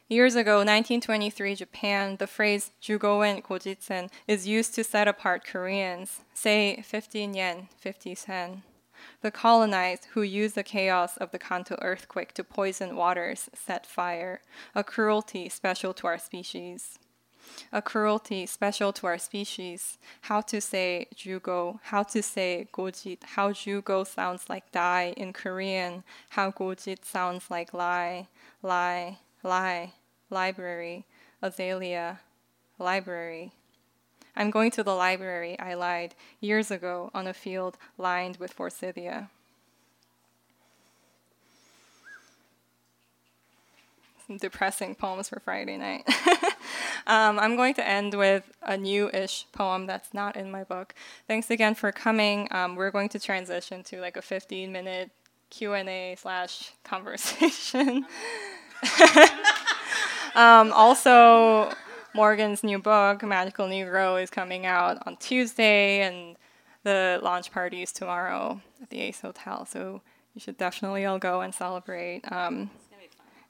Years 0.07 0.34
ago, 0.34 0.57
1923 0.57 1.55
Japan, 1.55 2.16
the 2.16 2.26
phrase 2.26 2.72
jugoen 2.82 3.42
gojitsen 3.42 4.11
is 4.28 4.46
used 4.46 4.74
to 4.74 4.84
set 4.84 5.09
apart 5.09 5.46
Koreans, 5.46 6.20
say 6.34 6.82
15 6.82 7.32
yen, 7.32 7.68
50 7.78 8.14
sen. 8.14 8.62
The 9.22 9.30
colonized, 9.30 10.09
who 10.12 10.20
used 10.20 10.57
the 10.57 10.62
chaos 10.62 11.16
of 11.16 11.30
the 11.30 11.38
Kanto 11.38 11.78
earthquake 11.80 12.34
to 12.34 12.44
poison 12.44 12.96
waters, 12.96 13.48
set 13.55 13.86
fire, 13.86 14.42
a 14.74 14.84
cruelty 14.84 15.48
special 15.48 15.94
to 15.94 16.07
our 16.07 16.18
species. 16.18 16.98
A 17.72 17.80
cruelty 17.80 18.44
special 18.44 18.92
to 18.92 19.07
our 19.07 19.18
species. 19.18 19.96
How 20.20 20.42
to 20.42 20.61
say 20.61 21.07
jugo, 21.16 21.80
how 21.84 22.02
to 22.02 22.22
say 22.22 22.68
gojit, 22.74 23.24
how 23.24 23.52
jugo 23.52 24.07
sounds 24.07 24.50
like 24.50 24.70
die 24.70 25.14
in 25.16 25.32
Korean, 25.32 26.05
how 26.30 26.50
gojit 26.50 27.07
sounds 27.07 27.50
like 27.50 27.72
lie, 27.72 28.28
lie, 28.62 29.18
lie, 29.45 29.92
library, 30.30 31.05
azalea, 31.40 32.20
library. 32.78 33.53
I'm 34.34 34.51
going 34.51 34.72
to 34.72 34.82
the 34.82 34.95
library, 34.95 35.59
I 35.61 35.74
lied, 35.74 36.14
years 36.40 36.72
ago 36.72 37.11
on 37.14 37.28
a 37.28 37.34
field 37.34 37.76
lined 37.97 38.38
with 38.38 38.53
forsythia. 38.53 39.28
Some 44.26 44.38
depressing 44.38 44.95
poems 44.95 45.28
for 45.28 45.38
Friday 45.38 45.76
night. 45.76 46.09
um, 47.07 47.38
I'm 47.38 47.57
going 47.57 47.74
to 47.74 47.86
end 47.86 48.14
with 48.14 48.51
a 48.62 48.76
new-ish 48.76 49.47
poem 49.53 49.86
that's 49.86 50.14
not 50.14 50.34
in 50.34 50.51
my 50.51 50.64
book. 50.64 50.95
Thanks 51.28 51.51
again 51.51 51.74
for 51.74 51.92
coming. 51.92 52.49
Um, 52.51 52.74
we're 52.74 52.90
going 52.90 53.11
to 53.11 53.20
transition 53.20 53.82
to 53.84 54.01
like 54.01 54.16
a 54.16 54.22
15-minute 54.22 55.11
Q&A 55.51 56.16
slash 56.18 56.72
conversation. 56.82 58.07
um, 60.35 60.72
also, 60.72 61.72
Morgan's 62.14 62.62
new 62.62 62.78
book, 62.78 63.22
Magical 63.22 63.66
Negro, 63.66 64.22
is 64.22 64.30
coming 64.30 64.66
out 64.66 64.99
on 65.07 65.16
Tuesday, 65.16 66.01
and 66.03 66.37
the 66.82 67.18
launch 67.22 67.51
party 67.51 67.82
is 67.82 67.93
tomorrow 67.93 68.61
at 68.82 68.91
the 68.91 69.01
Ace 69.01 69.20
Hotel. 69.20 69.66
So 69.66 70.03
you 70.35 70.41
should 70.41 70.57
definitely 70.57 71.05
all 71.05 71.18
go 71.18 71.41
and 71.41 71.55
celebrate. 71.55 72.22
Um, 72.30 72.70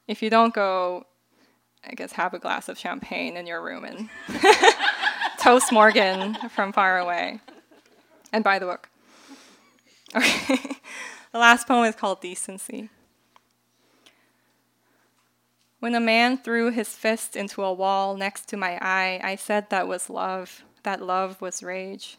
if 0.07 0.23
you 0.23 0.31
don't 0.31 0.55
go, 0.55 1.07
I 1.87 1.95
guess 1.95 2.13
have 2.13 2.35
a 2.35 2.39
glass 2.39 2.69
of 2.69 2.79
champagne 2.79 3.37
in 3.37 3.47
your 3.47 3.63
room 3.63 3.85
and 3.85 4.09
toast 5.41 5.73
Morgan 5.73 6.35
from 6.51 6.73
far 6.73 6.99
away, 6.99 7.41
and 8.33 8.45
buy 8.45 8.59
the 8.59 8.67
book. 8.67 8.89
Okay. 10.17 10.57
the 11.33 11.39
last 11.39 11.67
poem 11.67 11.85
is 11.87 11.97
called 11.97 12.21
Decency. 12.21 12.89
When 15.85 15.95
a 15.95 16.01
man 16.01 16.39
threw 16.39 16.71
his 16.71 16.97
fist 16.97 17.37
into 17.37 17.63
a 17.63 17.71
wall 17.71 18.17
next 18.17 18.49
to 18.49 18.57
my 18.57 18.79
eye, 18.81 19.21
I 19.23 19.37
said 19.37 19.69
that 19.69 19.87
was 19.87 20.09
love, 20.09 20.65
that 20.83 21.03
love 21.03 21.43
was 21.43 21.63
rage. 21.63 22.17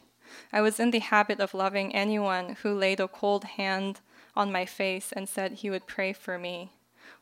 I 0.52 0.60
was 0.60 0.78
in 0.78 0.92
the 0.92 1.00
habit 1.00 1.40
of 1.40 1.52
loving 1.52 1.92
anyone 1.92 2.58
who 2.62 2.72
laid 2.72 3.00
a 3.00 3.08
cold 3.08 3.42
hand 3.42 3.98
on 4.36 4.52
my 4.52 4.66
face 4.66 5.10
and 5.10 5.28
said 5.28 5.50
he 5.50 5.68
would 5.68 5.88
pray 5.88 6.12
for 6.12 6.38
me, 6.38 6.70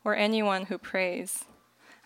or 0.03 0.15
anyone 0.15 0.65
who 0.65 0.77
prays. 0.77 1.45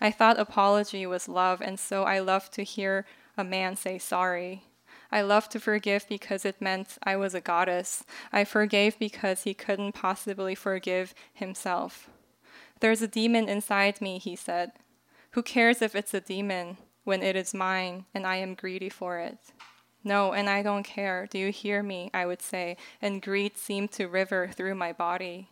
I 0.00 0.10
thought 0.10 0.40
apology 0.40 1.04
was 1.04 1.28
love, 1.28 1.60
and 1.60 1.78
so 1.78 2.04
I 2.04 2.18
loved 2.20 2.54
to 2.54 2.62
hear 2.62 3.04
a 3.36 3.44
man 3.44 3.76
say 3.76 3.98
sorry. 3.98 4.62
I 5.12 5.20
loved 5.20 5.50
to 5.50 5.60
forgive 5.60 6.08
because 6.08 6.46
it 6.46 6.62
meant 6.62 6.96
I 7.02 7.14
was 7.16 7.34
a 7.34 7.42
goddess. 7.42 8.04
I 8.32 8.44
forgave 8.44 8.98
because 8.98 9.42
he 9.42 9.52
couldn't 9.52 9.92
possibly 9.92 10.54
forgive 10.54 11.12
himself. 11.34 12.08
There's 12.80 13.02
a 13.02 13.08
demon 13.08 13.48
inside 13.48 14.00
me, 14.00 14.18
he 14.18 14.34
said. 14.34 14.72
Who 15.32 15.42
cares 15.42 15.80
if 15.80 15.94
it's 15.94 16.14
a 16.14 16.20
demon 16.20 16.78
when 17.04 17.22
it 17.22 17.36
is 17.36 17.54
mine 17.54 18.06
and 18.14 18.26
I 18.26 18.36
am 18.36 18.54
greedy 18.54 18.88
for 18.88 19.18
it? 19.18 19.38
No, 20.02 20.32
and 20.32 20.48
I 20.48 20.62
don't 20.62 20.82
care. 20.82 21.28
Do 21.30 21.38
you 21.38 21.52
hear 21.52 21.82
me? 21.82 22.10
I 22.14 22.24
would 22.24 22.40
say, 22.40 22.76
and 23.02 23.20
greed 23.20 23.58
seemed 23.58 23.92
to 23.92 24.08
river 24.08 24.48
through 24.48 24.74
my 24.74 24.92
body. 24.92 25.48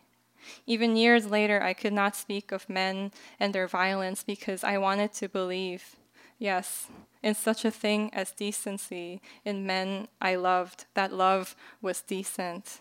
Even 0.65 0.95
years 0.95 1.27
later, 1.27 1.61
I 1.61 1.73
could 1.73 1.93
not 1.93 2.15
speak 2.15 2.51
of 2.51 2.69
men 2.69 3.11
and 3.39 3.53
their 3.53 3.67
violence 3.67 4.23
because 4.23 4.63
I 4.63 4.77
wanted 4.77 5.13
to 5.13 5.29
believe, 5.29 5.97
yes, 6.39 6.87
in 7.21 7.35
such 7.35 7.63
a 7.63 7.71
thing 7.71 8.09
as 8.13 8.31
decency, 8.31 9.21
in 9.45 9.67
men 9.67 10.07
I 10.19 10.35
loved, 10.35 10.85
that 10.95 11.13
love 11.13 11.55
was 11.81 12.01
decent. 12.01 12.79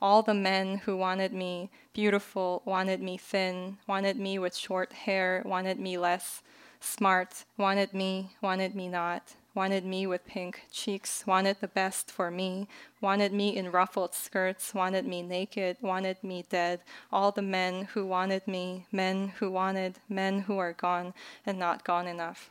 All 0.00 0.22
the 0.22 0.34
men 0.34 0.78
who 0.78 0.96
wanted 0.96 1.32
me 1.32 1.70
beautiful, 1.92 2.62
wanted 2.64 3.00
me 3.00 3.16
thin, 3.16 3.78
wanted 3.86 4.18
me 4.18 4.38
with 4.38 4.54
short 4.54 4.92
hair, 4.92 5.42
wanted 5.44 5.78
me 5.80 5.96
less 5.96 6.42
smart, 6.80 7.44
wanted 7.56 7.94
me, 7.94 8.36
wanted 8.42 8.74
me 8.74 8.88
not 8.88 9.34
wanted 9.56 9.86
me 9.86 10.06
with 10.06 10.26
pink 10.26 10.60
cheeks, 10.70 11.26
wanted 11.26 11.56
the 11.60 11.66
best 11.66 12.10
for 12.10 12.30
me, 12.30 12.68
wanted 13.00 13.32
me 13.32 13.56
in 13.56 13.72
ruffled 13.72 14.14
skirts, 14.14 14.74
wanted 14.74 15.06
me 15.06 15.22
naked, 15.22 15.78
wanted 15.80 16.22
me 16.22 16.44
dead. 16.50 16.80
All 17.10 17.32
the 17.32 17.42
men 17.42 17.88
who 17.94 18.06
wanted 18.06 18.46
me, 18.46 18.86
men 18.92 19.28
who 19.38 19.50
wanted, 19.50 19.98
men 20.10 20.40
who 20.40 20.58
are 20.58 20.74
gone 20.74 21.14
and 21.46 21.58
not 21.58 21.84
gone 21.84 22.06
enough. 22.06 22.50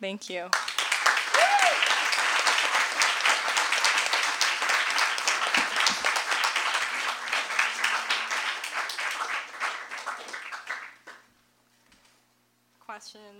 Thank 0.00 0.28
you. 0.28 0.50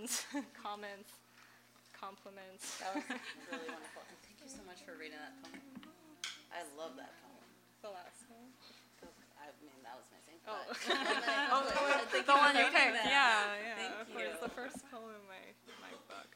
Questions, 0.02 0.26
comments? 0.62 1.10
compliments. 1.94 2.82
That 2.82 2.90
was 2.98 3.06
really 3.06 3.70
wonderful. 3.70 4.02
And 4.10 4.18
thank 4.26 4.34
you 4.42 4.50
so 4.50 4.58
much 4.66 4.82
for 4.82 4.98
reading 4.98 5.22
that 5.22 5.38
poem. 5.38 5.62
I 6.50 6.66
love 6.74 6.98
that 6.98 7.14
poem. 7.22 7.46
The 7.86 7.94
last 7.94 8.26
one. 8.26 8.50
I 9.38 9.54
mean, 9.62 9.78
that 9.86 9.94
was 9.94 10.10
amazing. 10.10 10.42
Oh. 10.50 10.58
but- 10.66 11.54
Oh, 11.54 11.62
the 11.62 11.78
one, 11.78 12.02
Thank 12.10 12.10
the 12.10 12.18
you 12.18 12.26
for 12.26 12.42
one 12.42 12.54
you 12.58 12.66
reading 12.66 12.74
picked. 12.74 12.98
that. 12.98 13.06
Yeah, 13.06 13.54
yeah. 13.54 13.78
Thank 13.78 13.94
of 14.02 14.10
course. 14.10 14.26
you. 14.26 14.42
The 14.42 14.50
first 14.50 14.82
poem 14.90 15.14
in 15.14 15.22
my, 15.30 15.38
my 15.78 15.94
book. 16.10 16.26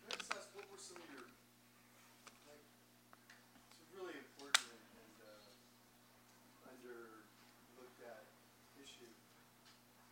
Can 0.00 0.08
I 0.08 0.16
just 0.16 0.32
ask, 0.32 0.48
what 0.56 0.64
were 0.72 0.80
some 0.80 0.96
of 0.96 1.04
your, 1.12 1.28
like, 2.48 2.64
some 3.76 3.84
really 3.92 4.16
important 4.16 4.64
and, 4.64 4.80
and 4.96 5.16
uh, 5.28 5.44
underlooked 6.72 8.00
at 8.00 8.24
issue? 8.80 9.12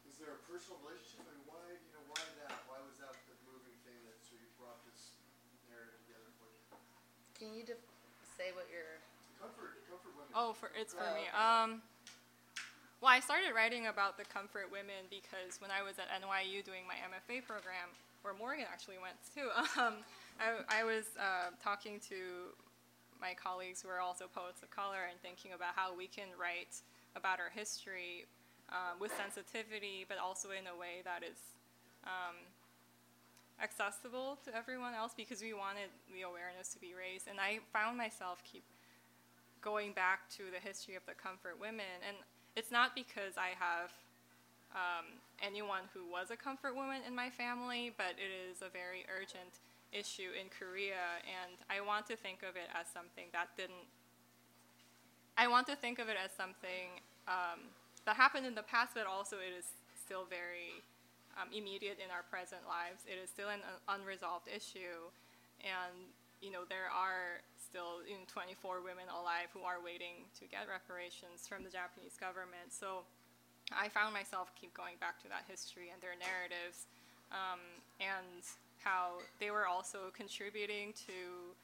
Is 0.09 0.17
there 0.21 0.33
a 0.37 0.41
personal 0.51 0.77
relationship? 0.85 1.25
I 1.29 1.33
mean, 1.37 1.45
why, 1.47 1.63
you 1.79 1.93
know, 1.95 2.03
why 2.11 2.21
that? 2.43 2.57
Why 2.67 2.81
was 2.83 2.99
that 3.05 3.15
the 3.31 3.37
moving 3.47 3.77
thing 3.87 3.95
that 4.11 4.19
sort 4.25 4.43
of 4.43 4.51
brought 4.59 4.81
this 4.89 5.15
narrative 5.71 5.95
together 6.09 6.27
for 6.41 6.49
you? 6.51 6.59
Can 7.39 7.55
you 7.55 7.63
def- 7.63 7.79
say 8.37 8.51
what 8.55 8.67
your 8.71 8.99
Comfort, 9.39 9.79
comfort 9.87 10.11
women. 10.19 10.35
Oh, 10.35 10.51
for 10.53 10.71
it's 10.75 10.91
for 10.95 11.07
Oh, 11.07 11.15
me. 11.15 11.31
okay. 11.31 11.39
Um, 11.39 11.79
well, 12.99 13.15
I 13.15 13.21
started 13.23 13.55
writing 13.55 13.87
about 13.87 14.19
the 14.19 14.27
comfort 14.27 14.67
women 14.67 15.07
because 15.07 15.63
when 15.63 15.71
I 15.71 15.87
was 15.87 15.95
at 16.03 16.11
NYU 16.11 16.67
doing 16.67 16.83
my 16.91 16.99
MFA 16.99 17.47
program, 17.47 17.87
where 18.27 18.35
Morgan 18.35 18.67
actually 18.67 18.99
went 18.99 19.15
too, 19.31 19.47
um, 19.81 20.03
I, 20.43 20.83
I 20.83 20.83
was 20.83 21.15
uh, 21.15 21.55
talking 21.63 22.03
to 22.11 22.51
my 23.23 23.31
colleagues 23.39 23.79
who 23.83 23.89
are 23.89 24.03
also 24.03 24.27
poets 24.27 24.63
of 24.67 24.75
color 24.75 25.07
and 25.07 25.15
thinking 25.23 25.55
about 25.55 25.79
how 25.79 25.95
we 25.95 26.11
can 26.11 26.35
write 26.35 26.83
about 27.15 27.39
our 27.39 27.51
history 27.55 28.27
um, 28.75 28.99
with 28.99 29.15
sensitivity, 29.15 30.03
but 30.11 30.19
also 30.19 30.51
in 30.51 30.67
a 30.67 30.75
way 30.75 31.07
that 31.07 31.23
is 31.23 31.39
um, 32.03 32.35
accessible 33.63 34.39
to 34.45 34.55
everyone 34.55 34.95
else 34.95 35.13
because 35.17 35.43
we 35.43 35.53
wanted 35.53 35.91
the 36.15 36.23
awareness 36.23 36.69
to 36.75 36.79
be 36.79 36.95
raised. 36.95 37.27
And 37.29 37.41
I 37.41 37.59
found 37.73 37.99
myself 37.99 38.43
keep 38.45 38.65
going 39.61 39.93
back 39.93 40.31
to 40.39 40.51
the 40.53 40.63
history 40.63 40.95
of 40.95 41.05
the 41.07 41.15
comfort 41.15 41.59
women. 41.61 41.99
And 42.07 42.17
it's 42.57 42.71
not 42.71 42.95
because 42.95 43.35
I 43.37 43.59
have 43.59 43.91
um, 44.75 45.07
anyone 45.43 45.91
who 45.95 46.07
was 46.11 46.31
a 46.31 46.37
comfort 46.37 46.75
woman 46.77 47.03
in 47.07 47.15
my 47.15 47.31
family, 47.31 47.93
but 47.97 48.15
it 48.19 48.31
is 48.31 48.63
a 48.63 48.71
very 48.71 49.05
urgent 49.11 49.59
issue 49.93 50.31
in 50.39 50.47
Korea. 50.49 51.19
And 51.27 51.59
I 51.71 51.81
want 51.81 52.07
to 52.09 52.17
think 52.17 52.43
of 52.43 52.55
it 52.57 52.71
as 52.79 52.87
something 52.87 53.27
that 53.33 53.49
didn't. 53.57 53.89
I 55.37 55.47
want 55.47 55.67
to 55.69 55.77
think 55.77 55.99
of 55.99 56.09
it 56.09 56.17
as 56.19 56.31
something 56.33 56.99
um, 57.27 57.71
that 58.07 58.17
happened 58.17 58.47
in 58.47 58.55
the 58.55 58.67
past, 58.67 58.95
but 58.95 59.07
also 59.07 59.37
it 59.37 59.55
is 59.57 59.67
still 59.95 60.27
very 60.29 60.83
um, 61.39 61.49
immediate 61.55 62.03
in 62.03 62.11
our 62.11 62.27
present 62.27 62.67
lives. 62.67 63.07
It 63.07 63.23
is 63.23 63.31
still 63.31 63.49
an 63.49 63.63
unresolved 63.87 64.51
issue, 64.51 65.07
and 65.63 65.95
you 66.43 66.51
know 66.51 66.67
there 66.67 66.91
are 66.91 67.41
still 67.57 68.03
you 68.03 68.19
know, 68.19 68.27
24 68.27 68.83
women 68.83 69.07
alive 69.13 69.53
who 69.55 69.63
are 69.63 69.79
waiting 69.79 70.27
to 70.41 70.51
get 70.51 70.67
reparations 70.67 71.47
from 71.47 71.63
the 71.63 71.71
Japanese 71.71 72.17
government. 72.17 72.73
So 72.73 73.05
I 73.71 73.93
found 73.93 74.17
myself 74.17 74.51
keep 74.59 74.73
going 74.73 74.97
back 74.99 75.21
to 75.23 75.29
that 75.29 75.45
history 75.47 75.93
and 75.93 76.01
their 76.01 76.17
narratives, 76.17 76.89
um, 77.31 77.61
and 78.01 78.43
how 78.83 79.21
they 79.39 79.51
were 79.51 79.67
also 79.67 80.11
contributing 80.17 80.95
to 81.07 81.55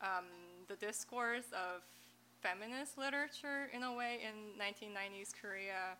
um, 0.00 0.26
the 0.68 0.76
discourse 0.76 1.52
of 1.52 1.84
feminist 2.40 2.98
literature 2.98 3.68
in 3.72 3.82
a 3.82 3.92
way 3.92 4.20
in 4.20 4.56
1990s 4.60 5.32
Korea. 5.32 5.96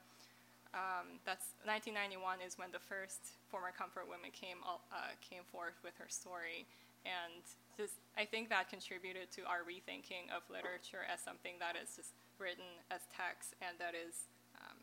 Um, 0.75 1.22
that's 1.22 1.55
1991 1.62 2.43
is 2.43 2.59
when 2.59 2.75
the 2.75 2.83
first 2.83 3.39
former 3.47 3.70
comfort 3.70 4.11
woman 4.11 4.35
came 4.35 4.59
uh, 4.66 5.14
came 5.22 5.47
forth 5.47 5.79
with 5.87 5.95
her 6.03 6.11
story, 6.11 6.66
and 7.07 7.47
just 7.79 8.03
I 8.18 8.27
think 8.27 8.51
that 8.51 8.66
contributed 8.66 9.31
to 9.39 9.47
our 9.47 9.62
rethinking 9.62 10.35
of 10.35 10.43
literature 10.51 11.07
as 11.07 11.22
something 11.22 11.62
that 11.62 11.79
is 11.79 11.95
just 11.95 12.18
written 12.43 12.66
as 12.91 13.07
text 13.14 13.55
and 13.62 13.79
that 13.79 13.95
is 13.95 14.27
um, 14.59 14.79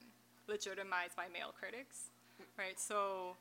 legitimized 0.48 1.20
by 1.20 1.28
male 1.28 1.52
critics, 1.52 2.08
right? 2.56 2.80
So 2.80 3.36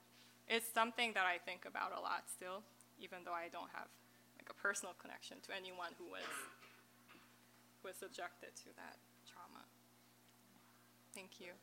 it's 0.50 0.66
something 0.66 1.14
that 1.14 1.30
I 1.30 1.38
think 1.38 1.70
about 1.70 1.94
a 1.94 2.02
lot 2.02 2.26
still, 2.26 2.66
even 2.98 3.22
though 3.22 3.36
I 3.36 3.46
don't 3.46 3.70
have 3.70 3.86
like 4.34 4.50
a 4.50 4.56
personal 4.58 4.98
connection 4.98 5.38
to 5.46 5.54
anyone 5.54 5.94
who 6.02 6.10
was 6.10 6.26
was 7.86 7.94
subjected 7.96 8.52
to 8.66 8.74
that 8.76 8.98
trauma. 9.24 9.62
Thank 11.14 11.38
you. 11.40 11.54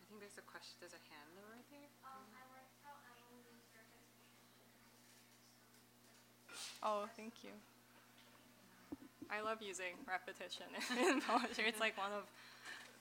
I 0.00 0.03
think 0.14 0.30
there's 0.30 0.38
a 0.38 0.46
question. 0.46 0.78
There's 0.78 0.94
a 0.94 1.02
hand 1.10 1.34
over 1.42 1.58
there. 1.74 1.90
Oh, 6.86 7.08
thank 7.18 7.42
you. 7.42 7.50
I 9.26 9.42
love 9.42 9.58
using 9.58 9.98
repetition 10.06 10.70
in 11.02 11.18
poetry. 11.18 11.66
It's 11.66 11.80
like 11.82 11.98
one 11.98 12.14
of 12.14 12.28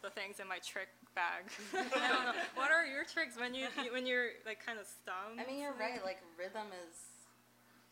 the 0.02 0.10
things 0.10 0.40
in 0.42 0.48
my 0.50 0.58
trick 0.64 0.90
bag. 1.14 1.46
I 1.76 1.86
don't 2.10 2.34
know. 2.34 2.40
What 2.58 2.72
are 2.74 2.88
your 2.88 3.06
tricks 3.06 3.38
when 3.38 3.54
you 3.54 3.70
when 3.94 4.08
you're 4.08 4.34
like 4.48 4.64
kind 4.64 4.80
of 4.82 4.88
stumped? 4.90 5.38
I 5.38 5.46
mean, 5.46 5.62
you're 5.62 5.78
right. 5.78 6.02
Like 6.02 6.24
rhythm 6.40 6.72
is 6.88 6.96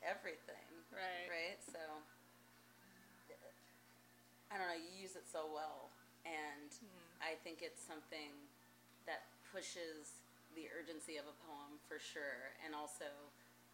everything, 0.01 0.65
Right. 0.89 1.27
right? 1.29 1.59
So 1.61 1.83
I 4.49 4.57
don't 4.57 4.65
know. 4.71 4.79
You 4.79 4.95
use 4.95 5.13
it 5.19 5.27
so 5.27 5.45
well, 5.51 5.91
and 6.23 6.71
hmm. 6.71 7.03
I 7.21 7.35
think 7.43 7.59
it's 7.61 7.83
something 7.83 8.31
that 9.09 9.27
pushes 9.51 10.21
the 10.57 10.67
urgency 10.75 11.15
of 11.15 11.25
a 11.27 11.35
poem 11.47 11.79
for 11.87 11.97
sure, 11.99 12.55
and 12.63 12.75
also 12.75 13.07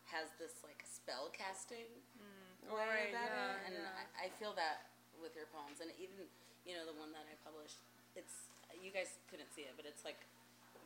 has 0.07 0.31
this 0.39 0.63
like 0.63 0.79
spell 0.87 1.27
casting 1.35 1.89
mm. 2.15 2.71
way 2.71 2.85
Right, 2.87 3.11
about 3.11 3.27
yeah, 3.33 3.51
it, 3.51 3.57
and 3.67 3.75
yeah. 3.81 4.05
I, 4.15 4.27
I 4.27 4.37
feel 4.39 4.53
that 4.55 4.87
with 5.19 5.33
your 5.35 5.49
poems, 5.51 5.81
and 5.83 5.89
even 5.97 6.27
you 6.63 6.77
know 6.77 6.85
the 6.85 6.95
one 6.95 7.11
that 7.15 7.25
I 7.27 7.35
published. 7.43 7.81
It's 8.15 8.47
you 8.81 8.91
guys 8.93 9.17
couldn't 9.29 9.49
see 9.53 9.65
it, 9.65 9.73
but 9.75 9.85
it's 9.85 10.05
like 10.05 10.21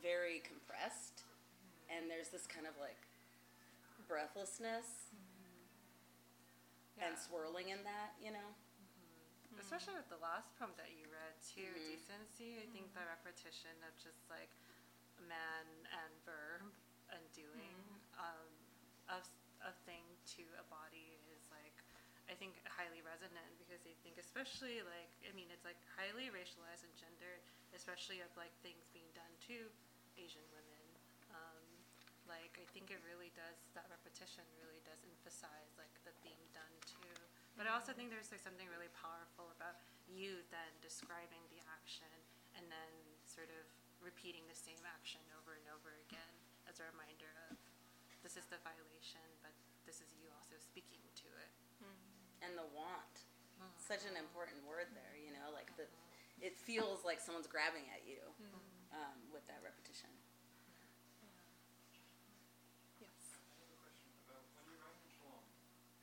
very 0.02 0.42
compressed, 0.46 1.22
mm-hmm. 1.24 1.94
and 1.98 2.02
there's 2.10 2.30
this 2.34 2.48
kind 2.48 2.66
of 2.66 2.74
like 2.80 2.98
breathlessness 4.08 5.12
mm-hmm. 5.14 7.04
and 7.06 7.14
Yeah. 7.16 7.20
swirling 7.20 7.70
in 7.70 7.84
that, 7.84 8.16
you 8.20 8.32
know. 8.32 8.50
Especially 9.60 9.95
with 9.95 10.08
the 10.10 10.18
last 10.22 10.56
poem 10.58 10.72
that 10.78 10.91
you 10.91 11.08
read 11.12 11.36
too, 11.43 11.72
Mhm. 11.76 11.86
decency. 11.95 12.60
I 12.62 12.68
think 12.72 12.93
the 12.93 13.06
repetition 13.06 13.76
of 13.84 13.95
just 13.97 14.30
like 14.30 14.49
man 15.20 15.68
and 15.91 16.14
verb 16.24 16.74
and 17.10 17.24
doing 17.34 17.76
um, 18.18 18.52
of 19.10 19.24
a 19.62 19.74
thing 19.86 20.04
to 20.38 20.43
a 20.58 20.64
body 20.64 21.20
is 21.30 21.43
like 21.52 21.84
I 22.30 22.36
think 22.36 22.62
highly 22.66 23.02
resonant 23.02 23.58
because 23.60 23.84
I 23.86 23.93
think 24.02 24.18
especially 24.18 24.82
like 24.82 25.12
I 25.28 25.32
mean 25.34 25.52
it's 25.52 25.66
like 25.66 25.80
highly 25.97 26.32
racialized 26.32 26.84
and 26.88 26.95
gendered, 26.95 27.43
especially 27.76 28.22
of 28.22 28.32
like 28.38 28.54
things 28.64 28.88
being 28.93 29.12
done 29.14 29.36
to 29.52 29.70
Asian 30.18 30.45
women 30.52 30.86
Um, 31.32 31.86
like 32.28 32.60
I 32.60 32.66
think 32.74 32.91
it 32.91 32.99
really 33.08 33.32
does 33.36 33.58
that 33.74 33.88
repetition 33.89 34.43
really 34.60 34.82
does 34.84 34.99
emphasize 35.08 35.72
like 35.78 35.93
the 36.04 36.12
being 36.24 36.43
done 36.54 36.76
too. 36.86 37.16
But 37.60 37.70
I 37.70 37.76
also 37.78 37.93
think 37.93 38.10
there's 38.10 38.32
like 38.34 38.41
something 38.41 38.66
really 38.72 38.89
powerful 38.97 39.52
about 39.54 39.78
you 40.10 40.41
then 40.49 40.72
describing 40.82 41.43
the 41.54 41.62
action 41.72 42.10
and 42.58 42.66
then 42.68 42.91
sort 43.24 43.52
of 43.54 43.64
repeating 44.02 44.43
the 44.49 44.58
same 44.58 44.82
action 44.88 45.22
over 45.38 45.54
and 45.54 45.66
over 45.72 45.93
again 46.10 46.34
as 46.66 46.82
a 46.82 46.86
reminder 46.89 47.30
of 47.47 47.56
this 48.26 48.38
is 48.38 48.45
the 48.49 48.58
violation, 48.66 49.24
but 49.45 49.54
this 49.86 50.02
is 50.02 50.14
you 50.18 50.30
also 50.34 50.58
speaking 50.58 51.02
to 51.22 51.30
it. 51.41 51.52
Mm-hmm. 51.82 52.45
and 52.45 52.54
the 52.58 52.68
want. 52.78 53.26
Mm-hmm. 53.58 53.74
Such 53.78 54.06
an 54.06 54.14
important 54.18 54.62
word 54.66 54.89
there, 54.93 55.18
you 55.18 55.34
know, 55.34 55.49
like 55.54 55.74
the, 55.78 55.89
mm-hmm. 55.89 56.45
it 56.45 56.58
feels 56.58 57.02
like 57.02 57.18
someone's 57.18 57.49
grabbing 57.49 57.89
at 57.89 58.06
you 58.06 58.22
um, 58.93 59.18
with 59.34 59.45
that 59.49 59.62
repetition. 59.66 60.10
Yes. 63.02 63.34
I 63.34 63.62
have 63.62 63.70
a 63.74 63.80
question 63.82 64.14
about 64.30 64.45
when 64.58 64.70
you're 64.70 64.82
writing 64.82 65.06
a 65.10 65.14
poem 65.26 65.45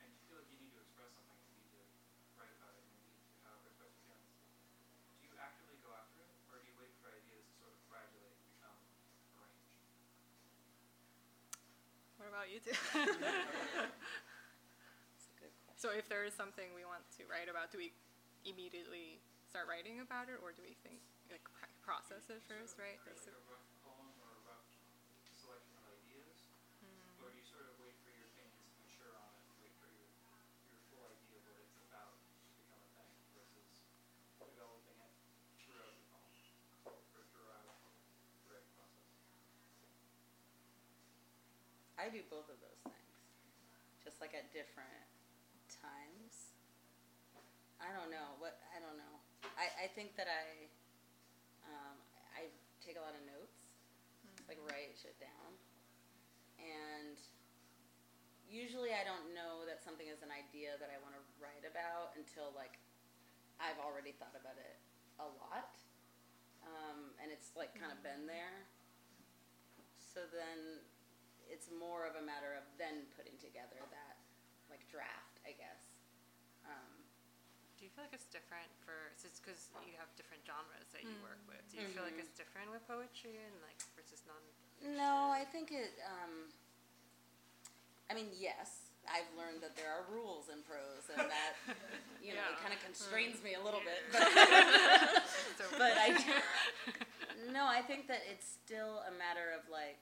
and 0.03 0.07
you 0.11 0.19
feel 0.27 0.39
like 0.39 0.51
you 0.51 0.59
need 0.59 0.71
to 0.75 0.79
express 0.83 1.11
something, 1.15 1.39
you 1.47 1.55
need 1.63 1.71
to 1.75 1.83
write 2.35 2.51
about 2.59 2.75
it, 2.75 2.83
you 2.87 2.99
need 3.07 3.15
to 3.19 3.39
however 3.43 3.71
express 3.71 3.91
your 3.99 4.15
feelings. 4.15 4.35
Do 5.19 5.31
you 5.31 5.35
actively 5.39 5.79
go 5.79 5.91
after 5.95 6.19
it, 6.23 6.31
or 6.51 6.59
do 6.59 6.67
you 6.67 6.75
wait 6.79 6.91
for 6.99 7.11
ideas 7.11 7.43
to 7.43 7.53
sort 7.59 7.71
of 7.71 7.79
gradually 7.87 8.35
become 8.47 8.79
arranged? 9.35 9.75
What 12.19 12.31
you 12.49 12.59
so 15.77 15.89
if 15.95 16.09
there 16.09 16.25
is 16.25 16.33
something 16.33 16.73
we 16.75 16.83
want 16.83 17.05
to 17.17 17.23
write 17.29 17.47
about, 17.47 17.71
do 17.71 17.77
we 17.79 17.93
immediately 18.43 19.21
start 19.47 19.69
writing 19.69 20.01
about 20.01 20.27
it, 20.27 20.37
or 20.41 20.51
do 20.51 20.61
we 20.65 20.75
think 20.83 20.99
like 21.29 21.45
process 21.85 22.27
it 22.29 22.41
first, 22.49 22.77
right? 22.81 22.97
Create 23.01 23.17
That's 23.17 23.29
like 23.29 23.37
a 23.37 23.45
rough 23.49 23.69
poem 23.85 24.11
or 24.19 24.29
a 24.33 24.41
rough 24.49 24.67
selection 25.33 25.77
of 25.77 25.85
ideas, 25.89 26.43
or 27.21 27.29
do 27.31 27.37
you 27.37 27.45
sort 27.45 27.65
of 27.69 27.77
wait 27.81 27.95
for 28.03 28.11
your 28.13 28.27
opinions 28.33 28.65
to 28.65 28.73
mature 28.81 29.13
on 29.15 29.29
it, 29.39 29.45
wait 29.61 29.73
for 29.79 29.89
your 29.93 30.09
your 30.69 30.81
full 30.89 31.05
idea 31.05 31.37
of 31.41 31.45
what 31.49 31.61
it's 31.61 31.79
about 31.81 32.17
to 32.45 32.51
become 32.57 32.81
a 32.81 32.89
thing, 32.97 33.13
versus 33.33 33.85
developing 34.41 34.97
it 35.01 35.13
throughout 35.65 35.95
the 35.97 36.05
poem 36.11 37.05
or 37.13 37.23
throughout 37.33 37.71
the 38.41 38.49
writing 38.51 38.73
process? 38.77 39.13
I 41.99 42.07
do 42.07 42.23
both 42.31 42.47
of 42.47 42.55
those 42.63 42.79
things, 42.87 43.19
just 44.07 44.23
like 44.23 44.31
at 44.31 44.47
different 44.55 45.03
times. 45.67 46.55
I 47.83 47.91
don't 47.91 48.07
know 48.07 48.39
what 48.39 48.55
I 48.71 48.79
don't 48.79 48.95
know. 48.95 49.15
I, 49.59 49.67
I 49.83 49.87
think 49.91 50.15
that 50.15 50.31
I 50.31 50.71
um, 51.67 51.99
I 52.39 52.47
take 52.79 52.95
a 52.95 53.03
lot 53.03 53.19
of 53.19 53.23
notes, 53.27 53.75
like 54.47 54.63
write 54.71 54.95
shit 54.95 55.19
down, 55.19 55.51
and 56.55 57.19
usually 58.47 58.95
I 58.95 59.03
don't 59.03 59.35
know 59.35 59.67
that 59.67 59.83
something 59.83 60.07
is 60.07 60.23
an 60.23 60.31
idea 60.31 60.79
that 60.79 60.87
I 60.87 61.03
want 61.03 61.19
to 61.19 61.23
write 61.43 61.67
about 61.67 62.15
until 62.15 62.55
like 62.55 62.79
I've 63.59 63.79
already 63.83 64.15
thought 64.15 64.39
about 64.39 64.55
it 64.55 64.79
a 65.19 65.27
lot, 65.43 65.75
um, 66.63 67.11
and 67.19 67.27
it's 67.27 67.59
like 67.59 67.75
kind 67.75 67.91
of 67.91 67.99
been 68.07 68.23
there. 68.23 68.63
So 69.99 70.23
then 70.31 70.79
it's 71.49 71.67
more 71.73 72.05
of 72.05 72.13
a 72.15 72.23
matter 72.23 72.53
of 72.55 72.63
then 72.77 73.09
putting 73.17 73.35
together 73.41 73.81
that 73.91 74.15
like 74.69 74.85
draft, 74.89 75.41
I 75.43 75.57
guess. 75.57 75.89
Um, 76.65 77.01
Do 77.77 77.85
you 77.85 77.91
feel 77.91 78.05
like 78.05 78.13
it's 78.13 78.29
different 78.29 78.69
for 78.85 78.93
it's 79.17 79.25
because 79.41 79.67
you 79.83 79.97
have 79.97 80.09
different 80.15 80.45
genres 80.45 80.87
that 80.93 81.01
you 81.03 81.13
work 81.25 81.41
with? 81.49 81.61
Do 81.73 81.81
you 81.81 81.89
feel 81.91 82.05
like 82.05 82.17
it's 82.21 82.33
different 82.37 82.69
with 82.69 82.85
poetry 82.85 83.41
and 83.41 83.53
like 83.65 83.77
versus 83.97 84.21
non? 84.29 84.39
no, 84.95 85.27
I 85.33 85.43
think 85.49 85.73
it. 85.75 85.97
Um, 86.07 86.47
I 88.09 88.13
mean, 88.15 88.29
yes, 88.37 88.89
I've 89.05 89.27
learned 89.37 89.61
that 89.61 89.75
there 89.75 89.89
are 89.91 90.05
rules 90.09 90.49
in 90.49 90.61
prose, 90.65 91.05
and 91.13 91.29
that 91.29 91.53
you 92.25 92.33
know 92.37 92.45
it 92.53 92.57
kind 92.61 92.73
of 92.73 92.79
constrains 92.85 93.41
me 93.43 93.53
a 93.57 93.61
little 93.63 93.81
bit. 93.81 94.01
But, 94.13 94.23
So- 95.59 95.69
but 95.81 95.93
I 95.97 96.13
no, 97.51 97.65
I 97.65 97.81
think 97.81 98.07
that 98.07 98.21
it's 98.29 98.45
still 98.45 99.01
a 99.07 99.13
matter 99.17 99.51
of 99.57 99.65
like 99.71 99.99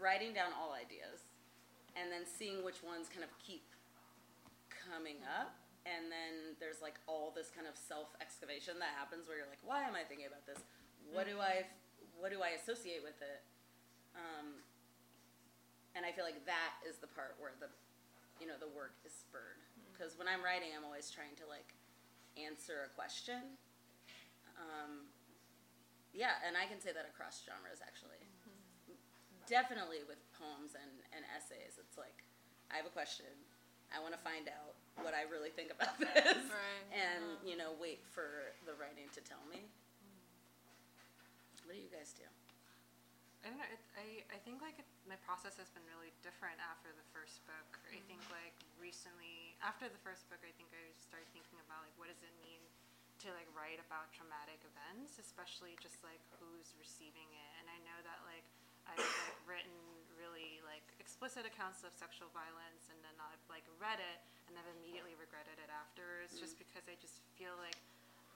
writing 0.00 0.32
down 0.32 0.52
all 0.52 0.76
ideas, 0.76 1.26
and 1.96 2.12
then 2.12 2.28
seeing 2.28 2.64
which 2.64 2.84
ones 2.84 3.08
kind 3.08 3.24
of 3.24 3.32
keep 3.40 3.64
coming 4.68 5.20
up. 5.24 5.56
And 5.86 6.10
then 6.10 6.58
there's 6.58 6.82
like 6.82 6.98
all 7.06 7.30
this 7.30 7.48
kind 7.54 7.70
of 7.70 7.78
self 7.78 8.10
excavation 8.18 8.82
that 8.82 8.90
happens 8.98 9.30
where 9.30 9.38
you're 9.38 9.50
like, 9.50 9.62
why 9.62 9.86
am 9.86 9.94
I 9.94 10.02
thinking 10.02 10.26
about 10.26 10.42
this? 10.44 10.58
What 11.14 11.30
do 11.30 11.38
I, 11.38 11.62
what 12.18 12.34
do 12.34 12.42
I 12.42 12.58
associate 12.58 13.06
with 13.06 13.16
it? 13.22 13.40
Um, 14.18 14.58
and 15.94 16.02
I 16.02 16.10
feel 16.10 16.26
like 16.26 16.42
that 16.44 16.82
is 16.82 16.98
the 16.98 17.06
part 17.06 17.38
where 17.38 17.54
the, 17.62 17.70
you 18.42 18.50
know, 18.50 18.58
the 18.58 18.68
work 18.74 18.98
is 19.06 19.14
spurred. 19.14 19.62
Because 19.94 20.18
when 20.18 20.26
I'm 20.26 20.42
writing, 20.42 20.74
I'm 20.74 20.84
always 20.84 21.08
trying 21.08 21.38
to 21.40 21.46
like 21.46 21.72
answer 22.34 22.84
a 22.84 22.90
question. 22.92 23.56
Um, 24.58 25.06
yeah, 26.12 26.42
and 26.42 26.58
I 26.58 26.66
can 26.66 26.82
say 26.82 26.90
that 26.92 27.06
across 27.06 27.40
genres 27.46 27.78
actually. 27.78 28.25
Definitely 29.46 30.02
with 30.06 30.18
poems 30.34 30.74
and, 30.74 30.90
and 31.14 31.22
essays, 31.34 31.78
it's 31.78 31.94
like 31.96 32.26
I 32.70 32.76
have 32.82 32.86
a 32.86 32.94
question. 32.94 33.30
I 33.94 34.02
want 34.02 34.18
to 34.18 34.22
find 34.26 34.50
out 34.50 34.74
what 34.98 35.14
I 35.14 35.30
really 35.30 35.54
think 35.54 35.70
about 35.70 35.94
this, 36.02 36.42
Right. 36.50 36.86
and 36.90 37.38
uh-huh. 37.38 37.46
you 37.46 37.54
know, 37.54 37.78
wait 37.78 38.02
for 38.10 38.50
the 38.66 38.74
writing 38.74 39.06
to 39.14 39.22
tell 39.22 39.42
me. 39.46 39.62
What 41.66 41.74
do 41.74 41.82
you 41.82 41.90
guys 41.90 42.14
do? 42.14 42.26
I 43.42 43.50
don't 43.50 43.58
know. 43.62 43.70
It, 43.70 43.82
I 43.94 44.06
I 44.34 44.38
think 44.42 44.58
like 44.58 44.78
it, 44.78 44.86
my 45.06 45.18
process 45.22 45.54
has 45.58 45.70
been 45.70 45.86
really 45.86 46.10
different 46.22 46.58
after 46.58 46.90
the 46.90 47.06
first 47.14 47.46
book. 47.46 47.78
I 47.86 47.98
mm-hmm. 47.98 48.10
think 48.10 48.22
like 48.30 48.58
recently 48.78 49.54
after 49.62 49.86
the 49.86 49.98
first 50.02 50.26
book, 50.26 50.42
I 50.42 50.50
think 50.58 50.74
I 50.74 50.82
started 50.98 51.30
thinking 51.30 51.58
about 51.62 51.86
like 51.86 51.94
what 51.94 52.10
does 52.10 52.22
it 52.26 52.34
mean 52.42 52.58
to 53.22 53.30
like 53.34 53.46
write 53.54 53.78
about 53.78 54.10
traumatic 54.14 54.62
events, 54.66 55.22
especially 55.22 55.78
just 55.78 56.02
like 56.02 56.22
who's 56.42 56.74
receiving 56.78 57.26
it. 57.30 57.50
And 57.62 57.66
I 57.70 57.78
know 57.86 57.98
that 58.02 58.18
like 58.26 58.46
I've 58.90 59.02
like 59.02 59.40
written 59.46 59.74
really 60.16 60.62
like 60.64 60.84
explicit 60.98 61.44
accounts 61.44 61.84
of 61.84 61.92
sexual 61.94 62.30
violence, 62.32 62.88
and 62.90 62.98
then 63.02 63.14
I've 63.20 63.42
like 63.52 63.66
read 63.78 64.00
it 64.00 64.18
and 64.46 64.54
I've 64.54 64.70
immediately 64.78 65.18
regretted 65.18 65.58
it 65.58 65.70
afterwards, 65.70 66.38
just 66.38 66.56
because 66.56 66.86
I 66.86 66.94
just 67.02 67.22
feel 67.34 67.54
like 67.58 67.78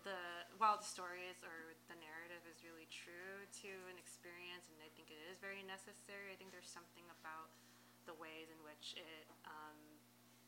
the 0.03 0.49
while 0.57 0.81
the 0.81 0.87
story 0.87 1.29
is 1.29 1.37
or 1.45 1.77
the 1.93 1.99
narrative 2.01 2.41
is 2.49 2.65
really 2.65 2.89
true 2.89 3.45
to 3.65 3.71
an 3.93 4.01
experience 4.01 4.69
and 4.73 4.81
I 4.81 4.89
think 4.97 5.13
it 5.13 5.21
is 5.29 5.37
very 5.41 5.61
necessary, 5.65 6.33
I 6.33 6.37
think 6.41 6.53
there's 6.53 6.71
something 6.71 7.05
about 7.21 7.53
the 8.09 8.17
ways 8.17 8.49
in 8.49 8.61
which 8.65 8.97
it 8.97 9.29
um, 9.45 9.77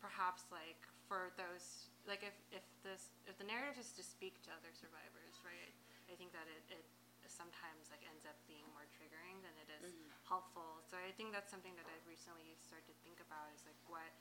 perhaps 0.01 0.49
like 0.49 0.81
for 1.05 1.31
those 1.37 1.93
like 2.09 2.25
if, 2.25 2.35
if 2.51 2.65
this 2.81 3.13
if 3.29 3.37
the 3.37 3.47
narrative 3.47 3.77
is 3.77 3.93
to 3.95 4.03
speak 4.03 4.41
to 4.49 4.51
other 4.57 4.73
survivors, 4.73 5.37
right? 5.45 5.75
I 6.11 6.17
think 6.17 6.33
that 6.33 6.49
it, 6.49 6.65
it 6.73 6.85
sometimes 7.33 7.89
like 7.89 8.05
ends 8.05 8.29
up 8.29 8.37
being 8.45 8.65
more 8.77 8.85
triggering 8.93 9.41
than 9.41 9.57
it 9.57 9.69
is 9.81 9.97
mm-hmm. 9.97 10.13
helpful. 10.29 10.85
So 10.85 11.01
I 11.01 11.11
think 11.17 11.33
that's 11.33 11.49
something 11.49 11.73
that 11.81 11.89
I've 11.89 12.05
recently 12.05 12.53
started 12.61 12.93
to 12.93 12.97
think 13.01 13.19
about 13.25 13.49
is 13.57 13.65
like 13.65 13.81
what 13.89 14.13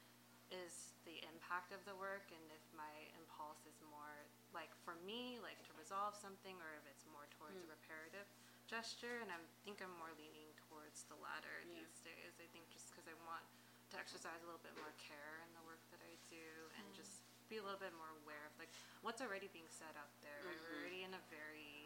is 0.51 0.91
the 1.07 1.15
impact 1.23 1.71
of 1.71 1.79
the 1.87 1.95
work 1.95 2.27
and 2.35 2.43
if 2.51 2.61
my 2.75 2.91
impulse 3.15 3.63
is 3.63 3.79
more 3.87 4.27
like 4.51 4.69
for 4.83 4.99
me 5.07 5.39
like 5.39 5.57
to 5.63 5.71
resolve 5.79 6.11
something 6.13 6.59
or 6.59 6.75
if 6.75 6.83
it's 6.91 7.07
more 7.07 7.23
towards 7.39 7.55
a 7.55 7.65
mm. 7.65 7.71
reparative 7.71 8.27
gesture 8.67 9.23
and 9.23 9.31
i 9.31 9.39
think 9.63 9.79
i'm 9.79 9.95
more 9.95 10.11
leaning 10.19 10.51
towards 10.67 11.07
the 11.07 11.15
latter 11.23 11.63
Yeah. 11.63 11.81
these 11.81 12.03
days 12.03 12.35
i 12.43 12.47
think 12.51 12.67
just 12.67 12.91
because 12.91 13.07
i 13.07 13.15
want 13.23 13.47
to 13.91 13.95
exercise 13.95 14.43
a 14.43 14.47
little 14.47 14.61
bit 14.61 14.75
more 14.75 14.91
care 14.99 15.39
in 15.47 15.55
the 15.55 15.63
work 15.63 15.81
that 15.95 16.03
i 16.03 16.13
do 16.27 16.47
and 16.75 16.83
mm. 16.83 16.99
just 16.99 17.23
be 17.47 17.59
a 17.59 17.63
little 17.63 17.79
bit 17.79 17.95
more 17.95 18.11
aware 18.23 18.43
of 18.47 18.53
like 18.59 18.71
what's 19.03 19.23
already 19.23 19.47
being 19.55 19.67
said 19.71 19.95
out 19.95 20.11
there 20.19 20.35
right? 20.43 20.51
we're 20.51 20.67
mm-hmm. 20.67 20.83
already 20.83 21.01
in 21.07 21.11
a 21.15 21.23
very 21.31 21.80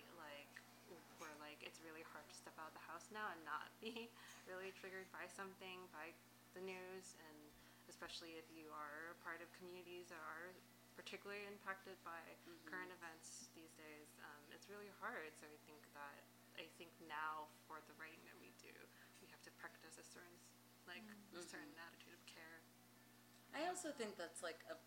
like 1.55 1.63
it's 1.63 1.79
really 1.79 2.03
hard 2.11 2.27
to 2.27 2.35
step 2.35 2.51
out 2.59 2.67
of 2.67 2.75
the 2.75 2.83
house 2.83 3.07
now 3.15 3.31
and 3.31 3.39
not 3.47 3.71
be 3.79 4.11
really 4.51 4.75
triggered 4.75 5.07
by 5.15 5.23
something 5.31 5.87
by 5.95 6.11
the 6.51 6.59
news 6.59 7.15
and 7.15 7.39
especially 7.87 8.35
if 8.35 8.43
you 8.51 8.67
are 8.75 9.15
a 9.15 9.17
part 9.23 9.39
of 9.39 9.47
communities 9.55 10.11
that 10.11 10.19
are 10.19 10.51
particularly 10.99 11.47
impacted 11.47 11.95
by 12.03 12.19
mm-hmm. 12.43 12.67
current 12.67 12.91
events 12.91 13.47
these 13.55 13.71
days 13.79 14.11
um, 14.19 14.43
it's 14.51 14.67
really 14.67 14.91
hard. 14.99 15.31
So 15.39 15.47
i 15.47 15.55
think 15.63 15.79
that 15.95 16.19
i 16.59 16.67
think 16.75 16.91
now 17.07 17.47
for 17.71 17.79
the 17.87 17.95
writing 17.95 18.19
that 18.27 18.35
we 18.43 18.51
do 18.59 18.75
we 19.23 19.31
have 19.31 19.39
to 19.47 19.51
practice 19.55 19.95
a 19.95 20.03
certain 20.03 20.35
like 20.91 21.07
a 21.33 21.41
certain 21.41 21.73
attitude 21.81 22.13
of 22.13 22.23
care. 22.29 22.61
I 23.57 23.65
also 23.65 23.89
think 23.89 24.21
that's 24.21 24.45
like 24.45 24.61
a 24.69 24.77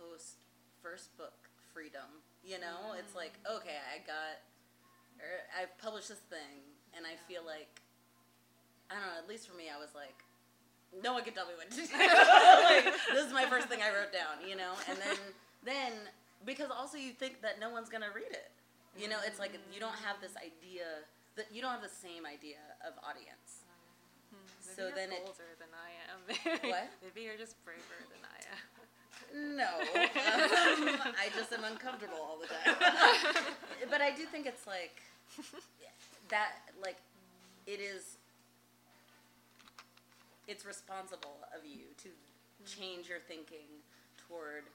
post 0.00 0.40
first 0.80 1.12
book 1.20 1.50
freedom. 1.72 2.24
You 2.44 2.58
know, 2.58 2.96
it's 2.98 3.14
like 3.14 3.36
mm-hmm. 3.44 3.60
okay, 3.60 3.78
I 3.78 4.00
got, 4.04 4.42
or 5.20 5.32
I've 5.52 5.72
published 5.78 6.08
this 6.08 6.22
thing, 6.30 6.62
and 6.96 7.04
I 7.06 7.16
feel 7.28 7.42
like, 7.44 7.68
I 8.90 8.94
don't 8.94 9.04
know. 9.04 9.18
At 9.18 9.28
least 9.28 9.48
for 9.48 9.56
me, 9.56 9.68
I 9.72 9.78
was 9.80 9.90
like, 9.94 10.16
no 11.02 11.12
one 11.16 11.24
can 11.24 11.32
tell 11.34 11.46
me 11.46 11.56
what 11.56 11.70
to 11.70 11.76
do. 11.76 11.82
like, 11.92 12.84
this 13.12 13.24
is 13.26 13.32
my 13.32 13.46
first 13.46 13.68
thing 13.68 13.80
I 13.80 13.88
wrote 13.92 14.12
down. 14.12 14.44
You 14.44 14.56
know, 14.56 14.72
and 14.88 14.98
then 14.98 15.18
then 15.64 15.92
because 16.44 16.70
also 16.70 16.98
you 16.98 17.12
think 17.12 17.40
that 17.42 17.60
no 17.60 17.70
one's 17.70 17.88
gonna 17.88 18.12
read 18.14 18.30
it. 18.32 18.50
You 18.98 19.08
know, 19.08 19.16
it's 19.24 19.38
like 19.40 19.56
you 19.72 19.80
don't 19.80 19.96
have 20.04 20.20
this 20.20 20.36
idea 20.36 21.08
that 21.36 21.48
you 21.48 21.62
don't 21.64 21.72
have 21.72 21.80
the 21.80 21.88
same 21.88 22.26
idea 22.28 22.60
of 22.84 22.92
audience. 23.00 23.64
Maybe 24.28 24.76
So 24.76 24.82
you're 24.88 24.96
then 24.96 25.12
it- 25.16 25.24
bolder 25.24 25.56
than 25.56 25.72
I 25.72 25.90
am. 26.12 26.20
What? 26.68 26.88
Maybe 27.00 27.24
you're 27.24 27.40
just 27.40 27.56
braver 27.64 28.04
than 28.12 28.20
I 28.28 28.36
am. 28.52 28.60
No, 29.32 29.64
um, 29.64 31.14
I 31.16 31.32
just 31.34 31.52
am 31.56 31.64
uncomfortable 31.64 32.20
all 32.20 32.36
the 32.36 32.48
time. 32.52 32.76
But 33.92 34.00
I 34.00 34.10
do 34.10 34.24
think 34.24 34.48
it's 34.48 34.66
like 34.66 35.04
that. 36.32 36.64
Like 36.80 36.96
it 37.68 37.78
is. 37.78 38.16
It's 40.48 40.64
responsible 40.64 41.36
of 41.52 41.68
you 41.68 41.92
to 42.02 42.08
mm-hmm. 42.08 42.64
change 42.64 43.08
your 43.12 43.20
thinking 43.20 43.84
toward. 44.16 44.72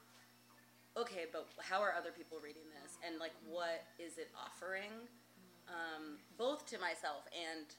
Okay, 0.96 1.26
but 1.30 1.46
how 1.58 1.82
are 1.82 1.94
other 1.98 2.14
people 2.14 2.38
reading 2.38 2.66
this, 2.82 2.94
and 3.02 3.18
like 3.18 3.34
mm-hmm. 3.42 3.58
what 3.58 3.82
is 3.98 4.18
it 4.18 4.30
offering, 4.38 4.90
mm-hmm. 4.90 5.74
um, 5.74 6.04
both 6.38 6.66
to 6.70 6.78
myself 6.78 7.26
and, 7.34 7.70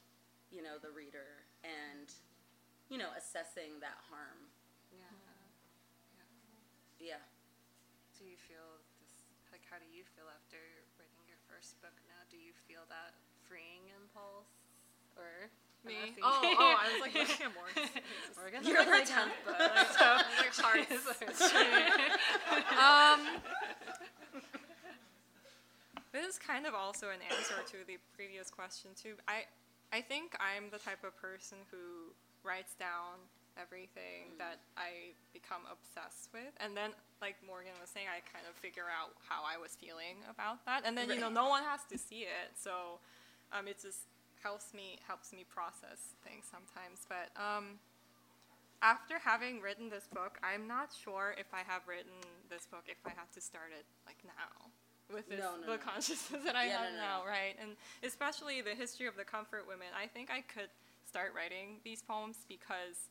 you 0.52 0.64
know, 0.64 0.80
the 0.80 0.92
reader, 0.96 1.44
and, 1.68 2.08
you 2.88 2.96
know, 2.96 3.12
assessing 3.20 3.76
that 3.84 4.00
harm. 4.08 4.48
Yeah. 4.92 5.12
Yeah. 7.00 7.24
Do 8.16 8.24
you 8.28 8.36
feel 8.36 8.84
this? 9.04 9.24
Like, 9.52 9.64
how 9.68 9.80
do 9.80 9.88
you 9.88 10.04
feel 10.16 10.28
after 10.32 10.60
writing 11.00 11.24
your 11.28 11.40
first 11.48 11.80
book? 11.80 11.96
Now, 12.08 12.22
do 12.28 12.38
you 12.38 12.54
feel 12.70 12.86
that 12.94 13.18
freeing 13.50 13.90
impulse, 13.98 14.46
or 15.18 15.50
Me? 15.82 16.14
Oh, 16.22 16.40
oh, 16.44 16.76
I 16.78 16.92
was 16.94 17.02
like 17.02 17.16
looking 17.16 17.46
at 17.46 17.54
Morgan. 18.38 18.62
You're 18.62 18.86
like, 18.86 19.10
like, 19.10 19.10
tenth 19.10 19.34
book. 19.42 19.58
so, 19.98 20.22
like 20.38 20.54
hearts. 20.54 20.94
um, 22.78 23.42
this 26.14 26.28
is 26.28 26.38
kind 26.38 26.68
of 26.68 26.76
also 26.76 27.08
an 27.10 27.26
answer 27.26 27.56
to 27.72 27.78
the 27.88 27.98
previous 28.14 28.52
question 28.52 28.92
too. 28.94 29.16
I, 29.28 29.46
I 29.92 30.02
think 30.02 30.36
I'm 30.38 30.70
the 30.70 30.78
type 30.80 31.04
of 31.04 31.16
person 31.18 31.58
who 31.72 32.14
writes 32.44 32.76
down 32.76 33.18
everything 33.60 34.34
that 34.40 34.60
I 34.78 35.14
become 35.34 35.68
obsessed 35.68 36.32
with, 36.34 36.56
and 36.64 36.76
then, 36.76 36.92
like 37.22 37.36
Morgan 37.46 37.76
was 37.82 37.90
saying, 37.92 38.08
I 38.08 38.24
kind 38.32 38.46
of 38.48 38.56
figure 38.56 38.88
out 38.88 39.12
how 39.28 39.44
I 39.44 39.60
was 39.60 39.76
feeling 39.76 40.24
about 40.32 40.64
that, 40.66 40.84
and 40.86 40.98
then 40.98 41.10
you 41.10 41.20
know 41.20 41.30
no 41.30 41.50
one 41.50 41.64
has 41.64 41.82
to 41.92 41.98
see 41.98 42.24
it, 42.24 42.56
so 42.56 43.00
um, 43.52 43.68
it 43.68 43.78
just 43.82 44.08
helps 44.42 44.74
me 44.74 44.98
helps 45.08 45.34
me 45.34 45.44
process 45.44 46.16
things 46.24 46.48
sometimes. 46.48 47.04
But 47.12 47.30
um, 47.36 47.80
after 48.82 49.20
having 49.20 49.60
written 49.62 49.90
this 49.90 50.08
book, 50.08 50.40
I'm 50.42 50.68
not 50.68 50.90
sure 50.96 51.36
if 51.38 51.48
I 51.54 51.68
have 51.68 51.84
written 51.88 52.16
this 52.50 52.66
book 52.66 52.88
if 52.88 52.98
I 53.06 53.12
have 53.20 53.30
to 53.36 53.42
start 53.42 53.76
it 53.78 53.86
like 54.08 54.18
now 54.24 54.72
with 55.14 55.28
this 55.28 55.40
No, 55.40 55.58
no, 55.60 55.66
the 55.76 55.78
no. 55.78 55.84
consciousness 55.84 56.44
that 56.46 56.56
I 56.56 56.68
Yeah, 56.68 56.78
have 56.80 56.92
no, 56.94 56.98
no, 56.98 57.04
now, 57.04 57.18
no. 57.26 57.30
right? 57.30 57.56
And 57.62 57.72
especially 58.04 58.62
the 58.62 58.76
history 58.76 59.08
of 59.08 59.16
the 59.18 59.26
comfort 59.26 59.68
women. 59.68 59.88
I 59.98 60.08
think 60.08 60.30
I 60.32 60.42
could 60.42 60.70
start 61.06 61.34
writing 61.36 61.82
these 61.84 62.02
poems 62.02 62.38
because 62.48 63.10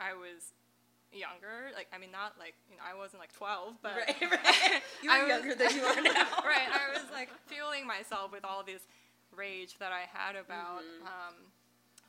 I 0.00 0.12
was 0.14 0.52
younger. 1.12 1.72
Like 1.74 1.88
I 1.94 1.98
mean, 1.98 2.10
not 2.12 2.34
like 2.38 2.54
you 2.70 2.76
know 2.76 2.84
I 2.84 2.94
wasn't 2.96 3.20
like 3.20 3.32
12, 3.32 3.80
but 3.82 3.92
Right, 3.96 4.16
right. 4.20 4.82
You 5.02 5.10
I 5.10 5.22
was- 5.22 5.28
younger 5.30 5.54
than 5.54 5.70
you 5.74 5.84
are 5.84 6.00
now. 6.02 6.42
right. 6.44 6.68
I 6.70 6.92
was 6.92 7.04
like 7.12 7.30
fueling 7.46 7.86
myself 7.86 8.32
with 8.32 8.44
all 8.44 8.62
this 8.64 8.82
rage 9.34 9.76
that 9.78 9.92
I 9.92 10.04
had 10.12 10.36
about 10.36 10.80
Mm-hmm. 10.84 11.06
um, 11.06 11.34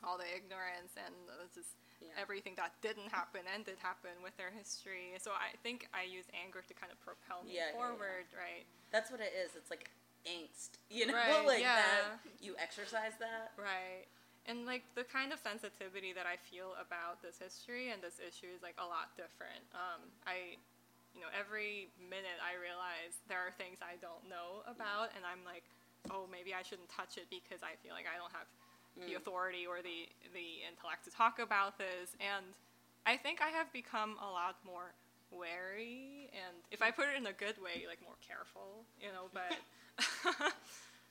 all 0.05 0.17
the 0.17 0.27
ignorance 0.29 0.93
and 0.95 1.13
just 1.55 1.73
Yeah. 1.99 2.13
everything 2.21 2.53
that 2.61 2.71
didn't 2.85 3.09
happen 3.09 3.41
and 3.53 3.65
did 3.65 3.77
happen 3.81 4.13
with 4.23 4.37
their 4.37 4.51
history. 4.53 5.17
So 5.17 5.31
I 5.33 5.57
think 5.65 5.89
I 5.93 6.03
use 6.05 6.25
anger 6.37 6.61
to 6.61 6.73
kind 6.77 6.91
of 6.93 6.99
propel 7.01 7.41
me 7.43 7.55
Yeah, 7.57 7.57
yeah, 7.57 7.65
yeah. 7.73 7.77
forward, 7.81 8.27
right? 8.37 8.63
That's 8.93 9.09
what 9.09 9.19
it 9.19 9.33
is. 9.33 9.57
It's 9.57 9.71
like 9.73 9.89
angst. 10.29 10.77
You 10.93 11.07
know, 11.09 11.13
Right, 11.17 11.41
like 11.45 11.63
that. 11.65 12.21
You 12.39 12.53
exercise 12.61 13.17
that. 13.19 13.51
Right. 13.57 14.05
And 14.47 14.63
like 14.63 14.87
the 14.95 15.03
kind 15.03 15.35
of 15.35 15.43
sensitivity 15.43 16.15
that 16.15 16.23
I 16.23 16.39
feel 16.39 16.71
about 16.79 17.19
this 17.19 17.35
history 17.35 17.91
and 17.91 17.99
this 17.99 18.23
issue 18.23 18.47
is 18.47 18.63
like 18.63 18.79
a 18.79 18.87
lot 18.87 19.11
different. 19.19 19.59
Um, 19.75 20.07
I, 20.23 20.55
you 21.11 21.19
know, 21.19 21.27
every 21.35 21.91
minute 21.99 22.39
I 22.39 22.55
realize 22.55 23.19
there 23.27 23.43
are 23.43 23.51
things 23.59 23.83
I 23.83 23.99
don't 23.99 24.23
know 24.31 24.63
about, 24.63 25.11
and 25.19 25.27
I'm 25.27 25.43
like, 25.43 25.67
oh, 26.15 26.31
maybe 26.31 26.55
I 26.55 26.63
shouldn't 26.63 26.87
touch 26.87 27.19
it 27.19 27.27
because 27.27 27.59
I 27.59 27.75
feel 27.83 27.91
like 27.91 28.07
I 28.07 28.15
don't 28.15 28.31
have 28.31 28.47
the 29.05 29.13
authority 29.13 29.67
or 29.67 29.83
the 29.83 30.09
the 30.33 30.65
intellect 30.65 31.05
to 31.05 31.11
talk 31.11 31.37
about 31.37 31.77
this. 31.77 32.15
And 32.17 32.45
I 33.05 33.19
think 33.19 33.43
I 33.43 33.51
have 33.51 33.67
become 33.75 34.15
a 34.23 34.29
lot 34.31 34.57
more 34.65 34.95
wary, 35.29 36.31
and 36.33 36.55
if 36.71 36.81
I 36.81 36.89
put 36.89 37.11
it 37.11 37.19
in 37.19 37.27
a 37.27 37.35
good 37.35 37.59
way, 37.59 37.83
like 37.83 37.99
more 37.99 38.17
careful, 38.23 38.87
you 38.95 39.11
know. 39.11 39.27
But 39.35 39.59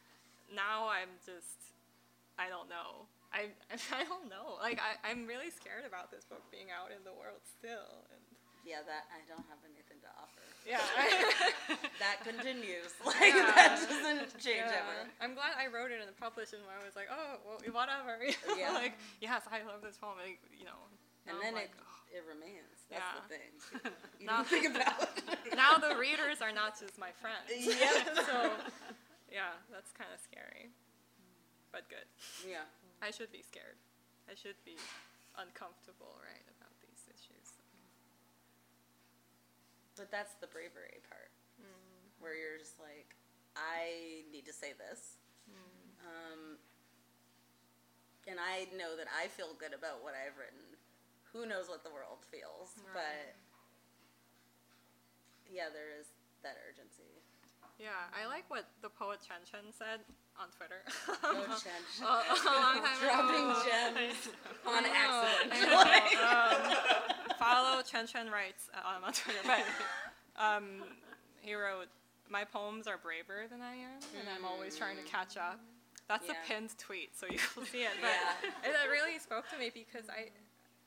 now 0.56 0.88
I'm 0.88 1.12
just 1.24 1.66
I 2.38 2.48
don't 2.48 2.68
know. 2.68 3.08
I 3.36 3.52
I 4.00 4.02
don't 4.08 4.32
know. 4.32 4.56
Like 4.60 4.80
I 4.80 4.96
I'm 5.04 5.28
really 5.28 5.52
scared 5.52 5.84
about 5.84 6.08
this 6.08 6.24
book 6.24 6.40
being 6.48 6.72
out 6.72 6.88
in 6.88 7.04
the 7.04 7.12
world 7.12 7.44
still. 7.44 8.08
And 8.08 8.24
Yeah, 8.64 8.80
that 8.88 9.04
I 9.12 9.20
don't 9.28 9.44
have 9.52 9.60
anything 9.68 10.00
to 10.00 10.10
offer. 10.16 10.42
yeah, 10.64 10.80
That 12.02 12.24
continues. 12.24 12.96
Like 13.04 13.36
Yeah. 13.36 13.52
that 13.52 13.76
doesn't 13.84 14.32
change 14.40 14.64
yeah. 14.64 14.80
ever. 14.80 14.96
I'm 15.20 15.36
glad 15.36 15.52
I 15.60 15.68
wrote 15.68 15.92
it 15.92 16.00
and 16.00 16.08
published 16.16 16.56
it. 16.56 16.64
And 16.64 16.70
I 16.72 16.80
was 16.82 16.96
like, 16.96 17.12
oh, 17.12 17.38
well, 17.44 17.60
whatever. 17.76 18.16
Yeah. 18.56 18.72
like 18.72 18.96
yes, 19.20 19.44
I 19.52 19.60
love 19.68 19.84
this 19.84 20.00
poem. 20.00 20.16
Like, 20.16 20.40
you 20.56 20.64
know. 20.64 20.80
And 21.28 21.36
then 21.42 21.54
I'm 21.60 21.68
it 21.68 21.70
oh. 21.76 22.16
it 22.16 22.24
remains. 22.24 22.72
That's 22.88 23.04
Yeah. 23.04 23.20
the 23.20 23.26
thing. 23.28 23.52
You 24.18 24.26
Now- 24.26 24.42
think 24.42 24.64
about 24.72 25.12
now 25.54 25.76
the 25.76 25.94
readers 26.00 26.40
are 26.40 26.54
not 26.54 26.78
just 26.80 26.96
my 26.96 27.12
friends. 27.20 27.52
Yep. 27.52 28.16
so 28.24 28.36
yeah, 29.30 29.58
that's 29.68 29.90
kind 29.92 30.08
of 30.14 30.20
scary, 30.22 30.70
but 31.74 31.84
good. 31.90 32.06
Yeah. 32.46 32.64
I 33.06 33.14
should 33.14 33.30
be 33.30 33.38
scared. 33.46 33.78
I 34.26 34.34
should 34.34 34.58
be 34.66 34.74
uncomfortable, 35.38 36.18
right, 36.18 36.42
about 36.58 36.74
these 36.82 37.06
issues. 37.06 37.54
But 39.94 40.10
that's 40.10 40.34
the 40.42 40.50
bravery 40.50 40.98
part, 41.06 41.30
where 42.18 42.34
you're 42.34 42.58
just 42.58 42.82
like, 42.82 43.14
I 43.54 44.26
need 44.34 44.44
to 44.50 44.52
say 44.52 44.74
this, 44.74 45.22
um, 46.02 46.58
and 48.26 48.42
I 48.42 48.66
know 48.74 48.98
that 48.98 49.06
I 49.08 49.30
feel 49.30 49.54
good 49.54 49.72
about 49.72 50.02
what 50.02 50.12
I've 50.18 50.34
written. 50.36 50.74
Who 51.32 51.46
knows 51.46 51.70
what 51.70 51.86
the 51.86 51.94
world 51.94 52.26
feels, 52.26 52.74
Right. 52.90 53.06
but 53.06 53.38
yeah, 55.48 55.70
there 55.72 55.94
is 55.94 56.10
that 56.42 56.58
urgency. 56.68 57.15
Yeah, 57.78 57.92
I 58.16 58.26
like 58.26 58.44
what 58.48 58.64
the 58.82 58.88
poet 58.88 59.18
Chen 59.26 59.44
Chen 59.44 59.68
said 59.76 60.00
on 60.40 60.48
Twitter. 60.56 60.80
Oh, 61.22 61.44
Chen, 61.60 61.80
a, 62.00 62.04
a 62.04 62.36
long 62.48 62.80
time 62.80 62.98
dropping 63.04 63.44
ago. 63.52 63.62
gems 63.68 64.28
on 64.66 64.82
accident. 64.88 65.52
Um, 66.24 67.36
follow 67.38 67.82
Chen 67.82 68.06
Chen 68.06 68.30
writes 68.30 68.68
um, 68.74 69.04
on 69.04 69.12
Twitter, 69.12 69.40
but 69.44 69.60
um, 70.40 70.64
he 71.40 71.54
wrote, 71.54 71.88
"My 72.30 72.44
poems 72.44 72.86
are 72.86 72.96
braver 72.96 73.44
than 73.50 73.60
I 73.60 73.74
am, 73.76 74.00
and 74.18 74.26
I'm 74.34 74.44
always 74.44 74.76
trying 74.76 74.96
to 74.96 75.04
catch 75.04 75.36
up." 75.36 75.60
That's 76.08 76.26
Yeah. 76.28 76.38
a 76.38 76.48
pinned 76.48 76.70
tweet, 76.78 77.16
so 77.18 77.26
you 77.26 77.38
will 77.56 77.66
see 77.66 77.82
it. 77.82 77.90
But 78.00 78.08
Yeah. 78.64 78.70
it, 78.70 78.88
really 78.90 79.18
spoke 79.18 79.50
to 79.50 79.58
me 79.58 79.70
because 79.74 80.08
I, 80.08 80.30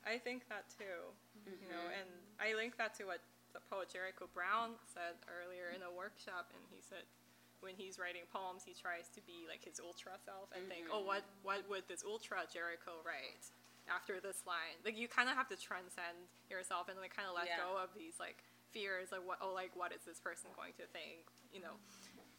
I 0.08 0.16
think 0.16 0.48
that 0.48 0.64
too, 0.78 1.12
you 1.44 1.68
know, 1.68 1.76
Mm-hmm. 1.76 2.00
and 2.00 2.08
I 2.40 2.56
link 2.56 2.78
that 2.78 2.94
to 2.98 3.04
what 3.04 3.20
the 3.52 3.62
poet 3.70 3.88
Jericho 3.92 4.26
Brown 4.32 4.78
said 4.86 5.18
earlier 5.28 5.70
in 5.74 5.82
a 5.82 5.90
workshop, 5.92 6.50
and 6.54 6.62
he 6.70 6.78
said 6.82 7.04
when 7.60 7.76
he's 7.76 8.00
writing 8.00 8.24
poems, 8.32 8.64
he 8.64 8.72
tries 8.72 9.12
to 9.12 9.20
be 9.28 9.44
like 9.44 9.60
his 9.60 9.76
ultra 9.82 10.16
self 10.24 10.48
and 10.56 10.64
think, 10.70 10.88
oh, 10.88 11.04
what 11.04 11.22
what 11.44 11.66
would 11.68 11.84
this 11.88 12.00
ultra 12.06 12.44
Jericho 12.48 12.98
write 13.04 13.52
after 13.90 14.16
this 14.22 14.42
line? 14.48 14.78
Like 14.84 14.96
you 14.96 15.08
kind 15.10 15.28
of 15.28 15.36
have 15.36 15.48
to 15.52 15.58
transcend 15.60 16.16
yourself 16.48 16.88
and 16.88 16.96
like 16.96 17.12
kind 17.12 17.28
of 17.28 17.34
let 17.36 17.46
Yeah. 17.50 17.60
go 17.60 17.76
of 17.76 17.92
these 17.92 18.16
like 18.16 18.40
fears, 18.72 19.12
like 19.12 19.26
what 19.26 19.38
oh 19.44 19.52
like 19.52 19.74
what 19.76 19.92
is 19.92 20.02
this 20.08 20.20
person 20.22 20.48
going 20.56 20.72
to 20.80 20.86
think, 20.94 21.28
you 21.52 21.60
know? 21.60 21.76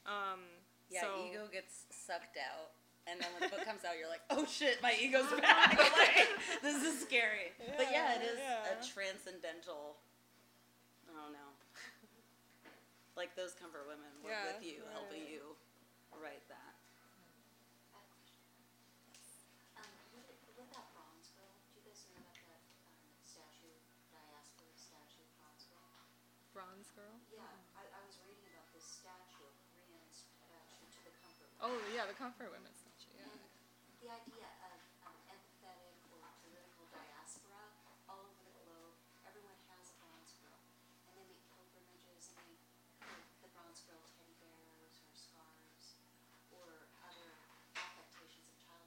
Um, 0.10 0.42
Yeah, 0.90 1.06
so, 1.06 1.28
ego 1.30 1.46
gets 1.52 1.86
sucked 1.94 2.38
out. 2.42 2.74
And 3.10 3.18
then 3.20 3.30
when 3.34 3.50
the 3.50 3.56
book 3.56 3.66
comes 3.66 3.82
out, 3.86 3.98
you're 3.98 4.10
like, 4.10 4.22
oh 4.30 4.46
shit, 4.46 4.78
my 4.82 4.94
ego's 5.02 5.30
back. 5.42 5.74
like, 6.02 6.30
this 6.62 6.82
is 6.86 7.02
scary. 7.02 7.50
but 7.78 7.88
yeah, 7.92 8.14
it 8.18 8.22
is 8.26 8.38
a 8.38 8.78
transcendental, 8.94 9.98
don't 11.22 11.38
know. 11.38 11.52
like 13.20 13.38
those 13.38 13.54
comfort 13.54 13.86
women 13.86 14.10
were 14.26 14.34
Yeah, 14.34 14.58
with 14.58 14.66
you, 14.66 14.82
right, 14.82 14.98
helping 14.98 15.24
you 15.30 15.54
write 16.18 16.42
that. 16.50 16.74
Um, 19.78 19.86
what, 20.18 20.26
what 20.58 20.66
about 20.66 20.90
Bronzeville? 20.98 21.54
Do 21.70 21.78
you 21.78 21.86
guys 21.86 22.02
know 22.10 22.18
about 22.26 22.42
that 22.50 22.62
um, 22.90 23.06
statue, 23.22 23.78
diaspora 24.10 24.74
statue 24.74 25.22
of 25.22 25.32
Bronzeville? 25.38 25.94
Bronze 26.58 26.90
Girl. 26.98 27.16
Yeah, 27.32 27.48
I, 27.78 27.86
I 27.86 28.02
was 28.04 28.18
reading 28.26 28.44
about 28.52 28.68
this 28.76 28.84
statue, 28.84 29.48
Korean 29.72 30.10
statue 30.12 30.84
to 30.90 31.00
the 31.06 31.14
comfort. 31.22 31.48
Oh 31.64 31.78
yeah, 31.96 32.10
the 32.10 32.18
Comfort 32.18 32.50
Women 32.52 32.74
statue. 32.74 33.14
Yeah. 33.16 33.30
And 33.30 33.46
the 34.04 34.10
idea 34.12 34.50
of 34.68 34.78
um, 35.08 35.16
empathetic 35.32 35.96
or 36.12 36.26
political 36.44 36.90
diaspora 36.92 37.72
all 38.12 38.28
over 38.28 38.44
the 38.44 38.56
globe, 38.68 39.00
everyone 39.24 39.56
has 39.72 39.94
a 39.94 39.96
bronze 40.04 40.36
girl. 40.44 40.60
And 41.08 41.16
they 41.16 41.24
make 41.24 41.40
pilgrimages 41.56 42.36
and 42.36 42.44
they 42.44 42.60
put 43.00 43.48
the 43.48 43.50
bronze 43.56 43.80
girl 43.88 44.04
teddy 44.12 44.36
bears 44.44 45.00
or 45.08 45.16
scarves 45.16 46.04
or 46.52 46.92
other 47.08 47.32
affectations 47.80 48.68
of 48.68 48.82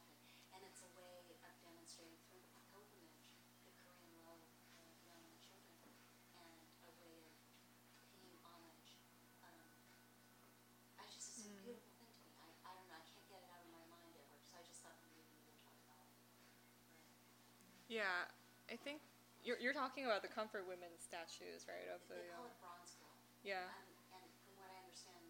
Yeah, 17.95 18.26
I 18.66 18.74
think 18.74 18.99
you're, 19.47 19.55
you're 19.62 19.76
talking 19.76 20.03
about 20.03 20.26
the 20.26 20.32
comfort 20.32 20.66
women 20.66 20.90
statues, 20.99 21.62
right? 21.70 21.86
Of 21.95 22.03
the 22.11 22.18
They 22.18 22.34
call 22.34 22.51
it 22.51 22.59
bronze 22.59 22.90
girl. 22.99 23.14
yeah. 23.47 23.70
Um, 23.70 23.86
and 24.18 24.26
from 24.42 24.59
what 24.59 24.66
I 24.66 24.82
understand, 24.82 25.22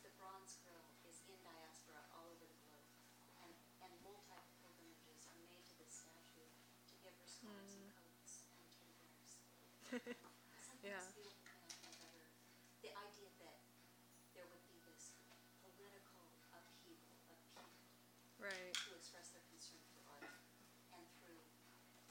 the 0.00 0.08
bronze 0.16 0.56
girl 0.64 0.88
is 1.04 1.20
in 1.28 1.36
diaspora 1.44 2.00
all 2.16 2.32
over 2.32 2.48
the 2.48 2.56
globe. 2.64 2.88
And, 3.44 3.52
and 3.84 3.92
multi-pilgrimages 4.00 5.28
are 5.28 5.36
made 5.44 5.60
to 5.68 5.74
this 5.84 5.92
statue 6.00 6.48
to 6.48 6.94
give 7.04 7.12
her 7.12 7.28
scarves 7.28 7.76
and 7.76 7.92
coats 7.92 8.48
and 8.56 8.64
teddy 8.72 8.96
bears. 9.04 9.30
Yeah. 10.80 10.96
Sometimes 10.96 11.12
the, 11.12 11.28
you 11.28 11.82
know, 11.84 11.92
whatever, 12.00 12.24
the 12.80 12.92
idea 13.04 13.28
that 13.44 13.58
there 14.32 14.48
would 14.48 14.64
be 14.70 14.80
this 14.88 15.12
political 15.60 16.24
upheaval 16.56 17.12
of 17.36 17.36
people 17.44 17.66
Right. 18.40 18.72
to 18.72 18.90
express 18.96 19.28
their 19.36 19.42
concern 19.50 19.82
for 19.90 20.00
art 20.14 20.30
and 20.94 21.02
through 21.18 21.42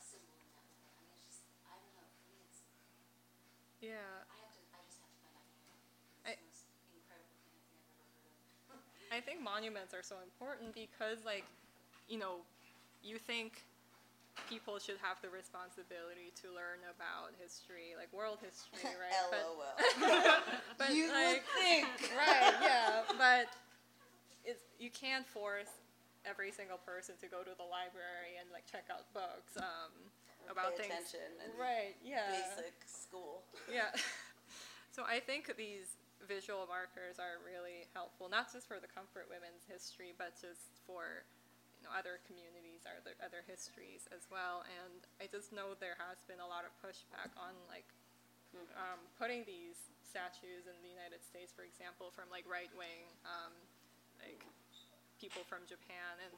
symbol 0.01 0.35
in 0.43 0.49
that 0.51 0.65
way. 0.75 0.83
I 0.91 0.99
mean, 1.07 1.13
it's 1.15 1.23
just, 1.23 1.45
I 1.63 1.79
don't 1.79 1.93
know, 1.95 2.03
for 2.19 2.25
me, 2.27 2.43
it's, 2.51 2.67
Yeah. 3.85 4.25
I 4.25 4.35
have 4.41 4.49
to, 4.57 4.61
I 4.73 4.81
just 4.89 4.97
have 4.97 5.13
to 5.13 5.19
find 5.21 5.37
out 5.37 5.45
more. 5.61 5.77
I- 6.25 6.33
the 6.33 6.41
most 6.49 6.65
incredible 6.89 7.37
thing 7.45 7.53
I 7.53 7.69
think 7.69 7.85
I've 7.93 8.01
ever 8.01 8.81
heard 8.81 9.05
of. 9.05 9.13
I 9.15 9.19
think 9.21 9.37
monuments 9.45 9.93
are 9.93 10.01
so 10.01 10.17
important 10.25 10.73
because, 10.73 11.21
like, 11.21 11.45
you 12.09 12.17
know, 12.17 12.41
you 13.05 13.21
think 13.21 13.61
people 14.49 14.81
should 14.81 14.97
have 14.99 15.21
the 15.23 15.29
responsibility 15.31 16.33
to 16.43 16.51
learn 16.51 16.81
about 16.91 17.31
history, 17.39 17.93
like 17.95 18.09
world 18.11 18.41
history, 18.41 18.83
right? 18.99 19.13
But- 19.31 19.45
But, 20.81 20.89
You 20.91 21.07
would 21.07 21.39
think. 21.55 21.87
right, 22.17 22.53
yeah, 22.61 23.05
but 23.17 23.47
it's, 24.43 24.61
you 24.77 24.89
can't 24.91 25.25
force 25.25 25.71
every 26.27 26.51
single 26.51 26.77
person 26.83 27.15
to 27.21 27.27
go 27.31 27.45
to 27.47 27.53
the 27.55 27.63
library 27.63 28.35
and 28.41 28.49
like 28.51 28.65
check 28.67 28.89
out 28.91 29.05
books 29.13 29.55
um, 29.57 29.93
about 30.49 30.77
Pay 30.77 30.87
things. 30.87 31.15
right, 31.59 31.95
yeah, 32.03 32.31
Basic 32.31 32.75
school. 32.85 33.43
yeah. 33.71 33.93
so 34.95 35.03
I 35.03 35.19
think 35.19 35.51
these 35.57 35.97
visual 36.23 36.65
markers 36.65 37.21
are 37.21 37.43
really 37.43 37.85
helpful, 37.93 38.31
not 38.31 38.51
just 38.51 38.65
for 38.65 38.81
the 38.81 38.89
comfort 38.89 39.29
women's 39.29 39.63
history, 39.67 40.15
but 40.17 40.33
just 40.39 40.73
for 40.87 41.27
you 41.77 41.83
know 41.85 41.91
other 41.93 42.23
communities, 42.25 42.87
other 42.87 43.13
other 43.21 43.43
histories 43.45 44.09
as 44.15 44.25
well. 44.31 44.65
And 44.65 45.05
I 45.21 45.29
just 45.29 45.53
know 45.53 45.77
there 45.77 45.97
has 46.01 46.23
been 46.25 46.41
a 46.41 46.49
lot 46.49 46.65
of 46.65 46.73
pushback 46.81 47.33
on 47.37 47.53
like 47.69 47.87
um, 48.79 48.99
putting 49.19 49.43
these 49.43 49.91
statues 50.01 50.63
in 50.69 50.77
the 50.79 50.91
United 50.91 51.19
States, 51.27 51.51
for 51.51 51.67
example, 51.67 52.09
from 52.15 52.31
like 52.31 52.47
right 52.47 52.71
wing, 52.73 53.11
um, 53.27 53.51
like 54.23 54.47
people 55.19 55.43
from 55.43 55.67
Japan, 55.67 56.19
and 56.23 56.33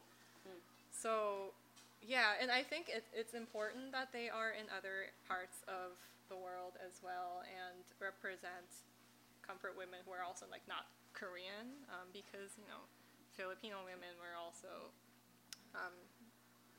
so 0.90 1.54
yeah, 2.02 2.38
and 2.42 2.52
I 2.52 2.64
think 2.64 2.90
it, 2.90 3.06
it's 3.14 3.34
important 3.34 3.92
that 3.92 4.14
they 4.14 4.30
are 4.30 4.52
in 4.54 4.70
other 4.70 5.12
parts 5.28 5.64
of 5.68 5.98
the 6.30 6.36
world 6.36 6.76
as 6.84 7.00
well 7.00 7.44
and 7.48 7.84
represent 8.04 8.84
comfort 9.42 9.80
women 9.80 10.04
who 10.04 10.12
are 10.12 10.28
also 10.28 10.44
like 10.52 10.66
not 10.68 10.92
Korean, 11.16 11.82
um, 11.90 12.12
because 12.12 12.60
you 12.60 12.68
know 12.68 12.84
Filipino 13.34 13.82
women 13.88 14.14
were 14.20 14.36
also 14.38 14.92
um, 15.74 15.96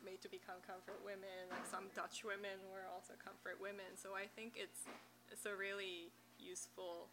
made 0.04 0.20
to 0.22 0.30
become 0.30 0.60
comfort 0.62 1.00
women. 1.02 1.50
Like 1.50 1.66
some 1.66 1.90
Dutch 1.96 2.22
women 2.22 2.60
were 2.70 2.86
also 2.86 3.16
comfort 3.18 3.58
women. 3.58 3.96
So 3.96 4.14
I 4.14 4.28
think 4.30 4.54
it's 4.54 4.86
it's 5.32 5.48
a 5.48 5.54
really 5.56 6.12
useful 6.38 7.10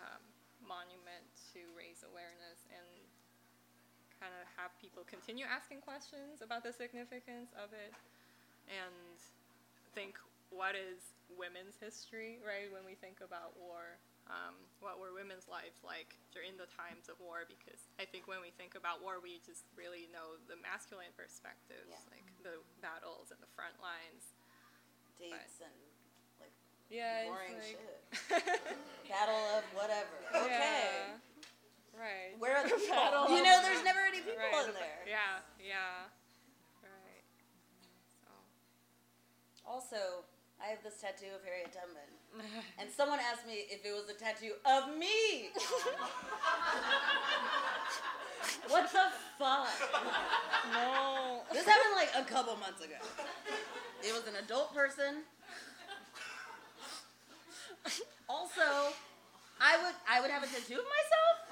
um, 0.00 0.22
monument 0.64 1.26
to 1.54 1.60
raise 1.76 2.02
awareness 2.06 2.64
and 2.70 2.86
kind 4.18 4.34
of 4.34 4.44
have 4.58 4.74
people 4.82 5.06
continue 5.06 5.46
asking 5.46 5.80
questions 5.82 6.42
about 6.42 6.62
the 6.66 6.74
significance 6.74 7.54
of 7.54 7.70
it 7.72 7.94
and 8.68 8.92
think 9.94 10.18
what 10.50 10.74
is 10.74 11.14
women's 11.38 11.76
history, 11.78 12.38
right? 12.42 12.68
When 12.72 12.82
we 12.84 12.94
think 12.98 13.20
about 13.22 13.54
war, 13.60 13.96
um, 14.28 14.56
what 14.84 15.00
were 15.00 15.12
women's 15.16 15.48
lives 15.48 15.80
like 15.86 16.16
during 16.34 16.56
the 16.60 16.68
times 16.76 17.08
of 17.08 17.16
war? 17.22 17.44
Because 17.48 17.80
I 18.00 18.04
think 18.04 18.28
when 18.28 18.40
we 18.44 18.52
think 18.56 18.76
about 18.76 19.00
war, 19.00 19.20
we 19.22 19.40
just 19.44 19.64
really 19.76 20.08
know 20.12 20.36
the 20.50 20.56
masculine 20.60 21.12
perspectives, 21.16 21.88
Yeah. 21.88 22.12
like 22.12 22.28
the 22.44 22.60
battles 22.84 23.30
and 23.32 23.40
the 23.40 23.48
front 23.56 23.76
lines. 23.80 24.34
Dates 25.20 25.58
and 25.64 25.74
like 26.40 26.54
Yeah, 26.92 27.26
boring 27.28 27.56
like- 27.58 27.76
shit. 27.76 28.00
Battle 29.08 29.44
of 29.58 29.64
whatever. 29.74 30.16
Okay. 30.44 31.08
Yeah. 31.08 31.37
Right. 31.98 32.38
Where 32.38 32.54
are 32.56 32.62
the 32.62 32.74
people? 32.78 33.34
You 33.34 33.42
know, 33.42 33.58
there's 33.62 33.82
never 33.82 33.98
any 34.06 34.22
people 34.22 34.38
right. 34.38 34.68
in 34.70 34.74
there. 34.78 35.02
Yeah, 35.02 35.42
yeah. 35.58 36.06
Right. 36.78 37.26
So. 38.22 38.30
Also, 39.66 40.22
I 40.62 40.70
have 40.70 40.78
this 40.86 41.02
tattoo 41.02 41.34
of 41.34 41.42
Harriet 41.42 41.74
Tubman. 41.74 42.06
and 42.78 42.86
someone 42.90 43.18
asked 43.18 43.44
me 43.46 43.66
if 43.66 43.84
it 43.84 43.90
was 43.90 44.06
a 44.06 44.14
tattoo 44.14 44.54
of 44.62 44.94
me. 44.94 45.50
what 48.70 48.86
the 48.94 49.10
fuck? 49.38 49.66
No. 50.70 51.42
This 51.52 51.66
happened 51.66 51.96
like 51.98 52.14
a 52.14 52.22
couple 52.22 52.54
months 52.56 52.78
ago. 52.84 52.94
It 54.02 54.12
was 54.14 54.22
an 54.30 54.36
adult 54.44 54.72
person. 54.72 55.24
Also, 58.28 58.92
I 59.60 59.76
would 59.82 59.94
I 60.08 60.20
would 60.20 60.30
have 60.30 60.42
a 60.42 60.46
tattoo 60.46 60.74
of 60.78 60.84
myself. 60.84 61.47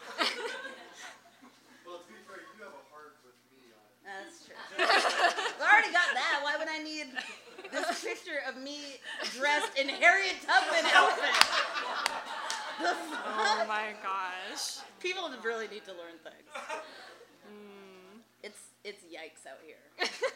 Well, 1.87 2.03
to 2.03 2.09
be 2.11 2.19
fair, 2.27 2.43
you 2.43 2.63
have 2.65 2.75
a 2.75 2.85
heart 2.91 3.19
with 3.23 3.39
me 3.55 3.71
on 3.71 3.85
it. 3.87 4.03
That's 4.07 4.47
true. 4.47 4.59
I 4.79 5.67
already 5.67 5.93
got 5.93 6.11
that. 6.15 6.41
Why 6.43 6.57
would 6.59 6.69
I 6.69 6.83
need 6.83 7.07
this 7.71 8.03
picture 8.03 8.43
of 8.49 8.57
me 8.61 8.99
dressed 9.37 9.79
in 9.79 9.89
Harriet 9.89 10.37
Tubman 10.43 10.87
outfit? 10.95 11.35
The 12.79 12.93
Oh 12.93 13.65
my 13.69 13.95
gosh. 14.03 14.85
People 15.01 15.31
really 15.45 15.69
need 15.69 15.85
to 15.85 15.93
learn 15.93 16.19
things. 16.23 16.49
Hmm. 17.47 18.21
It's 18.43 18.73
it's 18.85 19.03
yikes 19.05 19.47
out 19.47 19.61
here. 19.65 19.81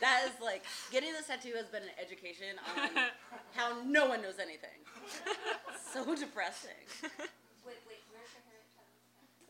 That 0.01 0.25
is 0.25 0.33
like 0.41 0.65
getting 0.91 1.13
this 1.13 1.27
tattoo 1.27 1.53
has 1.57 1.67
been 1.67 1.83
an 1.83 1.97
education 2.01 2.57
on 2.77 2.89
how 3.57 3.83
no 3.85 4.07
one 4.07 4.23
knows 4.23 4.39
anything. 4.41 4.79
So 5.93 6.05
depressing. 6.15 6.87
Wait, 7.67 7.77
wait, 7.87 7.99
where's 8.15 8.31
your 8.31 8.43
Harriet 8.47 8.71
Tubman? 8.79 8.95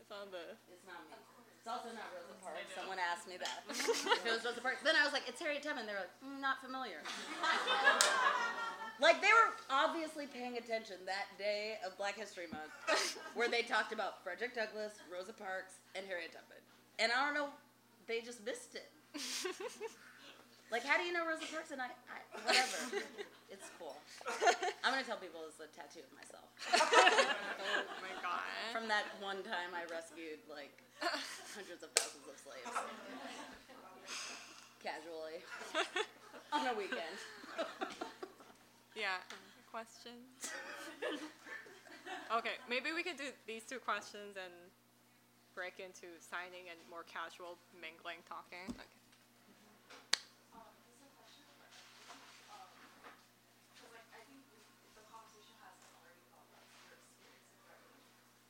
on 0.11 0.29
the. 0.29 0.59
It's 0.67 0.83
not 0.85 0.99
me. 1.07 1.15
It's 1.61 1.69
also 1.69 1.93
not 1.93 2.09
Rosa 2.11 2.33
Parks. 2.41 2.73
Someone 2.73 2.97
asked 2.97 3.29
me 3.29 3.37
that. 3.37 3.61
if 3.69 4.25
it 4.25 4.33
was 4.33 4.43
Rosa 4.43 4.61
Parks. 4.61 4.81
Then 4.83 4.97
I 4.97 5.05
was 5.05 5.13
like, 5.13 5.29
it's 5.29 5.39
Harriet 5.39 5.61
Tubman. 5.61 5.85
They 5.85 5.93
were 5.93 6.09
like, 6.09 6.17
mm, 6.25 6.41
not 6.41 6.57
familiar. 6.57 7.05
like 8.99 9.21
they 9.21 9.29
were 9.29 9.53
obviously 9.69 10.25
paying 10.25 10.57
attention 10.57 10.97
that 11.05 11.29
day 11.37 11.77
of 11.85 11.95
Black 12.01 12.17
History 12.17 12.49
Month, 12.49 12.73
where 13.37 13.47
they 13.47 13.61
talked 13.61 13.93
about 13.93 14.23
Frederick 14.23 14.57
Douglass, 14.57 14.97
Rosa 15.05 15.33
Parks, 15.33 15.77
and 15.93 16.03
Harriet 16.09 16.33
Tubman. 16.33 16.65
And 16.97 17.11
I 17.13 17.25
don't 17.25 17.37
know, 17.37 17.53
they 18.07 18.21
just 18.21 18.43
missed 18.43 18.73
it. 18.73 18.89
Like, 20.71 20.83
how 20.87 20.97
do 20.97 21.03
you 21.03 21.11
know 21.13 21.27
Rosa 21.27 21.45
Parks? 21.51 21.71
And 21.71 21.81
I, 21.81 21.91
I 22.09 22.19
whatever. 22.45 23.03
It's 23.51 23.67
cool. 23.75 23.99
I'm 24.87 24.95
gonna 24.95 25.03
tell 25.03 25.19
people 25.19 25.43
it's 25.43 25.59
a 25.59 25.67
tattoo 25.75 25.99
of 26.07 26.11
myself 26.15 26.47
Oh 26.71 27.83
my 27.99 28.15
god. 28.23 28.39
from 28.71 28.87
that 28.87 29.03
one 29.19 29.43
time 29.43 29.75
I 29.75 29.83
rescued 29.91 30.39
like 30.47 30.71
hundreds 31.03 31.83
of 31.83 31.91
thousands 31.99 32.31
of 32.31 32.39
slaves 32.39 32.71
casually 34.79 35.43
on 36.55 36.63
a 36.63 36.73
weekend. 36.79 37.11
Yeah. 38.95 39.19
Questions? 39.69 40.47
okay, 42.31 42.55
maybe 42.71 42.95
we 42.95 43.03
can 43.03 43.19
do 43.19 43.35
these 43.45 43.67
two 43.67 43.79
questions 43.83 44.39
and 44.39 44.55
break 45.59 45.75
into 45.83 46.07
signing 46.23 46.71
and 46.71 46.79
more 46.87 47.03
casual 47.03 47.59
mingling 47.83 48.23
talking. 48.31 48.63
Okay. 48.71 48.87
Um, 50.55 50.67
this 50.87 50.95
is 50.95 51.03
a 51.03 51.11
question 51.19 51.43
for 51.55 51.67
everyone. 51.67 52.11
Um, 52.51 52.67
'cause, 53.79 53.91
like, 53.95 54.07
I 54.11 54.21
think 54.27 54.43
we- 54.51 54.59
the 54.95 55.03
conversation 55.07 55.55
has 55.63 55.75
already 55.87 56.19
about 56.27 56.51
like 56.51 56.67
your 56.83 56.99
experience 56.99 57.47
in 57.47 57.59
writing 57.63 57.95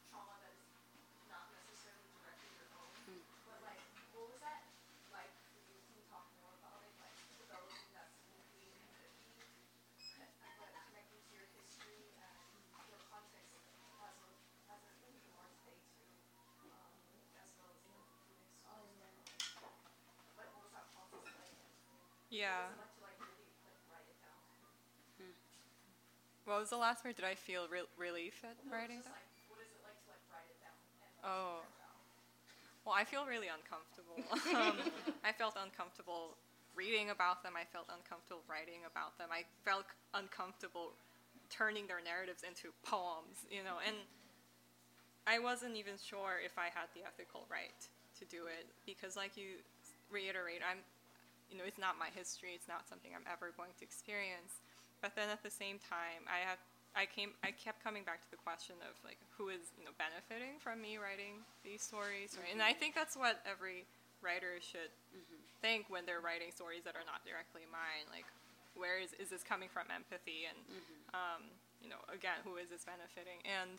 trauma 0.09 0.33
that 0.41 0.57
is 0.57 0.65
not 1.29 1.45
necessarily 1.53 2.09
directly 2.17 2.49
your 2.57 2.65
own. 2.81 2.89
But 3.45 3.61
like, 3.61 3.81
what 4.17 4.25
was 4.33 4.41
that 4.41 4.65
like 5.13 5.29
for 5.53 5.53
you? 5.69 5.77
Can 5.85 6.01
you 6.01 6.05
talk 6.09 6.25
more 6.41 6.53
about 6.57 6.81
it? 6.81 6.93
Like 6.97 7.13
developing 7.37 7.85
that 7.93 8.09
sympathy 8.25 8.73
and 8.73 8.89
empathy, 8.89 9.37
con- 10.17 10.33
and, 10.41 10.57
like 10.65 10.73
connecting 10.89 11.21
to 11.21 11.31
your 11.37 11.45
history 11.57 12.09
and 12.17 12.89
your 12.89 13.01
context 13.09 13.53
as 13.53 14.13
a 14.21 14.29
as 14.73 14.81
a 14.81 14.91
human 15.01 15.25
or 15.37 15.45
today 15.61 15.77
too, 15.97 16.09
um, 16.73 16.93
as 17.41 17.49
well 17.57 17.69
as 17.73 17.81
the 17.85 17.93
living 17.93 19.21
stories. 19.29 19.77
Like, 20.37 20.49
what 20.53 20.61
was 20.65 20.73
that 20.73 20.85
process 20.93 21.25
like? 21.37 21.53
Yeah. 21.53 21.59
What 21.59 21.59
was 21.59 21.59
it 21.59 21.59
like 21.59 21.59
to 21.59 21.59
like 21.59 21.59
really 21.61 21.89
like 21.91 21.99
write 22.21 22.30
it 22.41 22.49
down? 22.49 22.73
What 26.45 26.59
was 26.59 26.69
the 26.73 26.77
last 26.81 27.05
word? 27.05 27.15
Did 27.15 27.25
I 27.25 27.35
feel 27.35 27.69
re- 27.69 27.87
relief 27.97 28.41
at 28.43 28.57
writing 28.65 28.97
Just 28.97 29.07
that? 29.07 29.21
like, 29.21 29.29
what 29.47 29.61
is 29.61 29.69
it 29.69 29.81
like 29.85 29.95
to 30.03 30.09
like 30.09 30.25
write 30.33 30.49
it 30.49 30.59
down? 30.59 30.73
And 31.23 31.31
Oh. 31.37 31.61
Well, 32.83 32.97
I 32.97 33.05
feel 33.05 33.29
really 33.29 33.45
uncomfortable. 33.45 34.17
um, 34.57 34.73
I 35.21 35.31
felt 35.31 35.53
uncomfortable 35.53 36.33
reading 36.73 37.13
about 37.13 37.45
them. 37.45 37.53
I 37.53 37.63
felt 37.69 37.85
uncomfortable 37.93 38.41
writing 38.49 38.89
about 38.89 39.21
them. 39.21 39.29
I 39.29 39.45
felt 39.61 39.85
uncomfortable 40.17 40.97
turning 41.53 41.85
their 41.85 42.01
narratives 42.01 42.41
into 42.41 42.73
poems, 42.81 43.45
you 43.53 43.61
know, 43.61 43.77
and 43.85 43.93
I 45.27 45.37
wasn't 45.37 45.77
even 45.77 45.93
sure 46.01 46.41
if 46.41 46.57
I 46.57 46.73
had 46.73 46.89
the 46.97 47.05
ethical 47.05 47.45
right 47.51 47.77
to 48.17 48.25
do 48.25 48.49
it 48.49 48.65
because, 48.89 49.13
like 49.15 49.37
you 49.37 49.61
reiterate, 50.09 50.65
I'm, 50.65 50.81
you 51.51 51.59
know, 51.59 51.67
it's 51.67 51.77
not 51.77 51.99
my 51.99 52.07
history. 52.15 52.55
It's 52.55 52.71
not 52.71 52.87
something 52.87 53.11
I'm 53.11 53.27
ever 53.27 53.51
going 53.53 53.75
to 53.77 53.83
experience. 53.83 54.63
But 55.03 55.13
then 55.19 55.27
at 55.27 55.43
the 55.43 55.51
same 55.51 55.77
time, 55.83 56.23
I 56.31 56.41
have, 56.47 56.61
I 56.95 57.05
came, 57.05 57.35
I 57.43 57.51
kept 57.51 57.83
coming 57.83 58.07
back 58.07 58.23
to 58.23 58.29
the 58.31 58.39
question 58.39 58.79
of 58.87 58.95
like 59.03 59.19
who 59.35 59.51
is, 59.51 59.75
you 59.75 59.83
know, 59.83 59.91
benefiting 59.99 60.57
from 60.63 60.79
me 60.79 60.95
writing 60.95 61.43
these 61.67 61.83
stories, 61.83 62.39
right? 62.39 62.53
And 62.53 62.63
I 62.63 62.71
think 62.71 62.95
that's 62.95 63.19
what 63.19 63.43
every 63.43 63.83
writer 64.23 64.61
should 64.63 64.93
think 65.59 65.89
when 65.89 66.07
they're 66.07 66.23
writing 66.23 66.53
stories 66.53 66.87
that 66.87 66.95
are 66.95 67.05
not 67.05 67.25
directly 67.27 67.67
mine. 67.67 68.07
Like, 68.07 68.25
where 68.77 69.01
is 69.01 69.11
is 69.19 69.27
this 69.29 69.43
coming 69.43 69.67
from? 69.67 69.91
Empathy 69.91 70.47
and, 70.47 70.59
um, 71.11 71.43
you 71.83 71.89
know, 71.89 71.99
again, 72.13 72.39
who 72.45 72.55
is 72.55 72.69
this 72.69 72.85
benefiting? 72.85 73.41
And 73.43 73.75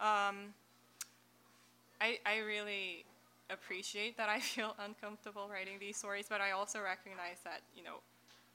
um, 0.00 0.56
I, 2.00 2.18
I 2.24 2.40
really 2.40 3.04
appreciate 3.52 4.16
that 4.16 4.28
I 4.28 4.40
feel 4.40 4.74
uncomfortable 4.78 5.48
writing 5.50 5.78
these 5.78 5.96
stories, 5.96 6.26
but 6.28 6.40
I 6.40 6.52
also 6.52 6.80
recognize 6.80 7.38
that, 7.44 7.62
you 7.74 7.82
know, 7.82 8.00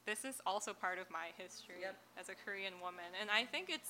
this 0.06 0.24
is 0.24 0.40
also 0.46 0.74
part 0.74 1.00
of 1.00 1.10
my 1.10 1.34
history 1.38 1.82
Yep. 1.82 1.96
as 2.20 2.30
a 2.30 2.36
Korean 2.36 2.80
woman. 2.82 3.10
And 3.20 3.30
I 3.32 3.44
think 3.46 3.70
it's, 3.70 3.90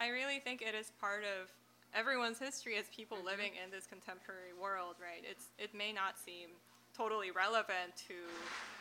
I 0.00 0.08
really 0.08 0.38
think 0.40 0.62
it 0.62 0.74
is 0.74 0.92
part 1.00 1.24
of 1.24 1.52
everyone's 1.92 2.38
history 2.38 2.76
as 2.76 2.86
people 2.94 3.18
living 3.22 3.52
in 3.62 3.70
this 3.70 3.86
contemporary 3.86 4.56
world, 4.56 4.96
right? 4.96 5.22
It's, 5.28 5.52
it 5.58 5.74
may 5.74 5.92
not 5.92 6.18
seem 6.18 6.48
totally 6.96 7.30
relevant 7.30 7.96
to, 8.08 8.16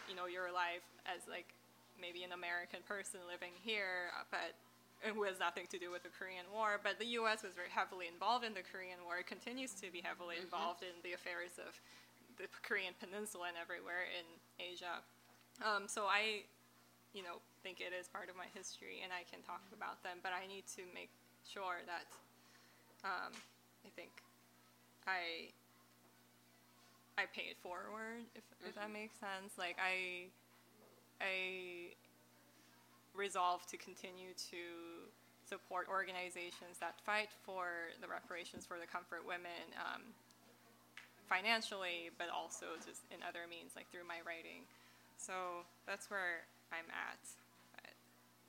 you 0.07 0.15
know, 0.15 0.27
your 0.27 0.51
life 0.51 0.85
as 1.05 1.27
like 1.27 1.51
maybe 1.99 2.23
an 2.23 2.31
American 2.31 2.79
person 2.87 3.19
living 3.27 3.51
here, 3.61 4.15
uh, 4.15 4.23
but 4.31 4.55
who 5.01 5.23
has 5.23 5.39
nothing 5.39 5.63
to 5.71 5.79
do 5.79 5.91
with 5.91 6.03
the 6.03 6.11
Korean 6.11 6.45
War. 6.51 6.79
But 6.81 6.99
the 6.99 7.19
U.S. 7.23 7.43
was 7.43 7.55
very 7.55 7.71
heavily 7.71 8.07
involved 8.11 8.43
in 8.43 8.53
the 8.53 8.63
Korean 8.63 8.99
War. 9.07 9.19
It 9.19 9.27
continues 9.27 9.71
to 9.79 9.87
be 9.91 10.03
heavily 10.03 10.35
involved 10.35 10.83
in 10.83 10.95
the 11.03 11.15
affairs 11.15 11.55
of 11.55 11.79
the 12.35 12.51
Korean 12.63 12.95
Peninsula 12.99 13.51
and 13.51 13.57
everywhere 13.59 14.07
in 14.11 14.27
Asia. 14.59 15.03
Um, 15.63 15.87
so 15.87 16.07
I, 16.07 16.47
you 17.15 17.23
know, 17.23 17.39
think 17.63 17.79
it 17.79 17.91
is 17.95 18.07
part 18.07 18.27
of 18.27 18.35
my 18.35 18.47
history, 18.51 19.03
and 19.03 19.11
I 19.11 19.23
can 19.27 19.43
talk 19.43 19.63
about 19.71 20.03
them. 20.03 20.19
But 20.23 20.31
I 20.35 20.47
need 20.47 20.67
to 20.75 20.83
make 20.91 21.11
sure 21.47 21.83
that 21.87 22.07
um, 23.03 23.31
I 23.87 23.89
think 23.95 24.11
I 25.07 25.51
I 27.19 27.27
pay 27.35 27.51
it 27.51 27.59
forward, 27.59 28.23
if, 28.35 28.43
if 28.63 28.75
that 28.75 28.91
makes 28.91 29.19
sense. 29.19 29.59
Like 29.59 29.75
I 29.75 30.31
I 31.19 31.95
resolve 33.19 33.67
to 33.67 33.75
continue 33.75 34.31
to 34.55 34.63
support 35.43 35.91
organizations 35.91 36.79
that 36.79 36.95
fight 37.03 37.27
for 37.43 37.91
the 37.99 38.07
reparations 38.07 38.63
for 38.63 38.79
the 38.79 38.87
comfort 38.87 39.27
women 39.27 39.75
um, 39.75 40.15
financially, 41.27 42.13
but 42.15 42.31
also 42.31 42.79
just 42.79 43.03
in 43.11 43.19
other 43.27 43.43
means, 43.51 43.75
like 43.75 43.91
through 43.91 44.07
my 44.07 44.23
writing. 44.23 44.63
So 45.19 45.67
that's 45.83 46.07
where 46.07 46.47
I'm 46.71 46.87
at. 46.95 47.19
But 47.75 47.91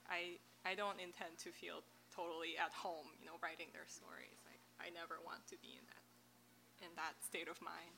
I 0.06 0.38
I 0.62 0.78
don't 0.78 1.02
intend 1.02 1.40
to 1.42 1.50
feel 1.50 1.82
totally 2.14 2.54
at 2.54 2.70
home, 2.70 3.10
you 3.18 3.26
know, 3.26 3.40
writing 3.42 3.72
their 3.74 3.88
stories. 3.90 4.38
Like 4.46 4.62
I 4.78 4.92
never 4.94 5.18
want 5.26 5.42
to 5.50 5.56
be 5.58 5.74
in 5.74 5.84
that 5.90 6.04
in 6.86 6.92
that 6.94 7.18
state 7.24 7.50
of 7.50 7.58
mind. 7.58 7.96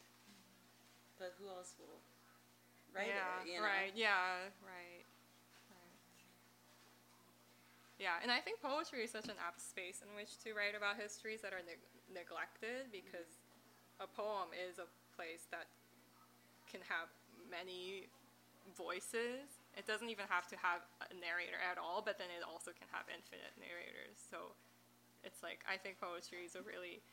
But 1.21 1.37
who 1.37 1.47
else 1.51 1.77
will 1.77 2.01
write 2.91 3.13
yeah, 3.13 3.43
it? 3.43 3.51
You 3.51 3.59
know? 3.61 3.67
right. 3.67 3.93
Yeah. 3.95 4.51
Right. 4.63 5.07
Yeah, 8.03 8.19
and 8.19 8.35
I 8.35 8.43
think 8.43 8.59
poetry 8.59 9.07
is 9.07 9.15
such 9.15 9.31
an 9.31 9.39
apt 9.39 9.63
space 9.63 10.03
in 10.03 10.11
which 10.19 10.35
to 10.43 10.59
write 10.59 10.75
about 10.75 10.99
histories 10.99 11.39
that 11.47 11.55
are 11.55 11.63
neg- 11.63 11.87
neglected 12.11 12.91
because 12.91 13.39
a 14.03 14.11
poem 14.11 14.51
is 14.51 14.83
a 14.83 14.91
place 15.15 15.47
that 15.55 15.71
can 16.67 16.83
have 16.91 17.07
many 17.47 18.11
voices. 18.75 19.47
It 19.79 19.87
doesn't 19.87 20.11
even 20.11 20.27
have 20.27 20.51
to 20.51 20.57
have 20.59 20.83
a 20.99 21.15
narrator 21.15 21.63
at 21.63 21.79
all, 21.79 22.03
but 22.03 22.19
then 22.19 22.27
it 22.35 22.43
also 22.43 22.75
can 22.75 22.91
have 22.91 23.07
infinite 23.07 23.55
narrators. 23.61 24.19
So 24.19 24.51
it's 25.23 25.45
like 25.47 25.63
I 25.69 25.79
think 25.79 26.03
poetry 26.03 26.43
is 26.43 26.59
a 26.59 26.65
really 26.67 27.05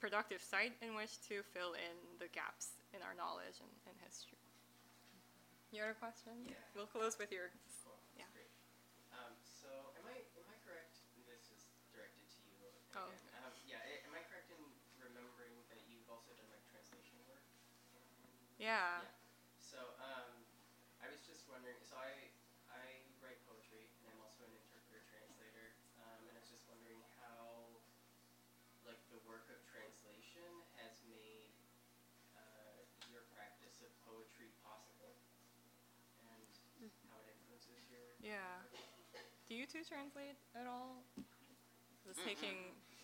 productive 0.00 0.40
site 0.40 0.72
in 0.80 0.96
which 0.96 1.20
to 1.28 1.44
fill 1.52 1.76
in 1.76 1.96
the 2.16 2.32
gaps 2.32 2.80
in 2.96 3.04
our 3.04 3.12
knowledge 3.12 3.60
and, 3.60 3.72
and 3.84 3.96
history. 4.00 4.40
Your 5.70 5.92
question? 6.00 6.34
Yeah. 6.48 6.56
We'll 6.72 6.88
close 6.90 7.20
with 7.20 7.30
your. 7.30 7.52
Cool. 7.84 7.94
Yeah. 8.18 8.26
Great. 8.34 8.50
Um, 9.14 9.36
so 9.44 9.70
am 10.00 10.08
I 10.08 10.18
am 10.18 10.48
I 10.50 10.58
correct? 10.66 11.06
and 11.14 11.22
This 11.30 11.46
is 11.54 11.62
directed 11.94 12.26
Oh, 12.94 13.08
again. 13.08 13.20
Um, 13.32 13.52
yeah. 13.64 13.78
Am 14.02 14.12
I 14.12 14.20
correct 14.20 14.48
in 14.48 14.74
remembering 14.96 15.64
that 15.68 15.78
you've 15.80 16.08
also 16.08 16.32
done 16.32 16.48
like 16.48 16.64
translation 16.64 17.22
work? 17.24 17.42
Yeah. 18.56 19.00
Yeah. 19.00 19.10
So 19.58 19.92
um, 19.96 20.44
I 20.98 21.06
was 21.06 21.18
just 21.24 21.46
wondering. 21.46 21.80
So 21.82 21.94
I 21.96 22.30
I 22.66 23.02
write 23.18 23.40
poetry 23.42 23.88
and 23.98 24.06
I'm 24.06 24.18
also 24.18 24.42
an 24.42 24.50
interpreter 24.52 25.00
translator. 25.00 25.72
Um, 25.96 26.26
and 26.26 26.36
I 26.36 26.38
was 26.38 26.48
just 26.48 26.66
wondering 26.66 27.00
how 27.16 27.78
like 28.82 28.98
the 29.08 29.16
work 29.16 29.48
of 29.48 29.62
translation 29.62 30.62
has 30.76 30.90
made 31.02 31.50
uh, 32.34 32.80
your 33.04 33.20
practice 33.20 33.80
of 33.80 33.88
poetry 33.98 34.48
possible 34.62 35.16
and 36.18 36.46
how 37.06 37.18
it 37.18 37.26
influences 37.26 37.86
your 37.88 38.16
Yeah. 38.22 38.62
Do 39.48 39.54
you 39.54 39.66
two 39.66 39.82
translate 39.84 40.36
at 40.54 40.66
all? 40.66 41.02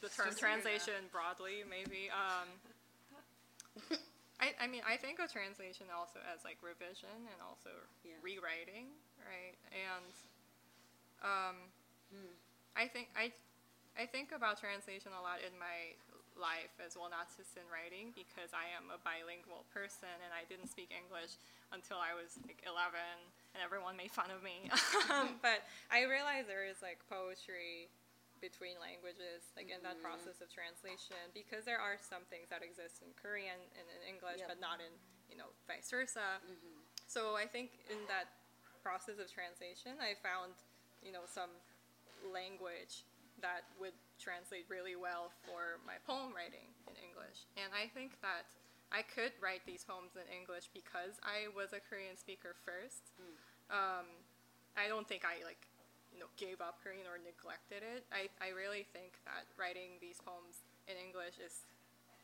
The 0.06 0.14
term 0.14 0.30
Just- 0.30 0.38
translation 0.38 1.10
broadly, 1.10 1.66
maybe. 1.66 2.06
Um, 2.14 2.46
I, 4.38 4.54
I 4.62 4.66
mean, 4.70 4.86
I 4.86 4.94
think 4.94 5.18
of 5.18 5.32
translation 5.34 5.90
also 5.90 6.22
as 6.30 6.46
like 6.46 6.62
revision 6.62 7.10
and 7.26 7.38
also 7.42 7.74
Yeah. 8.06 8.14
rewriting, 8.22 8.94
right? 9.26 9.58
And 9.74 10.14
um, 11.26 11.56
Hmm. 12.14 12.38
I 12.78 12.86
think 12.86 13.10
I, 13.18 13.34
I 13.98 14.06
think 14.06 14.30
about 14.30 14.62
translation 14.62 15.10
a 15.10 15.18
lot 15.18 15.42
in 15.42 15.50
my 15.58 15.98
life 16.38 16.70
as 16.78 16.94
well, 16.94 17.10
not 17.10 17.26
just 17.34 17.56
in 17.58 17.66
writing, 17.66 18.14
because 18.14 18.54
I 18.54 18.70
am 18.78 18.92
a 18.94 19.00
bilingual 19.02 19.66
person 19.74 20.12
and 20.22 20.30
I 20.30 20.46
didn't 20.46 20.70
speak 20.70 20.94
English 20.94 21.34
until 21.74 21.98
I 21.98 22.14
was 22.14 22.38
like 22.46 22.62
11, 22.62 22.94
and 23.56 23.58
everyone 23.64 23.98
made 23.98 24.14
fun 24.14 24.30
of 24.30 24.44
me. 24.46 24.70
But 25.42 25.66
I 25.90 26.06
realized 26.06 26.46
there 26.46 26.62
is 26.68 26.78
like 26.78 27.02
poetry 27.10 27.90
between 28.40 28.78
languages, 28.78 29.52
like 29.56 29.68
in 29.68 29.82
that 29.82 29.96
Mhm. 29.98 30.02
process 30.02 30.40
of 30.40 30.50
translation, 30.50 31.16
because 31.32 31.64
there 31.64 31.78
are 31.80 31.98
some 31.98 32.24
things 32.26 32.48
that 32.48 32.62
exist 32.62 33.02
in 33.02 33.12
Korean 33.14 33.60
and 33.76 33.90
in 33.90 34.02
English, 34.02 34.38
Yep. 34.40 34.48
but 34.48 34.58
not 34.60 34.80
in, 34.80 34.92
you 35.28 35.36
know, 35.36 35.52
vice 35.66 35.90
versa. 35.90 36.40
Mhm. 36.44 36.84
So 37.06 37.36
I 37.36 37.46
think 37.46 37.84
in 37.88 38.06
that 38.06 38.28
process 38.82 39.18
of 39.18 39.30
translation, 39.30 40.00
I 40.00 40.14
found, 40.16 40.54
you 41.02 41.12
know, 41.12 41.26
some 41.26 41.60
language 42.22 43.04
that 43.38 43.64
would 43.78 43.94
translate 44.18 44.68
really 44.68 44.96
well 44.96 45.30
for 45.44 45.78
my 45.78 45.98
poem 45.98 46.32
writing 46.34 46.74
in 46.88 46.96
English. 46.96 47.46
And 47.56 47.74
I 47.74 47.88
think 47.88 48.20
that 48.22 48.46
I 48.90 49.02
could 49.02 49.38
write 49.40 49.64
these 49.66 49.84
poems 49.84 50.16
in 50.16 50.26
English 50.28 50.68
because 50.68 51.18
I 51.22 51.48
was 51.48 51.72
a 51.72 51.80
Korean 51.80 52.16
speaker 52.16 52.54
first. 52.54 53.12
Um, 53.68 54.24
I 54.76 54.88
don't 54.88 55.08
think 55.08 55.24
I 55.24 55.42
like, 55.42 55.66
you 56.16 56.24
know, 56.24 56.32
gave 56.40 56.64
up 56.64 56.80
Korean 56.80 57.04
or 57.04 57.20
neglected 57.20 57.84
it. 57.84 58.08
I, 58.08 58.32
I 58.40 58.56
really 58.56 58.88
think 58.96 59.20
that 59.28 59.44
writing 59.60 60.00
these 60.00 60.16
poems 60.24 60.64
in 60.88 60.96
English 60.96 61.36
is 61.36 61.68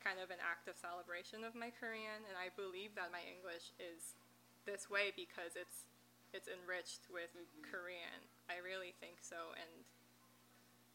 kind 0.00 0.16
of 0.16 0.32
an 0.32 0.40
act 0.40 0.64
of 0.64 0.80
celebration 0.80 1.44
of 1.44 1.52
my 1.52 1.68
Korean, 1.68 2.24
and 2.24 2.40
I 2.40 2.48
believe 2.56 2.96
that 2.96 3.12
my 3.12 3.20
English 3.20 3.76
is 3.76 4.16
this 4.64 4.88
way 4.88 5.12
because 5.12 5.60
it's 5.60 5.84
it's 6.32 6.48
enriched 6.48 7.12
with 7.12 7.28
Korean. 7.60 8.24
I 8.48 8.64
really 8.64 8.96
think 8.96 9.20
so, 9.20 9.52
and 9.60 9.84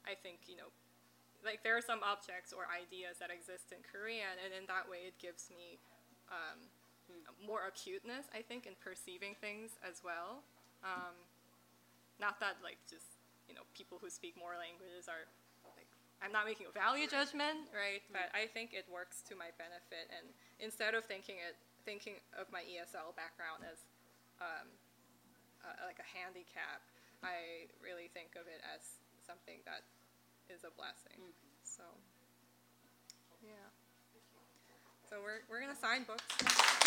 I 0.02 0.18
think 0.18 0.49
you 0.49 0.57
know, 0.57 0.74
like 1.45 1.61
there 1.61 1.78
are 1.78 1.86
some 1.86 2.02
objects 2.02 2.49
or 2.49 2.65
ideas 2.74 3.22
that 3.22 3.30
exist 3.30 3.69
in 3.69 3.86
Korean, 3.86 4.41
and 4.41 4.57
in 4.57 4.65
that 4.65 4.90
way, 4.90 5.06
it 5.06 5.22
gives 5.22 5.53
me 5.53 5.78
um, 6.34 6.65
more 7.38 7.69
acuteness. 7.69 8.26
I 8.34 8.41
think 8.41 8.65
in 8.65 8.74
perceiving 8.82 9.38
things 9.38 9.78
as 9.86 10.02
well. 10.02 10.41
Um, 10.82 11.14
not 12.18 12.39
that 12.41 12.57
like 12.65 12.77
just 12.89 13.18
you 13.48 13.56
know 13.56 13.65
people 13.77 13.98
who 14.02 14.10
speak 14.10 14.35
more 14.38 14.57
languages 14.57 15.07
are 15.07 15.26
like 15.77 15.89
I'm 16.22 16.34
not 16.34 16.49
making 16.49 16.65
a 16.65 16.73
value 16.73 17.06
judgment, 17.06 17.69
right? 17.69 18.02
But 18.10 18.34
I 18.34 18.49
think 18.49 18.73
it 18.73 18.89
works 18.89 19.22
to 19.30 19.38
my 19.38 19.53
benefit, 19.61 20.10
and 20.10 20.26
instead 20.57 20.98
of 20.98 21.06
thinking 21.06 21.38
it 21.38 21.57
thinking 21.85 22.19
of 22.35 22.49
my 22.52 22.65
ESL 22.68 23.15
background 23.15 23.64
as 23.64 23.85
um, 24.44 24.68
uh, 25.64 25.88
like 25.88 26.02
a 26.02 26.07
handicap, 26.10 26.84
I 27.23 27.69
really 27.80 28.11
think 28.11 28.35
of 28.35 28.49
it 28.49 28.60
as 28.65 28.99
something 29.23 29.61
that 29.64 29.85
is 30.49 30.65
a 30.65 30.73
blessing. 30.73 31.22
So 31.64 31.85
yeah. 33.45 33.69
So 35.10 35.22
we're 35.23 35.45
we're 35.49 35.61
gonna 35.61 35.77
sign 35.77 36.03
books. 36.03 36.86